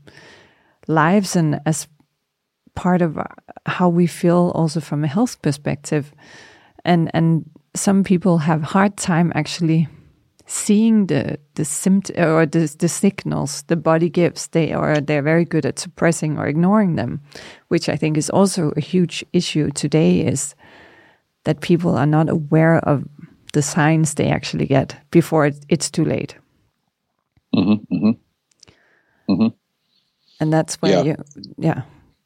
lives 0.88 1.36
and 1.36 1.60
as 1.64 1.86
part 2.74 3.02
of 3.02 3.18
how 3.66 3.88
we 3.88 4.06
feel 4.06 4.52
also 4.54 4.80
from 4.80 5.04
a 5.04 5.08
health 5.08 5.40
perspective 5.42 6.12
and 6.84 7.10
and 7.14 7.44
some 7.74 8.04
people 8.04 8.38
have 8.38 8.62
hard 8.62 8.96
time 8.96 9.32
actually 9.34 9.88
seeing 10.46 11.06
the 11.06 11.38
the 11.54 11.64
symptoms 11.64 12.18
or 12.18 12.46
the, 12.46 12.76
the 12.78 12.88
signals 12.88 13.62
the 13.62 13.76
body 13.76 14.10
gives 14.10 14.48
they 14.48 14.74
or 14.74 15.00
they're 15.00 15.22
very 15.22 15.44
good 15.44 15.64
at 15.64 15.78
suppressing 15.78 16.38
or 16.38 16.46
ignoring 16.46 16.96
them 16.96 17.20
which 17.68 17.88
i 17.88 17.96
think 17.96 18.16
is 18.16 18.30
also 18.30 18.72
a 18.76 18.80
huge 18.80 19.24
issue 19.32 19.70
today 19.70 20.20
is 20.20 20.54
that 21.44 21.60
people 21.60 21.96
are 21.96 22.06
not 22.06 22.28
aware 22.28 22.78
of 22.78 23.04
the 23.52 23.62
signs 23.62 24.14
they 24.14 24.28
actually 24.28 24.66
get 24.66 24.96
before 25.10 25.46
it, 25.46 25.64
it's 25.68 25.90
too 25.90 26.04
late 26.04 26.36
mm-hmm, 27.54 27.94
mm-hmm. 27.94 29.32
Mm-hmm. 29.32 29.48
and 30.40 30.52
that's 30.52 30.74
why 30.82 30.90
yeah. 30.90 31.02
you 31.02 31.16
yeah 31.56 31.82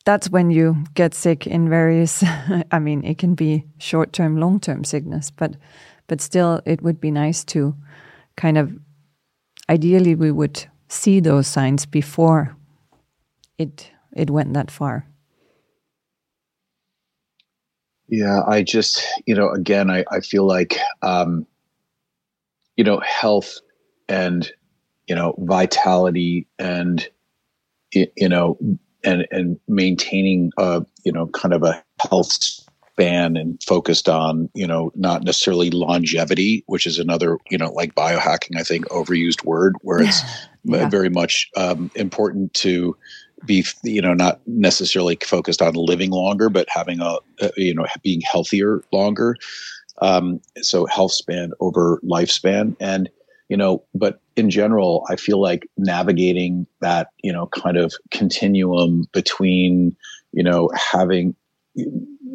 that's 0.09 0.31
when 0.31 0.51
you 0.51 0.75
get 0.95 1.13
sick 1.13 1.47
in 1.47 1.69
various 1.69 2.25
i 2.73 2.79
mean 2.79 3.05
it 3.05 3.19
can 3.19 3.35
be 3.35 3.67
short 3.77 4.11
term 4.11 4.39
long 4.41 4.59
term 4.59 4.83
sickness 4.83 5.31
but 5.31 5.55
but 6.07 6.19
still 6.19 6.63
it 6.65 6.81
would 6.81 6.99
be 6.99 7.11
nice 7.11 7.45
to 7.45 7.75
kind 8.35 8.57
of 8.57 8.73
ideally 9.69 10.15
we 10.15 10.31
would 10.31 10.65
see 10.89 11.21
those 11.21 11.47
signs 11.47 11.85
before 11.85 12.57
it 13.59 13.91
it 14.17 14.31
went 14.31 14.55
that 14.55 14.71
far. 14.71 15.05
Yeah 18.09 18.41
i 18.47 18.63
just 18.63 19.05
you 19.27 19.35
know 19.35 19.51
again 19.51 19.91
i, 19.91 20.07
I 20.11 20.21
feel 20.21 20.47
like 20.47 20.79
um 21.03 21.47
you 22.79 22.85
know 22.85 22.99
health 23.01 23.61
and 24.09 24.51
you 25.07 25.15
know 25.15 25.35
vitality 25.37 26.47
and 26.59 27.07
you 27.93 28.29
know 28.31 28.57
and 29.09 29.27
and 29.31 29.59
maintaining 29.69 30.53
a 30.59 30.85
you 31.05 31.13
know 31.13 31.27
kind 31.29 31.55
of 31.55 31.63
a 31.63 31.83
health 32.09 32.33
span 32.33 33.37
and 33.37 33.63
focused 33.63 34.09
on 34.09 34.51
you 34.55 34.67
know 34.67 34.93
not 34.95 35.23
necessarily 35.23 35.71
longevity 35.71 36.63
which 36.67 36.87
is 36.87 36.99
another 36.99 37.39
you 37.51 37.57
know 37.57 37.71
like 37.73 37.95
biohacking 37.95 38.59
i 38.59 38.63
think 38.63 38.85
overused 38.89 39.45
word 39.45 39.77
where 39.83 40.01
it's 40.01 40.23
yeah. 40.65 40.89
very 40.89 41.09
much 41.09 41.49
um, 41.57 41.91
important 41.95 42.53
to 42.55 42.97
be 43.47 43.65
you 43.83 44.03
know 44.03 44.15
not 44.15 44.41
necessarily 44.47 45.17
focused 45.25 45.63
on 45.63 45.75
living 45.75 46.11
longer 46.11 46.51
but 46.51 46.69
having 46.69 47.01
a, 47.01 47.19
a 47.41 47.51
you 47.57 47.75
know 47.75 47.87
being 48.03 48.21
healthier 48.21 48.83
longer 48.93 49.37
um, 50.01 50.41
so 50.61 50.87
health 50.87 51.13
span 51.13 51.53
over 51.61 52.01
lifespan 52.05 52.77
and 52.79 53.09
you 53.49 53.57
know 53.57 53.83
but 53.95 54.21
in 54.37 54.51
general 54.51 55.05
i 55.09 55.17
feel 55.17 55.41
like 55.41 55.69
navigating 55.77 56.67
that 56.81 57.09
you 57.23 57.33
know 57.33 57.47
kind 57.49 57.77
of 57.77 57.93
continuum 58.11 59.05
between 59.13 59.95
you 60.33 60.43
know 60.43 60.71
having 60.75 61.35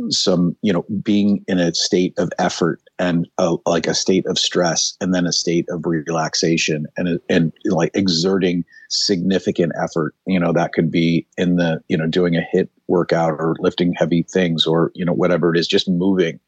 some 0.09 0.55
you 0.61 0.74
know 0.74 0.86
being 1.01 1.43
in 1.47 1.59
a 1.59 1.74
state 1.74 2.14
of 2.18 2.32
effort 2.39 2.82
and 2.99 3.28
a, 3.38 3.55
like 3.66 3.88
a 3.88 3.93
state 3.93 4.26
of 4.28 4.38
stress 4.38 4.95
and 5.01 5.14
then 5.14 5.26
a 5.26 5.32
state 5.32 5.66
of 5.70 5.82
relaxation 5.86 6.86
and 6.97 7.20
and 7.30 7.51
like 7.66 7.91
exerting 7.93 8.64
significant 8.89 9.72
effort 9.82 10.16
you 10.26 10.39
know 10.39 10.51
that 10.53 10.74
could 10.74 10.91
be 10.91 11.28
in 11.38 11.55
the 11.55 11.82
you 11.88 11.97
know 11.97 12.07
doing 12.07 12.36
a 12.36 12.45
HIIT 12.53 12.70
workout 12.88 13.34
or 13.34 13.55
lifting 13.59 13.93
heavy 13.93 14.24
things 14.24 14.66
or 14.66 14.91
you 14.93 15.05
know 15.05 15.14
whatever 15.14 15.53
it 15.53 15.59
is 15.59 15.68
just 15.68 15.88
moving 15.88 16.39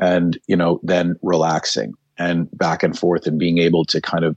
and 0.00 0.38
you 0.46 0.56
know 0.56 0.80
then 0.82 1.16
relaxing 1.22 1.94
and 2.18 2.48
back 2.56 2.82
and 2.82 2.98
forth 2.98 3.26
and 3.26 3.38
being 3.38 3.58
able 3.58 3.84
to 3.84 4.00
kind 4.00 4.24
of 4.24 4.36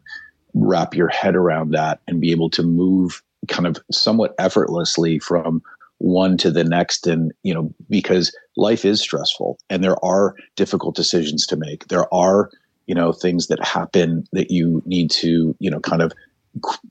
wrap 0.53 0.95
your 0.95 1.09
head 1.09 1.35
around 1.35 1.71
that 1.71 1.99
and 2.07 2.21
be 2.21 2.31
able 2.31 2.49
to 2.49 2.63
move 2.63 3.21
kind 3.47 3.67
of 3.67 3.77
somewhat 3.91 4.33
effortlessly 4.39 5.19
from 5.19 5.61
one 5.99 6.37
to 6.37 6.51
the 6.51 6.63
next 6.63 7.07
and 7.07 7.31
you 7.43 7.53
know 7.53 7.73
because 7.89 8.35
life 8.57 8.83
is 8.83 8.99
stressful 8.99 9.57
and 9.69 9.83
there 9.83 10.03
are 10.03 10.35
difficult 10.55 10.95
decisions 10.95 11.45
to 11.47 11.55
make 11.55 11.87
there 11.87 12.13
are 12.13 12.49
you 12.85 12.95
know 12.95 13.13
things 13.13 13.47
that 13.47 13.63
happen 13.63 14.25
that 14.33 14.51
you 14.51 14.81
need 14.85 15.09
to 15.09 15.55
you 15.59 15.69
know 15.69 15.79
kind 15.79 16.01
of 16.01 16.11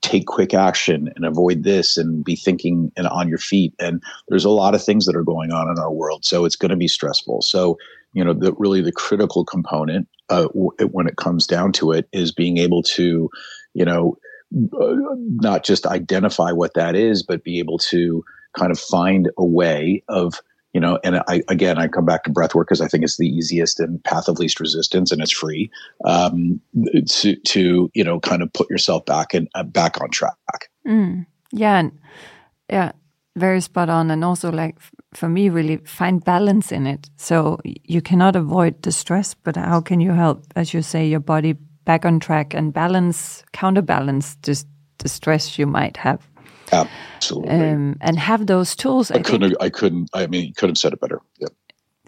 take 0.01 0.27
quick 0.27 0.53
action 0.53 1.11
and 1.17 1.25
avoid 1.25 1.63
this 1.63 1.97
and 1.97 2.25
be 2.25 2.37
thinking 2.37 2.93
and 2.97 3.07
on 3.09 3.29
your 3.29 3.39
feet. 3.39 3.73
And 3.79 4.03
there's 4.29 4.45
a 4.45 4.51
lot 4.51 4.75
of 4.75 4.85
things 4.85 5.07
that 5.07 5.17
are 5.17 5.23
going 5.23 5.53
on 5.53 5.71
in 5.71 5.79
our 5.79 5.93
world, 5.93 6.25
so 6.25 6.45
it's 6.45 6.57
going 6.57 6.71
to 6.71 6.77
be 6.77 6.89
stressful. 6.89 7.43
So 7.43 7.79
you 8.13 8.25
know, 8.25 8.33
the 8.33 8.53
really 8.55 8.81
the 8.81 8.93
critical 8.93 9.45
component 9.45 10.09
uh, 10.29 10.47
when 10.55 11.07
it 11.07 11.17
comes 11.17 11.47
down 11.47 11.73
to 11.73 11.93
it 11.93 12.09
is 12.13 12.33
being 12.33 12.59
able 12.59 12.83
to, 12.83 13.31
you 13.75 13.85
know, 13.85 14.17
uh, 14.81 14.95
not 15.17 15.65
just 15.65 15.87
identify 15.87 16.53
what 16.53 16.75
that 16.75 16.95
is, 16.95 17.23
but 17.23 17.45
be 17.45 17.59
able 17.59 17.79
to 17.79 18.25
kind 18.57 18.71
of 18.71 18.79
find 18.79 19.31
a 19.37 19.45
way 19.45 20.03
of 20.09 20.41
you 20.73 20.81
know 20.81 20.99
and 21.03 21.17
i 21.29 21.43
again 21.49 21.79
i 21.79 21.89
come 21.89 22.05
back 22.05 22.25
to 22.25 22.31
breath 22.31 22.55
work 22.55 22.69
because 22.69 22.81
i 22.81 22.87
think 22.87 23.05
it's 23.05 23.17
the 23.17 23.27
easiest 23.27 23.81
and 23.81 24.03
path 24.05 24.29
of 24.29 24.39
least 24.39 24.61
resistance 24.61 25.11
and 25.11 25.23
it's 25.23 25.33
free 25.33 25.71
um, 26.05 26.61
to 27.09 27.37
to 27.37 27.91
you 27.95 28.05
know 28.05 28.21
kind 28.21 28.43
of 28.43 28.53
put 28.53 28.69
yourself 28.69 29.05
back 29.07 29.35
and 29.35 29.49
uh, 29.55 29.63
back 29.63 30.01
on 30.01 30.11
track 30.11 30.37
mm. 30.87 31.25
yeah 31.53 31.89
yeah 32.69 32.93
very 33.37 33.61
spot 33.61 33.89
on 33.89 34.11
and 34.11 34.25
also 34.25 34.51
like 34.51 34.77
for 35.17 35.29
me 35.29 35.49
really 35.49 35.77
find 35.79 36.25
balance 36.25 36.73
in 36.73 36.87
it 36.87 37.09
so 37.17 37.59
you 37.65 38.01
cannot 38.01 38.37
avoid 38.37 38.81
the 38.83 38.93
stress 38.93 39.35
but 39.35 39.57
how 39.57 39.81
can 39.81 40.01
you 40.01 40.13
help 40.13 40.45
as 40.57 40.75
you 40.75 40.83
say 40.83 41.07
your 41.07 41.21
body 41.21 41.55
back 41.85 42.05
on 42.05 42.21
track 42.21 42.55
and 42.55 42.73
balance 42.73 43.45
counterbalance 43.53 44.37
just 44.43 44.67
the 44.99 45.09
stress 45.09 45.59
you 45.59 45.67
might 45.67 45.97
have 45.97 46.21
Absolutely. 46.73 47.51
Um, 47.51 47.97
and 48.01 48.19
have 48.19 48.47
those 48.47 48.75
tools. 48.75 49.11
I, 49.11 49.17
I 49.17 49.23
couldn't. 49.23 49.51
Think, 49.51 49.63
I 49.63 49.71
couldn't. 49.71 50.11
I 50.15 50.27
mean, 50.27 50.53
could 50.55 50.69
have 50.69 50.79
said 50.79 50.93
it 50.93 51.01
better. 51.01 51.21
Yeah. 51.39 51.49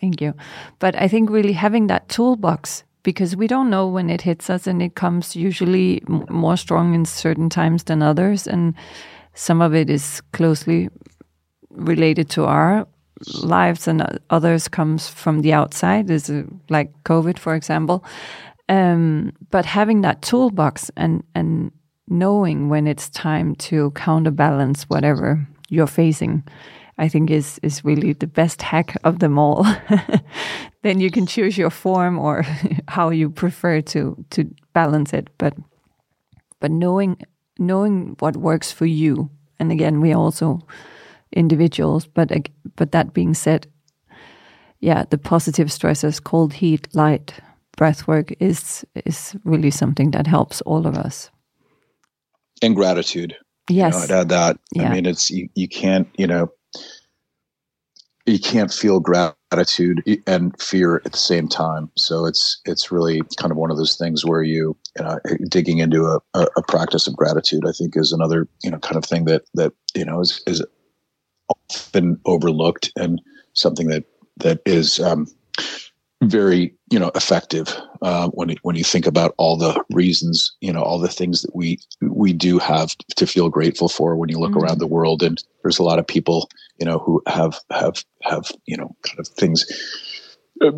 Thank 0.01 0.21
you. 0.21 0.35
But 0.79 0.95
I 0.97 1.09
think 1.09 1.31
really 1.31 1.53
having 1.53 1.87
that 1.87 2.09
toolbox 2.09 2.85
because 3.03 3.37
we 3.37 3.47
don't 3.47 3.71
know 3.71 3.87
when 3.87 4.11
it 4.11 4.23
hits 4.23 4.51
us, 4.51 4.67
and 4.67 4.83
it 4.83 4.95
comes 4.97 5.37
usually 5.37 6.03
more 6.09 6.57
strong 6.57 6.95
in 6.95 7.05
certain 7.05 7.49
times 7.49 7.85
than 7.85 8.03
others, 8.03 8.47
and 8.47 8.75
some 9.35 9.61
of 9.61 9.75
it 9.75 9.89
is 9.89 10.21
closely 10.33 10.89
related 11.71 12.29
to 12.31 12.45
our 12.45 12.87
lives, 13.43 13.89
and 13.89 14.19
others 14.31 14.69
comes 14.69 15.09
from 15.09 15.43
the 15.43 15.53
outside, 15.53 16.11
is 16.11 16.31
like 16.69 16.93
COVID, 17.05 17.39
for 17.39 17.55
example. 17.55 18.05
Um, 18.69 19.33
but 19.51 19.65
having 19.65 20.01
that 20.03 20.23
toolbox 20.23 20.91
and 20.97 21.23
and 21.35 21.71
knowing 22.09 22.69
when 22.69 22.87
it's 22.87 23.09
time 23.09 23.55
to 23.57 23.91
counterbalance 23.93 24.85
whatever 24.85 25.47
you're 25.69 25.89
facing 25.89 26.45
i 26.99 27.09
think 27.09 27.31
is 27.31 27.59
is 27.63 27.85
really 27.85 28.13
the 28.13 28.27
best 28.27 28.63
hack 28.63 28.97
of 29.05 29.19
them 29.19 29.39
all. 29.39 29.67
Then 30.83 31.01
you 31.01 31.11
can 31.11 31.27
choose 31.27 31.59
your 31.59 31.71
form 31.71 32.17
or 32.17 32.45
how 32.89 33.11
you 33.11 33.29
prefer 33.29 33.81
to 33.81 34.25
to 34.31 34.45
balance 34.73 35.13
it. 35.13 35.29
But 35.37 35.55
but 36.61 36.71
knowing 36.71 37.17
knowing 37.59 38.17
what 38.21 38.37
works 38.37 38.73
for 38.73 38.87
you. 38.87 39.31
And 39.59 39.73
again 39.73 40.01
we 40.01 40.13
are 40.13 40.19
also 40.19 40.61
individuals 41.33 42.07
but 42.07 42.31
but 42.77 42.93
that 42.93 43.13
being 43.13 43.35
said 43.35 43.67
yeah 44.81 45.05
the 45.11 45.19
positive 45.19 45.69
stressors 45.69 46.23
cold 46.23 46.55
heat 46.55 46.89
light 46.95 47.35
breath 47.77 48.07
work 48.07 48.33
is 48.41 48.85
is 49.05 49.37
really 49.45 49.71
something 49.71 50.11
that 50.13 50.27
helps 50.27 50.61
all 50.63 50.87
of 50.87 50.97
us 50.97 51.31
and 52.63 52.75
gratitude. 52.75 53.37
Yes, 53.69 53.95
you 53.95 53.99
know, 53.99 54.05
I'd 54.05 54.21
add 54.21 54.29
that. 54.31 54.59
Yeah. 54.73 54.91
I 54.91 54.95
mean, 54.95 55.07
it's 55.07 55.31
you, 55.31 55.49
you 55.55 55.69
can't 55.69 56.09
you 56.17 56.27
know 56.27 56.53
you 58.27 58.39
can't 58.39 58.73
feel 58.73 59.01
gratitude 59.01 60.03
and 60.27 60.61
fear 60.61 60.97
at 61.05 61.13
the 61.13 61.19
same 61.19 61.49
time. 61.49 61.91
So 61.97 62.27
it's 62.27 62.61
it's 62.65 62.93
really 62.93 63.23
kind 63.39 63.51
of 63.51 63.57
one 63.57 63.71
of 63.71 63.77
those 63.77 63.97
things 63.97 64.25
where 64.25 64.43
you, 64.43 64.77
uh, 64.99 65.19
digging 65.49 65.79
into 65.79 66.05
a, 66.07 66.21
a, 66.35 66.47
a, 66.57 66.63
practice 66.63 67.07
of 67.07 67.17
gratitude. 67.17 67.65
I 67.67 67.73
think 67.73 67.97
is 67.97 68.13
another 68.13 68.49
you 68.63 68.71
know 68.71 68.79
kind 68.79 68.97
of 68.97 69.05
thing 69.05 69.25
that 69.27 69.43
that 69.55 69.73
you 69.95 70.05
know 70.05 70.21
is 70.21 70.43
is 70.47 70.65
often 71.49 72.21
overlooked 72.25 72.93
and 72.97 73.21
something 73.53 73.89
that 73.89 74.05
that 74.39 74.61
is 74.67 75.01
um, 75.01 75.27
very 76.23 76.75
you 76.91 76.99
know 76.99 77.11
effective 77.15 77.75
uh, 78.03 78.29
when 78.29 78.55
when 78.63 78.77
you 78.77 78.85
think 78.85 79.07
about 79.07 79.35
all 79.39 79.57
the 79.57 79.83
reasons 79.93 80.55
you 80.61 80.73
know 80.73 80.83
all 80.83 80.99
the 80.99 81.09
things 81.09 81.43
that 81.43 81.55
we 81.55 81.79
we 82.03 82.33
do 82.33 82.59
have 82.59 82.97
to 83.17 83.27
feel 83.27 83.49
grateful 83.49 83.89
for 83.89 84.17
when 84.17 84.29
you 84.29 84.39
look 84.39 84.53
mm-hmm. 84.53 84.65
around 84.65 84.79
the 84.79 84.87
world. 84.87 85.23
And 85.23 85.43
there's 85.63 85.79
a 85.79 85.85
lot 85.85 85.99
of 85.99 86.07
people 86.07 86.49
you 86.79 86.87
know 86.87 86.99
who 86.99 87.23
have 87.27 87.59
have 87.71 88.05
have 88.23 88.51
you 88.67 88.77
know 88.77 88.95
kind 89.03 89.19
of 89.19 89.29
things 89.29 89.65
uh, 90.63 90.73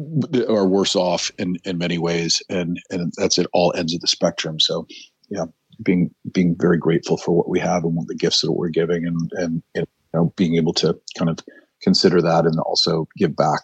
are 0.48 0.66
worse 0.66 0.96
off 0.96 1.30
in 1.38 1.56
in 1.64 1.78
many 1.78 1.98
ways. 1.98 2.42
And 2.48 2.80
and 2.90 3.12
that's 3.16 3.38
at 3.38 3.46
all 3.52 3.72
ends 3.76 3.94
of 3.94 4.00
the 4.00 4.08
spectrum. 4.08 4.58
So 4.60 4.86
yeah 5.30 5.46
being 5.82 6.12
being 6.32 6.56
very 6.58 6.76
grateful 6.76 7.16
for 7.16 7.32
what 7.32 7.48
we 7.48 7.60
have 7.60 7.84
and 7.84 7.94
what 7.94 8.08
the 8.08 8.14
gifts 8.14 8.40
that 8.40 8.52
we're 8.52 8.68
giving 8.68 9.06
and 9.06 9.30
and 9.74 9.86
you 10.12 10.20
know 10.20 10.32
being 10.36 10.56
able 10.56 10.72
to 10.72 10.98
kind 11.16 11.30
of 11.30 11.38
consider 11.82 12.20
that 12.20 12.44
and 12.44 12.59
also 12.61 13.06
give 13.16 13.34
back 13.36 13.61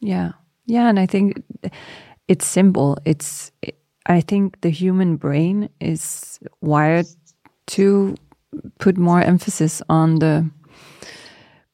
yeah 0.00 0.32
yeah, 0.66 0.88
and 0.88 0.98
I 0.98 1.06
think 1.06 1.42
it's 2.28 2.46
simple. 2.46 2.98
It's 3.04 3.50
I 4.06 4.20
think 4.20 4.60
the 4.60 4.70
human 4.70 5.16
brain 5.16 5.68
is 5.80 6.38
wired 6.60 7.06
to 7.68 8.14
put 8.78 8.96
more 8.98 9.20
emphasis 9.20 9.82
on 9.88 10.18
the 10.18 10.50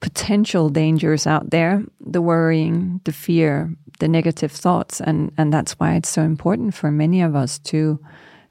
potential 0.00 0.68
dangers 0.68 1.26
out 1.26 1.50
there, 1.50 1.82
the 2.00 2.22
worrying, 2.22 3.00
the 3.04 3.12
fear, 3.12 3.74
the 3.98 4.08
negative 4.08 4.52
thoughts, 4.52 5.00
and 5.00 5.32
and 5.36 5.52
that's 5.52 5.72
why 5.72 5.94
it's 5.94 6.08
so 6.08 6.22
important 6.22 6.74
for 6.74 6.90
many 6.90 7.20
of 7.20 7.36
us 7.36 7.58
to 7.58 7.98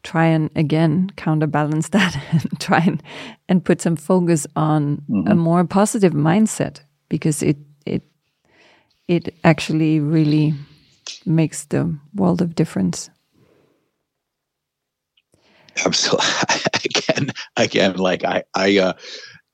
try 0.04 0.26
and 0.26 0.50
again 0.56 1.10
counterbalance 1.16 1.90
that 1.98 2.18
and 2.32 2.60
try 2.60 2.80
and, 2.80 3.04
and 3.50 3.64
put 3.64 3.82
some 3.82 3.96
focus 3.96 4.48
on 4.56 5.02
mm 5.08 5.24
-hmm. 5.24 5.32
a 5.32 5.36
more 5.36 5.66
positive 5.66 6.16
mindset 6.16 6.86
because 7.10 7.46
it 7.46 7.58
it 7.86 8.04
it 9.08 9.34
actually 9.44 10.00
really 10.00 10.54
makes 11.26 11.66
the 11.66 11.98
world 12.14 12.42
of 12.42 12.56
difference. 12.56 13.10
Absolutely. 15.86 16.26
again, 16.86 17.32
again, 17.56 17.96
like 17.96 18.24
I, 18.24 18.44
I, 18.54 18.78
uh, 18.80 18.94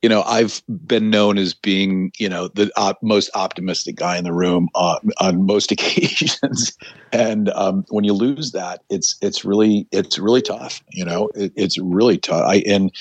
you 0.04 0.10
know, 0.10 0.22
I've 0.24 0.62
been 0.86 1.10
known 1.10 1.38
as 1.38 1.54
being, 1.54 2.12
you 2.20 2.28
know, 2.28 2.50
the 2.50 2.70
op- 2.76 3.02
most 3.02 3.30
optimistic 3.36 3.96
guy 3.96 4.18
in 4.18 4.26
the 4.26 4.34
room 4.34 4.68
uh, 4.76 5.00
on 5.22 5.46
most 5.46 5.72
occasions, 5.72 6.78
and 7.14 7.50
um, 7.52 7.86
when 7.88 8.04
you 8.04 8.12
lose 8.12 8.52
that, 8.52 8.84
it's 8.90 9.16
it's 9.22 9.46
really 9.46 9.88
it's 9.94 10.20
really 10.20 10.42
tough. 10.42 10.84
You 10.92 11.06
know, 11.06 11.30
it, 11.36 11.54
it's 11.56 11.80
really 11.80 12.18
tough. 12.18 12.44
I 12.46 12.58
and 12.68 12.92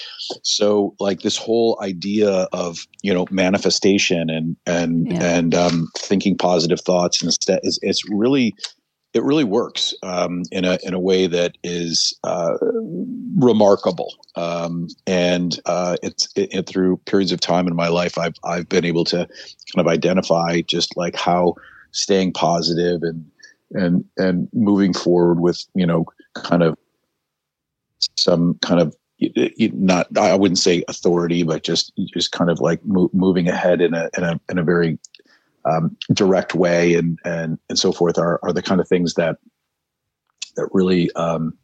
so 0.43 0.95
like 1.01 1.23
this 1.23 1.37
whole 1.37 1.77
idea 1.83 2.47
of 2.53 2.87
you 3.03 3.13
know 3.13 3.27
manifestation 3.33 4.31
and 4.31 4.57
and 4.65 5.11
yeah. 5.11 5.25
and 5.25 5.57
um, 5.57 5.89
thinking 5.99 6.39
positive 6.39 6.81
thoughts 6.81 7.21
instead 7.21 7.59
is 7.65 7.81
it's 7.83 8.09
really 8.09 8.55
it 9.15 9.23
really 9.23 9.45
works 9.45 9.95
um, 10.03 10.43
in 10.51 10.65
a 10.65 10.79
in 10.83 10.95
a 10.95 10.99
way 10.99 11.27
that 11.27 11.59
is 11.63 12.19
uh, 12.25 12.57
remarkable. 13.37 14.15
Um, 14.37 14.89
and 15.07 15.61
uh, 15.67 15.97
it's 16.03 16.29
it, 16.35 16.55
it, 16.55 16.67
through 16.67 16.97
periods 16.99 17.33
of 17.33 17.41
time 17.41 17.67
in 17.67 17.77
my 17.77 17.89
life, 17.89 18.17
I've 18.17 18.37
I've 18.45 18.69
been 18.69 18.85
able 18.85 19.05
to 19.07 19.19
kind 19.19 19.87
of 19.87 19.87
identify 19.87 20.63
just 20.63 20.97
like 20.97 21.17
how 21.17 21.55
staying 21.91 22.33
positive 22.33 23.03
and 23.03 23.25
and 23.73 24.05
and 24.17 24.49
moving 24.53 24.95
forward 24.95 25.41
with 25.41 25.63
you 25.75 25.87
know 25.87 26.07
kind 26.35 26.63
of 26.63 26.79
some 28.17 28.59
kind 28.63 28.81
of 28.81 28.97
not 29.75 30.17
I 30.17 30.35
wouldn't 30.35 30.59
say 30.59 30.85
authority, 30.89 31.43
but 31.43 31.63
just 31.63 31.93
just 32.13 32.33
kind 32.33 32.51
of 32.51 32.61
like 32.61 32.85
mo- 32.85 33.11
moving 33.13 33.49
ahead 33.49 33.81
in 33.81 33.95
a 33.95 34.09
in 34.17 34.25
a 34.25 34.41
in 34.49 34.59
a 34.59 34.65
very 34.65 34.99
um, 35.65 35.97
direct 36.13 36.55
way 36.55 36.95
and 36.95 37.19
and 37.25 37.59
and 37.69 37.79
so 37.79 37.93
forth 37.93 38.19
are 38.19 38.41
are 38.43 38.53
the 38.53 38.63
kind 38.63 38.81
of 38.81 38.89
things 38.89 39.15
that 39.15 39.37
that 40.57 40.69
really 40.73 41.13
um, 41.13 41.57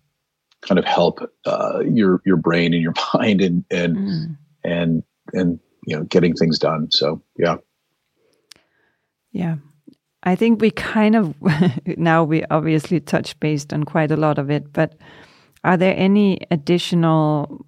kind 0.62 0.78
of 0.78 0.84
help 0.84 1.20
uh, 1.46 1.80
your 1.80 2.20
your 2.24 2.36
brain 2.36 2.74
and 2.74 2.82
your 2.82 2.94
mind 3.14 3.40
and 3.40 3.64
and 3.70 3.96
mm. 3.96 4.36
and 4.64 5.02
and 5.32 5.60
you 5.86 5.96
know 5.96 6.04
getting 6.04 6.34
things 6.34 6.58
done. 6.58 6.90
So 6.90 7.22
yeah, 7.36 7.56
yeah. 9.32 9.56
I 10.24 10.34
think 10.34 10.60
we 10.60 10.70
kind 10.70 11.16
of 11.16 11.34
now 11.96 12.24
we 12.24 12.44
obviously 12.46 13.00
touch 13.00 13.38
based 13.40 13.72
on 13.72 13.84
quite 13.84 14.10
a 14.10 14.16
lot 14.16 14.38
of 14.38 14.50
it, 14.50 14.72
but 14.72 14.94
are 15.64 15.76
there 15.76 15.94
any 15.96 16.40
additional 16.50 17.64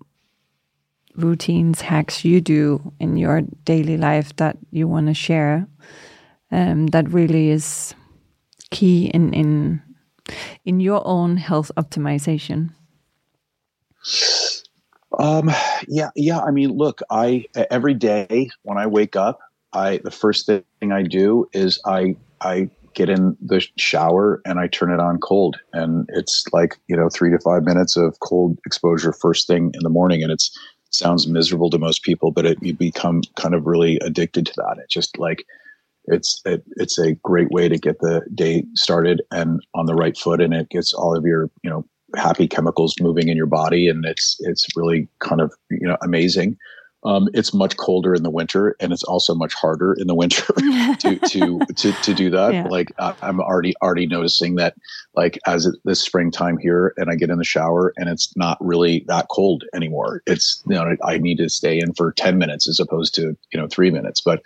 routines, 1.17 1.81
hacks 1.81 2.25
you 2.25 2.41
do 2.41 2.93
in 2.99 3.17
your 3.17 3.43
daily 3.65 3.97
life 3.97 4.35
that 4.37 4.57
you 4.71 4.89
want 4.89 5.09
to 5.09 5.15
share 5.15 5.67
um, 6.53 6.89
that 6.89 7.09
really 7.11 7.51
is 7.51 7.95
key 8.71 9.07
in 9.07 9.33
in 9.35 9.83
in 10.65 10.81
your 10.81 11.03
own 11.07 11.37
health 11.37 11.71
optimization? 11.77 12.71
Um, 15.19 15.51
yeah, 15.89 16.11
yeah. 16.15 16.41
I 16.41 16.51
mean, 16.51 16.71
look, 16.71 17.01
I 17.11 17.47
every 17.71 17.95
day 17.95 18.51
when 18.63 18.79
I 18.79 18.87
wake 18.87 19.17
up, 19.17 19.41
I 19.73 19.99
the 19.99 20.11
first 20.11 20.47
thing 20.47 20.93
I 20.93 21.03
do 21.03 21.49
is 21.53 21.81
I 21.85 22.17
I 22.41 22.71
get 22.95 23.09
in 23.09 23.37
the 23.41 23.65
shower 23.77 24.41
and 24.45 24.59
I 24.59 24.67
turn 24.67 24.93
it 24.93 25.01
on 25.01 25.19
cold. 25.19 25.57
And 25.73 26.09
it's 26.13 26.45
like, 26.53 26.79
you 26.89 26.97
know, 26.97 27.09
three 27.09 27.31
to 27.31 27.39
five 27.39 27.65
minutes 27.65 27.97
of 27.97 28.19
cold 28.21 28.59
exposure 28.67 29.13
first 29.13 29.47
thing 29.47 29.71
in 29.75 29.83
the 29.83 29.89
morning. 29.89 30.23
And 30.23 30.33
it's 30.33 30.57
sounds 30.91 31.29
miserable 31.29 31.71
to 31.71 31.79
most 31.79 32.03
people, 32.03 32.33
but 32.33 32.45
it, 32.45 32.59
you 32.61 32.75
become 32.75 33.23
kind 33.37 33.55
of 33.55 33.67
really 33.67 33.99
addicted 34.01 34.45
to 34.47 34.53
that. 34.57 34.79
It 34.79 34.91
just 34.91 35.19
like, 35.19 35.47
it's 36.07 36.41
it, 36.45 36.63
it's 36.77 36.99
a 36.99 37.15
great 37.17 37.51
way 37.51 37.69
to 37.69 37.79
get 37.79 37.99
the 38.01 38.23
day 38.35 38.65
started 38.75 39.23
and 39.31 39.61
on 39.75 39.87
the 39.87 39.95
right 39.95 40.17
foot 40.17 40.41
and 40.41 40.55
it 40.55 40.69
gets 40.71 40.93
all 40.93 41.17
of 41.17 41.25
your 41.25 41.51
you 41.63 41.71
know 41.71 41.85
happy 42.17 42.49
chemicals 42.49 42.95
moving 43.01 43.29
in 43.29 43.37
your 43.37 43.47
body 43.47 43.89
and 43.89 44.05
it's 44.05 44.37
it's 44.41 44.67
really 44.77 45.09
kind 45.21 45.41
of 45.41 45.53
you 45.71 45.87
know 45.87 45.97
amazing 46.03 46.57
um, 47.03 47.29
it's 47.33 47.55
much 47.55 47.77
colder 47.77 48.15
in 48.15 48.23
the 48.23 48.31
winter, 48.31 48.77
and 48.79 48.93
it's 48.93 49.03
also 49.05 49.35
much 49.35 49.55
harder 49.55 49.95
in 49.95 50.07
the 50.07 50.15
winter 50.15 50.53
to, 50.99 51.19
to 51.19 51.59
to 51.75 51.93
to 51.93 52.15
do 52.15 52.31
that. 52.31 52.53
Yeah. 52.53 52.65
Like 52.65 52.93
I, 52.99 53.15
am 53.23 53.41
already 53.41 53.75
already 53.83 54.07
noticing 54.07 54.57
that, 54.57 54.75
like 55.15 55.39
as 55.47 55.65
it, 55.65 55.77
this 55.85 56.03
springtime 56.03 56.59
here, 56.59 56.93
and 56.99 57.11
I 57.11 57.15
get 57.15 57.31
in 57.31 57.39
the 57.39 57.45
shower, 57.45 57.95
and 57.97 58.09
it's 58.09 58.37
not 58.37 58.59
really 58.61 59.05
that 59.09 59.29
cold 59.31 59.65
anymore. 59.75 60.23
It's 60.27 60.63
you 60.69 60.75
know 60.75 60.95
I 61.03 61.17
need 61.17 61.39
to 61.39 61.49
stay 61.49 61.79
in 61.79 61.95
for 61.95 62.13
ten 62.13 62.37
minutes 62.37 62.69
as 62.69 62.79
opposed 62.79 63.15
to 63.15 63.35
you 63.51 63.59
know 63.59 63.67
three 63.67 63.91
minutes, 63.91 64.21
but 64.21 64.43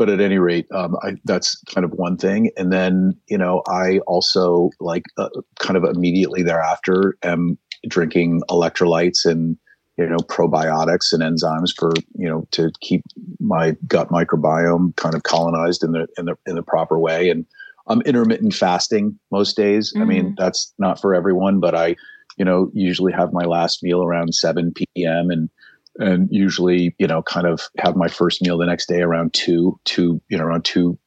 but 0.00 0.08
at 0.08 0.18
any 0.18 0.38
rate, 0.38 0.66
um, 0.72 0.96
I, 1.02 1.16
that's 1.26 1.62
kind 1.64 1.84
of 1.84 1.92
one 1.92 2.16
thing. 2.16 2.50
And 2.56 2.72
then, 2.72 3.14
you 3.28 3.36
know, 3.36 3.62
I 3.68 3.98
also 4.06 4.70
like 4.80 5.02
uh, 5.18 5.28
kind 5.58 5.76
of 5.76 5.84
immediately 5.84 6.42
thereafter 6.42 7.18
am 7.22 7.58
drinking 7.86 8.40
electrolytes 8.48 9.26
and 9.26 9.58
you 9.98 10.06
know 10.06 10.16
probiotics 10.16 11.12
and 11.12 11.22
enzymes 11.22 11.76
for 11.76 11.92
you 12.14 12.26
know 12.26 12.46
to 12.52 12.72
keep 12.80 13.02
my 13.40 13.76
gut 13.86 14.08
microbiome 14.08 14.96
kind 14.96 15.14
of 15.14 15.22
colonized 15.24 15.84
in 15.84 15.92
the 15.92 16.06
in 16.16 16.24
the 16.24 16.34
in 16.46 16.54
the 16.54 16.62
proper 16.62 16.98
way 16.98 17.28
and 17.28 17.44
i'm 17.86 18.00
intermittent 18.02 18.54
fasting 18.54 19.18
most 19.30 19.56
days 19.56 19.92
mm. 19.94 20.00
i 20.00 20.04
mean 20.04 20.30
mm. 20.30 20.34
that's 20.38 20.72
not 20.78 21.00
for 21.00 21.14
everyone 21.14 21.58
but 21.58 21.74
i 21.74 21.96
you 22.38 22.44
know 22.44 22.70
usually 22.72 23.12
have 23.12 23.32
my 23.32 23.44
last 23.44 23.82
meal 23.82 24.02
around 24.02 24.34
7 24.34 24.72
p.m 24.72 25.30
and 25.30 25.50
and 26.00 26.28
usually 26.30 26.94
you 26.98 27.06
know 27.06 27.22
kind 27.22 27.46
of 27.46 27.68
have 27.78 27.94
my 27.94 28.08
first 28.08 28.42
meal 28.42 28.58
the 28.58 28.66
next 28.66 28.88
day 28.88 29.02
around 29.02 29.32
2 29.34 29.78
2 29.84 30.20
you 30.28 30.38
know 30.38 30.44
around 30.44 30.64
2 30.64 30.98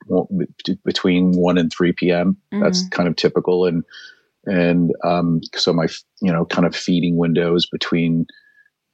between 0.86 1.34
1 1.34 1.58
and 1.58 1.72
3 1.72 1.92
p.m 1.94 2.38
mm. 2.54 2.64
that's 2.64 2.88
kind 2.90 3.10
of 3.10 3.16
typical 3.16 3.66
and 3.66 3.84
and 4.46 4.92
um, 5.04 5.42
so 5.56 5.74
my 5.74 5.88
you 6.22 6.32
know 6.32 6.46
kind 6.46 6.66
of 6.66 6.76
feeding 6.76 7.18
windows 7.18 7.66
between 7.66 8.26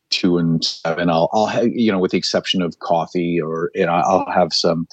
two 0.10 0.38
and 0.38 0.64
seven. 0.64 1.10
I'll, 1.10 1.30
I'll, 1.34 1.46
have, 1.46 1.68
you 1.68 1.92
know, 1.92 2.00
with 2.00 2.12
the 2.12 2.18
exception 2.18 2.62
of 2.62 2.80
coffee 2.80 3.40
or, 3.40 3.72
you 3.76 3.86
know, 3.86 3.92
I'll 3.92 4.26
have 4.32 4.54
some, 4.54 4.88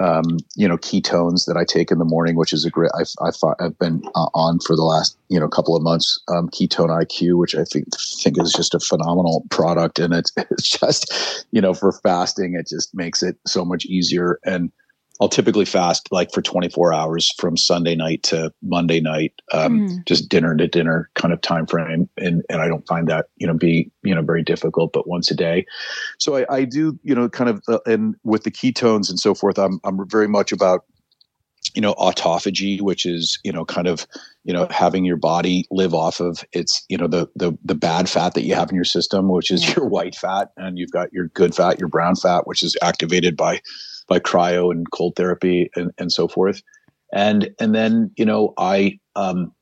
um, 0.00 0.38
you 0.56 0.66
know, 0.66 0.76
ketones 0.76 1.46
that 1.46 1.56
I 1.56 1.64
take 1.64 1.90
in 1.90 1.98
the 1.98 2.04
morning, 2.04 2.36
which 2.36 2.52
is 2.52 2.64
a 2.64 2.70
great, 2.70 2.90
I've, 2.98 3.34
I've, 3.60 3.78
been 3.78 4.02
uh, 4.14 4.28
on 4.34 4.58
for 4.66 4.74
the 4.74 4.82
last, 4.82 5.16
you 5.28 5.38
know, 5.38 5.48
couple 5.48 5.76
of 5.76 5.82
months, 5.82 6.20
um, 6.28 6.48
ketone 6.48 6.88
IQ, 6.88 7.38
which 7.38 7.54
I 7.54 7.64
think, 7.64 7.86
think 8.22 8.40
is 8.40 8.52
just 8.52 8.74
a 8.74 8.80
phenomenal 8.80 9.46
product. 9.50 9.98
And 9.98 10.12
it's, 10.12 10.32
it's 10.36 10.70
just, 10.70 11.46
you 11.52 11.60
know, 11.60 11.74
for 11.74 11.92
fasting, 11.92 12.54
it 12.54 12.68
just 12.68 12.94
makes 12.94 13.22
it 13.22 13.36
so 13.46 13.64
much 13.64 13.84
easier. 13.86 14.38
And, 14.44 14.72
I'll 15.20 15.28
typically 15.28 15.64
fast 15.64 16.10
like 16.10 16.32
for 16.32 16.42
24 16.42 16.92
hours 16.92 17.32
from 17.38 17.56
Sunday 17.56 17.94
night 17.94 18.24
to 18.24 18.52
Monday 18.62 19.00
night, 19.00 19.32
um, 19.52 19.88
mm. 19.88 20.06
just 20.06 20.28
dinner 20.28 20.56
to 20.56 20.66
dinner 20.66 21.08
kind 21.14 21.32
of 21.32 21.40
time 21.40 21.66
frame, 21.66 22.08
and 22.16 22.42
and 22.48 22.60
I 22.60 22.66
don't 22.66 22.86
find 22.86 23.06
that 23.08 23.26
you 23.36 23.46
know 23.46 23.54
be 23.54 23.90
you 24.02 24.14
know 24.14 24.22
very 24.22 24.42
difficult, 24.42 24.92
but 24.92 25.06
once 25.08 25.30
a 25.30 25.34
day. 25.34 25.66
So 26.18 26.36
I, 26.36 26.46
I 26.50 26.64
do 26.64 26.98
you 27.04 27.14
know 27.14 27.28
kind 27.28 27.48
of 27.48 27.62
uh, 27.68 27.78
and 27.86 28.16
with 28.24 28.42
the 28.42 28.50
ketones 28.50 29.08
and 29.08 29.20
so 29.20 29.34
forth, 29.34 29.56
I'm 29.58 29.78
I'm 29.84 30.08
very 30.08 30.28
much 30.28 30.50
about 30.50 30.84
you 31.74 31.80
know 31.80 31.94
autophagy 31.94 32.80
which 32.80 33.06
is 33.06 33.38
you 33.42 33.52
know 33.52 33.64
kind 33.64 33.86
of 33.86 34.06
you 34.44 34.52
know 34.52 34.66
having 34.70 35.04
your 35.04 35.16
body 35.16 35.66
live 35.70 35.94
off 35.94 36.20
of 36.20 36.44
its 36.52 36.84
you 36.88 36.96
know 36.96 37.06
the 37.06 37.28
the 37.36 37.56
the 37.64 37.74
bad 37.74 38.08
fat 38.08 38.34
that 38.34 38.42
you 38.42 38.54
have 38.54 38.68
in 38.70 38.76
your 38.76 38.84
system 38.84 39.28
which 39.28 39.50
is 39.50 39.74
your 39.74 39.86
white 39.86 40.14
fat 40.14 40.50
and 40.56 40.78
you've 40.78 40.92
got 40.92 41.12
your 41.12 41.28
good 41.28 41.54
fat 41.54 41.78
your 41.78 41.88
brown 41.88 42.14
fat 42.16 42.46
which 42.46 42.62
is 42.62 42.76
activated 42.82 43.36
by 43.36 43.60
by 44.08 44.18
cryo 44.18 44.70
and 44.70 44.90
cold 44.90 45.16
therapy 45.16 45.70
and, 45.76 45.92
and 45.98 46.12
so 46.12 46.28
forth. 46.28 46.62
And 47.12 47.50
and 47.60 47.74
then 47.74 48.10
you 48.16 48.24
know 48.24 48.54
I 48.58 48.98
um, 49.16 49.52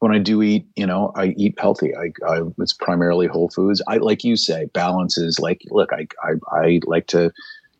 when 0.00 0.14
I 0.14 0.18
do 0.18 0.42
eat, 0.42 0.66
you 0.76 0.86
know, 0.86 1.12
I 1.16 1.34
eat 1.36 1.58
healthy. 1.58 1.92
I, 1.94 2.12
I 2.26 2.42
it's 2.58 2.72
primarily 2.72 3.26
whole 3.26 3.50
foods. 3.50 3.82
I 3.88 3.96
like 3.96 4.24
you 4.24 4.36
say, 4.36 4.66
balance 4.66 5.18
is 5.18 5.38
like 5.38 5.62
look, 5.70 5.92
I 5.92 6.06
I, 6.22 6.34
I 6.52 6.80
like 6.86 7.06
to 7.08 7.32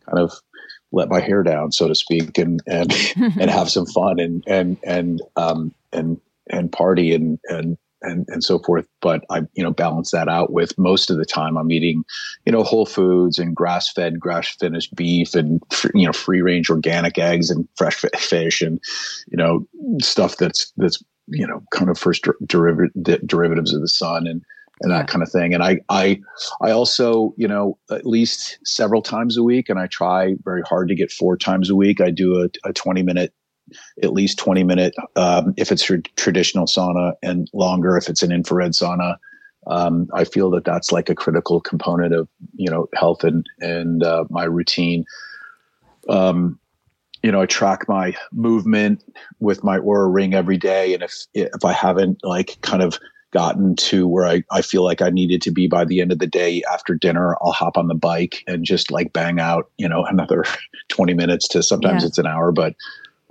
kind 0.06 0.18
of 0.18 0.32
let 0.90 1.08
my 1.08 1.20
hair 1.20 1.42
down, 1.42 1.72
so 1.72 1.86
to 1.86 1.94
speak, 1.94 2.38
and 2.38 2.62
and 2.66 2.92
and 3.16 3.50
have 3.50 3.70
some 3.70 3.86
fun 3.86 4.18
and 4.18 4.42
and 4.46 4.78
and 4.82 5.22
um 5.36 5.74
and 5.92 6.20
and 6.50 6.72
party 6.72 7.14
and 7.14 7.38
and 7.44 7.78
and 8.02 8.26
and 8.28 8.42
so 8.42 8.58
forth. 8.58 8.86
But 9.00 9.24
I 9.30 9.42
you 9.54 9.62
know 9.62 9.70
balance 9.70 10.10
that 10.10 10.28
out 10.28 10.52
with 10.52 10.76
most 10.78 11.10
of 11.10 11.18
the 11.18 11.24
time 11.24 11.56
I'm 11.56 11.70
eating 11.70 12.04
you 12.46 12.52
know 12.52 12.62
whole 12.62 12.86
foods 12.86 13.38
and 13.38 13.54
grass 13.54 13.92
fed, 13.92 14.20
grass 14.20 14.48
finished 14.48 14.94
beef 14.94 15.34
and 15.34 15.62
you 15.94 16.06
know 16.06 16.12
free 16.12 16.42
range 16.42 16.70
organic 16.70 17.18
eggs 17.18 17.50
and 17.50 17.68
fresh 17.76 17.96
fish 18.16 18.62
and 18.62 18.80
you 19.28 19.36
know 19.36 19.66
stuff 20.00 20.36
that's 20.36 20.72
that's 20.76 21.02
you 21.28 21.46
know 21.46 21.62
kind 21.72 21.90
of 21.90 21.98
first 21.98 22.26
derivative 22.46 23.26
derivatives 23.26 23.74
of 23.74 23.80
the 23.80 23.88
sun 23.88 24.26
and 24.26 24.42
and 24.80 24.92
that 24.92 25.08
kind 25.08 25.22
of 25.22 25.30
thing. 25.30 25.54
And 25.54 25.62
I, 25.62 25.80
I, 25.88 26.20
I 26.60 26.70
also, 26.70 27.34
you 27.36 27.48
know, 27.48 27.78
at 27.90 28.06
least 28.06 28.58
several 28.64 29.02
times 29.02 29.36
a 29.36 29.42
week, 29.42 29.68
and 29.68 29.78
I 29.78 29.86
try 29.88 30.36
very 30.44 30.62
hard 30.62 30.88
to 30.88 30.94
get 30.94 31.10
four 31.10 31.36
times 31.36 31.70
a 31.70 31.76
week. 31.76 32.00
I 32.00 32.10
do 32.10 32.42
a, 32.42 32.68
a 32.68 32.72
20 32.72 33.02
minute 33.02 33.32
at 34.02 34.12
least 34.12 34.38
20 34.38 34.64
minute 34.64 34.94
um, 35.16 35.54
if 35.56 35.70
it's 35.72 35.88
your 35.88 35.98
traditional 36.16 36.66
sauna 36.66 37.12
and 37.22 37.48
longer 37.52 37.96
if 37.96 38.08
it's 38.08 38.22
an 38.22 38.32
infrared 38.32 38.72
sauna 38.72 39.16
um, 39.66 40.08
i 40.14 40.24
feel 40.24 40.50
that 40.50 40.64
that's 40.64 40.92
like 40.92 41.08
a 41.08 41.14
critical 41.14 41.60
component 41.60 42.14
of 42.14 42.28
you 42.54 42.70
know 42.70 42.88
health 42.94 43.24
and 43.24 43.46
and 43.60 44.02
uh, 44.02 44.24
my 44.30 44.44
routine 44.44 45.04
um, 46.08 46.58
you 47.22 47.32
know 47.32 47.40
i 47.40 47.46
track 47.46 47.88
my 47.88 48.14
movement 48.32 49.02
with 49.40 49.64
my 49.64 49.78
Oura 49.78 50.12
ring 50.12 50.34
every 50.34 50.56
day 50.56 50.94
and 50.94 51.02
if 51.02 51.14
if 51.34 51.64
i 51.64 51.72
haven't 51.72 52.18
like 52.22 52.58
kind 52.62 52.82
of 52.82 52.98
gotten 53.30 53.76
to 53.76 54.08
where 54.08 54.26
I, 54.26 54.42
I 54.50 54.62
feel 54.62 54.82
like 54.82 55.02
I 55.02 55.10
needed 55.10 55.42
to 55.42 55.50
be 55.50 55.66
by 55.66 55.84
the 55.84 56.00
end 56.00 56.12
of 56.12 56.18
the 56.18 56.26
day 56.26 56.62
after 56.72 56.94
dinner, 56.94 57.36
I'll 57.42 57.52
hop 57.52 57.76
on 57.76 57.88
the 57.88 57.94
bike 57.94 58.42
and 58.46 58.64
just 58.64 58.90
like 58.90 59.12
bang 59.12 59.38
out, 59.38 59.70
you 59.76 59.88
know, 59.88 60.04
another 60.04 60.44
20 60.88 61.14
minutes 61.14 61.46
to 61.48 61.62
sometimes 61.62 62.02
yeah. 62.02 62.08
it's 62.08 62.18
an 62.18 62.26
hour, 62.26 62.52
but 62.52 62.74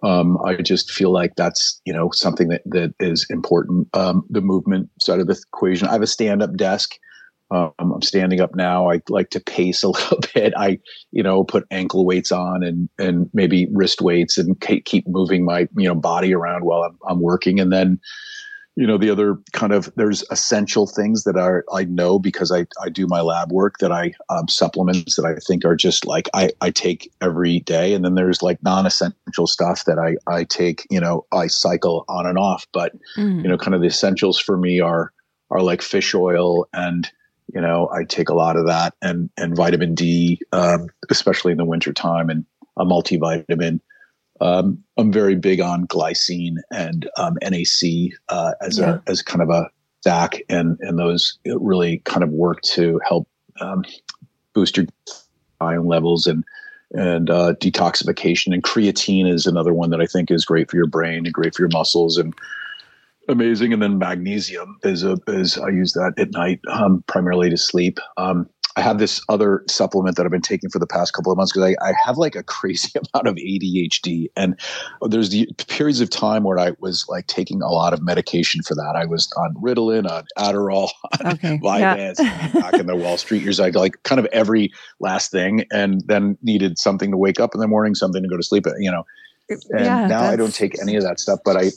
um, 0.04 0.38
I 0.46 0.56
just 0.58 0.92
feel 0.92 1.12
like 1.12 1.36
that's 1.36 1.82
you 1.86 1.94
know 1.94 2.10
something 2.12 2.50
that 2.50 2.62
that 2.66 2.94
is 3.00 3.26
important. 3.30 3.88
Um, 3.96 4.24
the 4.30 4.42
movement 4.42 4.90
side 5.02 5.20
of 5.20 5.28
the 5.28 5.42
equation. 5.54 5.88
I 5.88 5.94
have 5.94 6.02
a 6.02 6.08
stand 6.08 6.44
up 6.44 6.56
desk. 6.56 6.96
Um, 7.50 7.72
I'm 7.80 8.02
standing 8.02 8.42
up 8.42 8.56
now. 8.56 8.92
I 8.92 9.02
like 9.10 9.30
to 9.32 9.40
pace 9.40 9.82
a 9.82 9.88
little 9.90 10.20
bit. 10.34 10.54
I 10.56 10.80
you 11.12 11.24
know 11.24 11.44
put 11.44 11.66
ankle 11.72 12.06
weights 12.06 12.32
on 12.32 12.64
and 12.64 12.90
and 13.00 13.30
maybe 13.34 13.68
wrist 13.72 14.02
weights 14.02 14.38
and 14.38 14.60
keep 14.86 15.08
moving 15.08 15.46
my 15.46 15.68
you 15.76 15.88
know 15.88 15.96
body 15.96 16.34
around 16.34 16.64
while 16.64 16.84
I'm, 16.84 16.98
I'm 17.08 17.22
working. 17.22 17.60
And 17.60 17.72
then 17.72 18.00
you 18.78 18.86
know 18.86 18.98
the 18.98 19.10
other 19.10 19.38
kind 19.54 19.74
of 19.74 19.92
there's 19.96 20.24
essential 20.30 20.86
things 20.86 21.24
that 21.24 21.36
are 21.36 21.66
i 21.74 21.84
know 21.84 22.20
because 22.20 22.52
i, 22.52 22.66
I 22.82 22.90
do 22.90 23.08
my 23.08 23.22
lab 23.22 23.52
work 23.52 23.80
that 23.80 23.92
i 23.92 24.14
um, 24.30 24.48
supplements 24.48 25.16
that 25.16 25.26
i 25.26 25.36
think 25.36 25.66
are 25.66 25.76
just 25.76 26.06
like 26.06 26.30
I, 26.34 26.52
I 26.62 26.70
take 26.70 27.12
every 27.22 27.60
day. 27.62 27.94
And 27.94 28.06
then 28.06 28.16
there's 28.16 28.42
like 28.42 28.62
non-essential 28.62 29.48
stuff 29.48 29.86
that 29.86 29.98
i 29.98 30.16
i 30.32 30.44
take 30.44 30.86
you 30.90 31.00
know 31.00 31.26
i 31.32 31.48
cycle 31.48 32.06
on 32.08 32.26
and 32.26 32.38
off. 32.38 32.68
But 32.72 32.94
mm. 33.18 33.42
you 33.42 33.50
know 33.50 33.58
kind 33.58 33.74
of 33.74 33.82
the 33.82 33.88
essentials 33.88 34.40
for 34.40 34.58
me 34.58 34.80
are 34.80 35.12
are 35.50 35.62
like 35.62 35.82
fish 35.82 36.14
oil 36.14 36.68
and 36.74 37.10
you 37.54 37.62
know 37.62 37.90
i 37.94 38.04
take 38.04 38.30
a 38.30 38.36
lot 38.36 38.58
of 38.58 38.68
that 38.68 38.94
and 39.02 39.30
and 39.38 39.56
vitamin 39.56 39.96
d 39.96 40.40
um, 40.52 40.88
especially 41.10 41.52
in 41.52 41.58
the 41.58 41.66
winter 41.66 41.94
time 41.94 42.30
and 42.30 42.46
a 42.78 42.86
multivitamin 42.86 43.80
um, 44.42 44.84
I'm 44.98 45.12
very 45.12 45.36
big 45.36 45.62
on 45.62 45.88
glycine 45.88 46.58
and 46.72 47.10
um, 47.18 47.38
NAC 47.42 48.12
uh, 48.30 48.54
as 48.62 48.80
yeah. 48.80 49.00
a 49.06 49.12
as 49.12 49.22
kind 49.22 49.42
of 49.42 49.50
a 49.50 49.70
DAC, 50.06 50.42
and 50.50 50.78
and 50.82 51.00
those 51.00 51.38
really 51.46 52.00
kind 52.00 52.24
of 52.24 52.30
work 52.30 52.62
to 52.74 53.00
help 53.08 53.28
um, 53.60 53.84
boost 54.54 54.78
your 54.78 54.86
ion 55.62 55.86
levels 55.86 56.28
and 56.28 56.44
and 56.92 57.30
uh, 57.30 57.54
detoxification. 57.56 58.54
And 58.54 58.64
creatine 58.64 59.32
is 59.32 59.46
another 59.46 59.74
one 59.74 59.90
that 59.90 60.02
I 60.02 60.06
think 60.06 60.32
is 60.32 60.46
great 60.46 60.70
for 60.70 60.78
your 60.78 60.88
brain 60.88 61.26
and 61.26 61.34
great 61.34 61.56
for 61.56 61.62
your 61.64 61.70
muscles 61.72 62.18
and 62.18 62.34
amazing. 63.28 63.74
And 63.74 63.82
then 63.82 63.98
magnesium 63.98 64.78
is 64.84 65.04
a 65.04 65.18
is 65.28 65.58
I 65.58 65.70
use 65.70 65.94
that 65.94 66.14
at 66.18 66.32
night 66.32 66.60
um, 66.72 67.04
primarily 67.08 67.50
to 67.50 67.58
sleep. 67.58 68.00
Um, 68.18 68.50
I 68.78 68.82
have 68.82 69.00
this 69.00 69.20
other 69.28 69.64
supplement 69.68 70.18
that 70.18 70.26
I've 70.26 70.32
been 70.32 70.40
taking 70.40 70.70
for 70.70 70.78
the 70.78 70.86
past 70.86 71.14
couple 71.14 71.32
of 71.32 71.38
months 71.38 71.52
because 71.52 71.76
I, 71.82 71.90
I, 71.90 71.94
have 72.06 72.18
like 72.20 72.36
a 72.36 72.44
crazy 72.58 72.92
amount 73.14 73.28
of 73.28 73.36
ADHD. 73.36 74.28
And 74.36 74.58
there's 75.02 75.32
the 75.32 75.50
periods 75.68 76.00
of 76.00 76.12
time 76.12 76.44
where 76.44 76.60
I 76.60 76.74
was 76.80 77.04
like 77.10 77.26
taking 77.26 77.64
a 77.64 77.70
lot 77.70 77.92
of 77.92 78.04
medication 78.04 78.62
for 78.62 78.76
that. 78.76 78.94
I 78.96 79.06
was 79.06 79.34
on 79.36 79.56
Ritalin, 79.56 80.10
on 80.10 80.26
Adderall, 80.38 80.92
on 81.26 81.34
okay. 81.34 81.58
Vyvanse, 81.58 82.20
yeah. 82.20 82.52
back 82.54 82.76
in 82.76 82.86
the 82.86 82.96
Wall 82.96 83.18
Street 83.18 83.42
years. 83.42 83.60
I 83.60 83.70
like 83.70 84.02
kind 84.04 84.20
of 84.20 84.26
every 84.28 84.72
last 85.00 85.32
thing 85.32 85.66
and 85.72 86.02
then 86.08 86.38
needed 86.44 86.78
something 86.78 87.10
to 87.10 87.18
wake 87.18 87.40
up 87.40 87.56
in 87.56 87.60
the 87.60 87.68
morning, 87.68 87.96
something 87.96 88.22
to 88.22 88.30
go 88.30 88.38
to 88.38 88.44
sleep. 88.44 88.68
Uh, 88.68 88.74
you 88.78 88.92
know, 88.92 89.04
And 89.50 89.60
Yeah, 89.72 90.06
now 90.06 90.22
I 90.22 90.36
don't 90.36 90.54
take 90.54 90.80
any 90.80 90.96
of 90.96 91.04
that 91.04 91.20
stuff, 91.20 91.40
but 91.44 91.58
I 91.58 91.72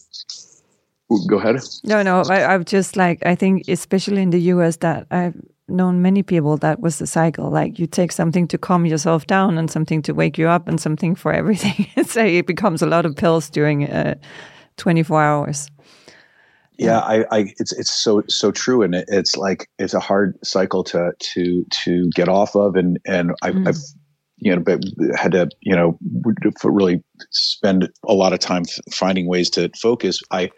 go 1.28 1.38
ahead. 1.38 1.60
No, 1.82 2.02
no. 2.02 2.22
I, 2.28 2.54
I've 2.54 2.66
just 2.66 2.96
like 2.96 3.24
I 3.24 3.34
think, 3.34 3.68
especially 3.68 4.20
in 4.20 4.30
the 4.30 4.40
U.S., 4.54 4.76
that 4.76 5.06
I've 5.10 5.34
known 5.70 6.02
many 6.02 6.22
people 6.22 6.56
that 6.58 6.80
was 6.80 6.98
the 6.98 7.06
cycle. 7.06 7.50
Like 7.50 7.78
you 7.78 7.86
take 7.86 8.12
something 8.12 8.48
to 8.48 8.58
calm 8.58 8.86
yourself 8.86 9.26
down, 9.26 9.58
and 9.58 9.70
something 9.70 10.02
to 10.02 10.12
wake 10.12 10.38
you 10.38 10.48
up, 10.48 10.68
and 10.68 10.80
something 10.80 11.14
for 11.14 11.32
everything. 11.32 11.86
so 12.06 12.24
it 12.24 12.46
becomes 12.46 12.82
a 12.82 12.86
lot 12.86 13.06
of 13.06 13.16
pills 13.16 13.50
during 13.50 13.88
uh, 13.90 14.14
24 14.76 15.22
hours. 15.22 15.70
yeah 16.78 16.98
I, 17.00 17.24
I 17.30 17.54
it's 17.58 17.72
it's 17.72 17.92
so 17.92 18.22
so 18.28 18.50
true 18.50 18.82
and 18.82 18.94
it, 18.94 19.04
it's 19.08 19.36
like 19.36 19.68
it's 19.78 19.94
a 19.94 20.00
hard 20.00 20.38
cycle 20.42 20.82
to 20.84 21.12
to 21.18 21.64
to 21.84 22.10
get 22.14 22.28
off 22.28 22.56
of 22.56 22.76
and 22.76 22.98
and 23.06 23.32
I've, 23.42 23.54
Mm. 23.54 23.68
I've 23.68 23.76
you 24.38 24.56
know 24.56 24.62
but 24.62 24.80
had 25.18 25.32
to 25.32 25.48
you 25.60 25.76
know 25.76 25.98
really 26.64 27.02
spend 27.30 27.88
a 28.08 28.14
lot 28.14 28.32
of 28.32 28.38
time 28.38 28.62
finding 28.90 29.26
ways 29.28 29.50
to 29.50 29.68
focus 29.76 30.22
i 30.30 30.48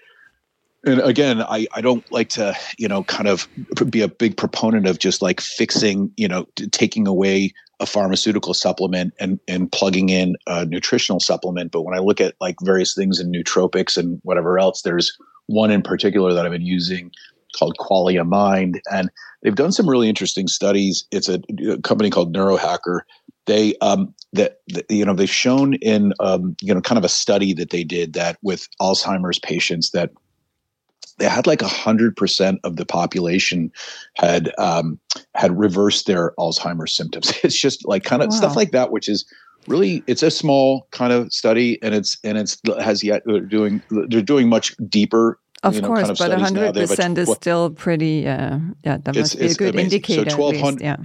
and 0.84 1.00
again 1.00 1.42
i 1.42 1.66
i 1.74 1.80
don't 1.80 2.04
like 2.10 2.28
to 2.28 2.54
you 2.78 2.88
know 2.88 3.04
kind 3.04 3.28
of 3.28 3.48
be 3.88 4.00
a 4.00 4.08
big 4.08 4.36
proponent 4.36 4.86
of 4.86 4.98
just 4.98 5.22
like 5.22 5.40
fixing 5.40 6.10
you 6.16 6.28
know 6.28 6.46
taking 6.70 7.06
away 7.06 7.52
a 7.80 7.86
pharmaceutical 7.86 8.54
supplement 8.54 9.12
and 9.18 9.40
and 9.48 9.70
plugging 9.72 10.08
in 10.08 10.36
a 10.46 10.64
nutritional 10.64 11.18
supplement. 11.18 11.72
But 11.72 11.82
when 11.82 11.96
i 11.96 11.98
look 11.98 12.20
at 12.20 12.36
like 12.40 12.56
various 12.62 12.94
things 12.94 13.18
in 13.18 13.32
nootropics 13.32 13.96
and 13.96 14.20
whatever 14.22 14.58
else 14.58 14.82
there's 14.82 15.12
one 15.46 15.72
in 15.72 15.82
particular 15.82 16.32
that 16.32 16.46
i've 16.46 16.52
been 16.52 16.62
using 16.62 17.10
called 17.52 17.76
qualia 17.78 18.26
mind. 18.26 18.80
And 18.90 19.10
they've 19.42 19.54
done 19.54 19.72
some 19.72 19.88
really 19.88 20.08
interesting 20.08 20.48
studies. 20.48 21.04
It's 21.10 21.28
a, 21.28 21.40
a 21.68 21.78
company 21.82 22.10
called 22.10 22.34
neurohacker. 22.34 23.00
They 23.46 23.74
um 23.80 24.14
that 24.32 24.60
that, 24.68 24.86
you 24.88 25.04
know 25.04 25.14
they've 25.14 25.28
shown 25.28 25.74
in 25.74 26.14
um 26.20 26.56
you 26.62 26.72
know 26.72 26.80
kind 26.80 26.98
of 26.98 27.04
a 27.04 27.08
study 27.08 27.52
that 27.54 27.70
they 27.70 27.84
did 27.84 28.12
that 28.14 28.38
with 28.42 28.68
alzheimer's 28.80 29.40
patients 29.40 29.90
that 29.90 30.10
they 31.18 31.28
had 31.28 31.46
like 31.46 31.62
a 31.62 31.68
hundred 31.68 32.16
percent 32.16 32.60
of 32.64 32.76
the 32.76 32.86
population 32.86 33.70
had 34.16 34.52
um, 34.58 34.98
had 35.34 35.56
reversed 35.58 36.06
their 36.06 36.32
Alzheimer's 36.38 36.92
symptoms. 36.94 37.32
It's 37.44 37.58
just 37.58 37.86
like 37.86 38.04
kind 38.04 38.22
of 38.22 38.28
Wow. 38.30 38.36
stuff 38.36 38.56
like 38.56 38.72
that, 38.72 38.90
which 38.92 39.08
is 39.08 39.24
really 39.68 40.02
it's 40.06 40.22
a 40.22 40.30
small 40.30 40.86
kind 40.90 41.12
of 41.12 41.32
study, 41.32 41.78
and 41.82 41.94
it's 41.94 42.16
and 42.24 42.38
it's 42.38 42.58
has 42.80 43.04
yet 43.04 43.22
they're 43.26 43.40
doing 43.40 43.82
they're 44.08 44.22
doing 44.22 44.48
much 44.48 44.74
deeper. 44.88 45.38
Of 45.62 45.76
you 45.76 45.80
know, 45.82 45.86
course, 45.88 46.00
kind 46.00 46.10
of 46.10 46.18
but 46.18 46.24
studies 46.26 46.42
hundred 46.42 46.74
They 46.74 46.80
have 46.80 46.90
a 46.90 46.96
percent 46.96 47.18
is 47.18 47.30
still 47.30 47.70
pretty. 47.70 48.26
Uh, 48.26 48.58
yeah, 48.84 48.96
that 49.04 49.14
It's- 49.16 49.36
must 49.36 49.38
be 49.38 49.46
a 49.46 49.54
good 49.54 49.74
amazing. 49.74 49.90
So 49.90 50.12
indicator. 50.14 50.20
at 50.22 50.26
least, 50.26 50.38
1200 50.38 50.82
Yeah. 50.82 50.96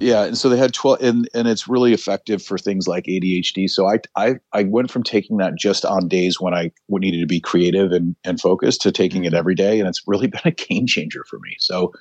Yeah, 0.00 0.24
and 0.24 0.36
so 0.36 0.48
they 0.48 0.56
had 0.56 0.74
twelve, 0.74 1.00
and 1.00 1.28
and 1.34 1.46
it's 1.46 1.68
really 1.68 1.92
effective 1.92 2.42
for 2.42 2.58
things 2.58 2.88
like 2.88 3.04
ADHD. 3.04 3.68
So 3.70 3.88
I 3.88 4.00
I 4.16 4.34
I 4.52 4.64
went 4.64 4.90
from 4.90 5.04
taking 5.04 5.36
that 5.36 5.54
just 5.56 5.84
on 5.84 6.08
days 6.08 6.40
when 6.40 6.52
I 6.52 6.72
needed 6.88 7.20
to 7.20 7.26
be 7.26 7.40
creative 7.40 7.92
and 7.92 8.16
and 8.24 8.40
focused 8.40 8.82
to 8.82 8.92
taking 8.92 9.24
it 9.24 9.34
every 9.34 9.54
day, 9.54 9.78
and 9.78 9.88
it's 9.88 10.02
really 10.06 10.26
been 10.28 10.40
a 10.44 10.50
game 10.50 10.86
changer 10.86 11.24
for 11.30 11.38
me. 11.38 11.54
So 11.60 11.92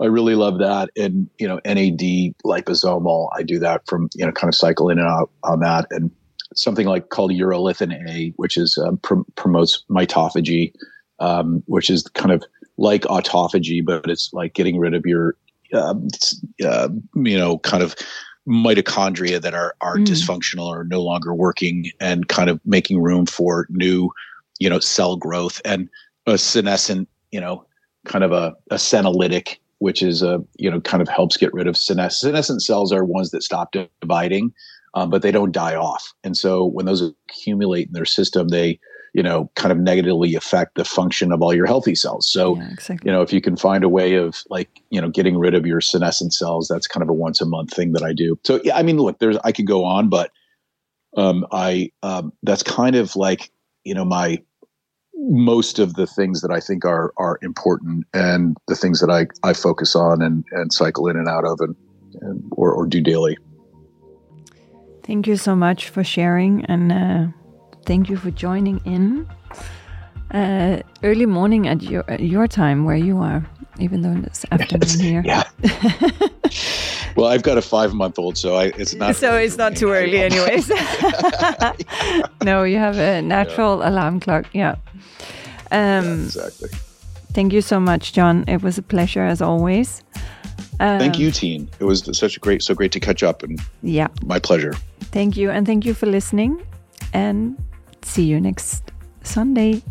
I 0.00 0.06
really 0.06 0.36
love 0.36 0.58
that, 0.60 0.90
and 0.96 1.28
you 1.38 1.46
know 1.46 1.60
NAD 1.66 2.34
liposomal, 2.46 3.28
I 3.36 3.42
do 3.42 3.58
that 3.58 3.82
from 3.86 4.08
you 4.14 4.24
know 4.24 4.32
kind 4.32 4.48
of 4.48 4.54
cycle 4.54 4.88
in 4.88 4.98
and 4.98 5.08
out 5.08 5.30
on 5.42 5.60
that, 5.60 5.86
and 5.90 6.10
something 6.54 6.86
like 6.86 7.10
called 7.10 7.32
urolithin 7.32 7.92
A, 8.08 8.32
which 8.36 8.56
is 8.56 8.78
um, 8.78 8.96
pr- 8.98 9.28
promotes 9.36 9.84
mitophagy, 9.90 10.72
um, 11.20 11.62
which 11.66 11.90
is 11.90 12.04
kind 12.14 12.32
of 12.32 12.42
like 12.78 13.02
autophagy, 13.02 13.84
but 13.84 14.08
it's 14.08 14.30
like 14.32 14.54
getting 14.54 14.78
rid 14.78 14.94
of 14.94 15.04
your 15.04 15.36
um, 15.74 16.08
s- 16.14 16.40
uh, 16.64 16.88
you 17.16 17.36
know, 17.38 17.58
kind 17.58 17.82
of 17.82 17.94
mitochondria 18.48 19.40
that 19.40 19.54
are 19.54 19.74
are 19.80 19.96
Mm. 19.98 20.06
dysfunctional 20.06 20.66
or 20.66 20.84
no 20.84 21.02
longer 21.02 21.34
working, 21.34 21.90
and 22.00 22.28
kind 22.28 22.48
of 22.50 22.60
making 22.64 23.00
room 23.00 23.26
for 23.26 23.66
new, 23.70 24.10
you 24.58 24.70
know, 24.70 24.78
cell 24.80 25.16
growth 25.16 25.60
and 25.64 25.88
a 26.26 26.38
senescent, 26.38 27.08
you 27.30 27.40
know, 27.40 27.64
kind 28.06 28.24
of 28.24 28.32
a, 28.32 28.54
a 28.70 28.76
senolytic, 28.76 29.56
which 29.78 30.02
is 30.02 30.22
a 30.22 30.42
you 30.56 30.70
know 30.70 30.80
kind 30.80 31.02
of 31.02 31.08
helps 31.08 31.36
get 31.36 31.52
rid 31.52 31.66
of 31.66 31.76
senescent 31.76 32.20
senescent 32.20 32.62
cells 32.62 32.92
are 32.92 33.04
ones 33.04 33.30
that 33.30 33.42
stop 33.42 33.74
dividing, 34.00 34.52
um, 34.94 35.10
but 35.10 35.22
they 35.22 35.30
don't 35.32 35.52
die 35.52 35.74
off, 35.74 36.14
and 36.24 36.36
so 36.36 36.64
when 36.64 36.86
those 36.86 37.02
accumulate 37.28 37.86
in 37.88 37.92
their 37.92 38.04
system, 38.06 38.48
they 38.48 38.78
you 39.18 39.24
know 39.24 39.50
kind 39.56 39.72
of 39.72 39.78
negatively 39.78 40.36
affect 40.36 40.76
the 40.76 40.84
function 40.84 41.32
of 41.32 41.42
all 41.42 41.52
your 41.52 41.66
healthy 41.66 41.96
cells. 41.96 42.30
So 42.30 42.56
yeah, 42.56 42.70
exactly. 42.70 43.10
you 43.10 43.12
know 43.12 43.20
if 43.20 43.32
you 43.32 43.40
can 43.40 43.56
find 43.56 43.82
a 43.82 43.88
way 43.88 44.14
of 44.14 44.44
like 44.48 44.68
you 44.90 45.00
know 45.00 45.08
getting 45.08 45.36
rid 45.36 45.54
of 45.54 45.66
your 45.66 45.80
senescent 45.80 46.32
cells 46.32 46.68
that's 46.68 46.86
kind 46.86 47.02
of 47.02 47.08
a 47.08 47.12
once 47.12 47.40
a 47.40 47.44
month 47.44 47.74
thing 47.74 47.94
that 47.94 48.04
i 48.04 48.12
do 48.12 48.38
so 48.44 48.60
yeah 48.62 48.76
i 48.76 48.82
mean 48.84 48.96
look 48.96 49.18
there's 49.18 49.36
i 49.42 49.50
could 49.50 49.66
go 49.66 49.84
on 49.84 50.08
but 50.08 50.30
um 51.16 51.44
i 51.50 51.90
um 52.04 52.32
that's 52.44 52.62
kind 52.62 52.94
of 52.94 53.16
like 53.16 53.50
you 53.82 53.92
know 53.92 54.04
my 54.04 54.40
most 55.16 55.80
of 55.80 55.94
the 55.94 56.06
things 56.06 56.40
that 56.40 56.52
i 56.52 56.60
think 56.60 56.84
are 56.84 57.12
are 57.16 57.40
important 57.42 58.06
and 58.14 58.56
the 58.68 58.76
things 58.76 59.00
that 59.00 59.10
i 59.10 59.26
i 59.42 59.52
focus 59.52 59.96
on 59.96 60.22
and 60.22 60.44
and 60.52 60.72
cycle 60.72 61.08
in 61.08 61.16
and 61.16 61.26
out 61.26 61.44
of 61.44 61.58
and, 61.60 61.74
and 62.20 62.40
or, 62.52 62.72
or 62.72 62.86
do 62.86 63.00
daily 63.00 63.36
Thank 65.02 65.26
you 65.26 65.36
so 65.38 65.56
much 65.56 65.88
for 65.88 66.04
sharing 66.04 66.66
and 66.66 66.92
uh, 66.92 67.37
thank 67.88 68.08
you 68.10 68.16
for 68.16 68.30
joining 68.30 68.78
in. 68.84 69.26
Uh, 70.30 70.82
early 71.02 71.26
morning 71.26 71.66
at 71.68 71.82
your 71.82 72.04
at 72.10 72.20
your 72.20 72.46
time 72.46 72.84
where 72.84 72.96
you 73.08 73.16
are, 73.18 73.42
even 73.80 74.02
though 74.02 74.14
it's 74.26 74.44
afternoon 74.52 75.00
here. 75.00 75.22
yeah 75.24 75.44
well 77.16 77.28
i've 77.32 77.42
got 77.42 77.56
a 77.56 77.62
five 77.62 77.94
month 77.94 78.18
old 78.18 78.36
so 78.36 78.54
i 78.56 78.64
it's 78.76 78.94
not 78.94 79.16
So 79.16 79.36
it's 79.36 79.56
not 79.56 79.74
too 79.76 79.88
early, 79.90 80.18
anyways. 80.20 80.68
no, 82.44 82.64
you 82.64 82.76
have 82.78 82.98
a 82.98 83.22
natural 83.22 83.82
alarm 83.82 84.20
clock. 84.20 84.44
Yeah. 84.52 84.74
Um, 85.72 86.24
exactly 86.24 86.68
Thank 87.32 87.52
you 87.52 87.60
so 87.62 87.78
much, 87.80 88.12
John. 88.12 88.44
It 88.48 88.62
was 88.62 88.78
a 88.78 88.82
pleasure 88.82 89.24
as 89.32 89.40
always. 89.40 90.02
Um, 90.80 90.98
thank 91.00 91.18
you 91.18 91.30
teen 91.30 91.68
it 91.80 91.84
was 91.84 92.04
such 92.18 92.36
a 92.36 92.40
great 92.40 92.62
so 92.62 92.74
great 92.74 92.92
to 92.92 93.00
catch 93.00 93.22
up 93.22 93.42
and 93.42 93.58
Yeah. 93.82 94.08
my 94.26 94.38
pleasure 94.38 94.74
Thank 95.12 95.36
you. 95.38 95.50
And 95.50 95.66
thank 95.66 95.84
you 95.86 95.94
for 95.94 96.06
listening. 96.06 96.60
And 97.14 97.56
see 98.02 98.24
you 98.24 98.40
next 98.40 98.92
Sunday. 99.22 99.82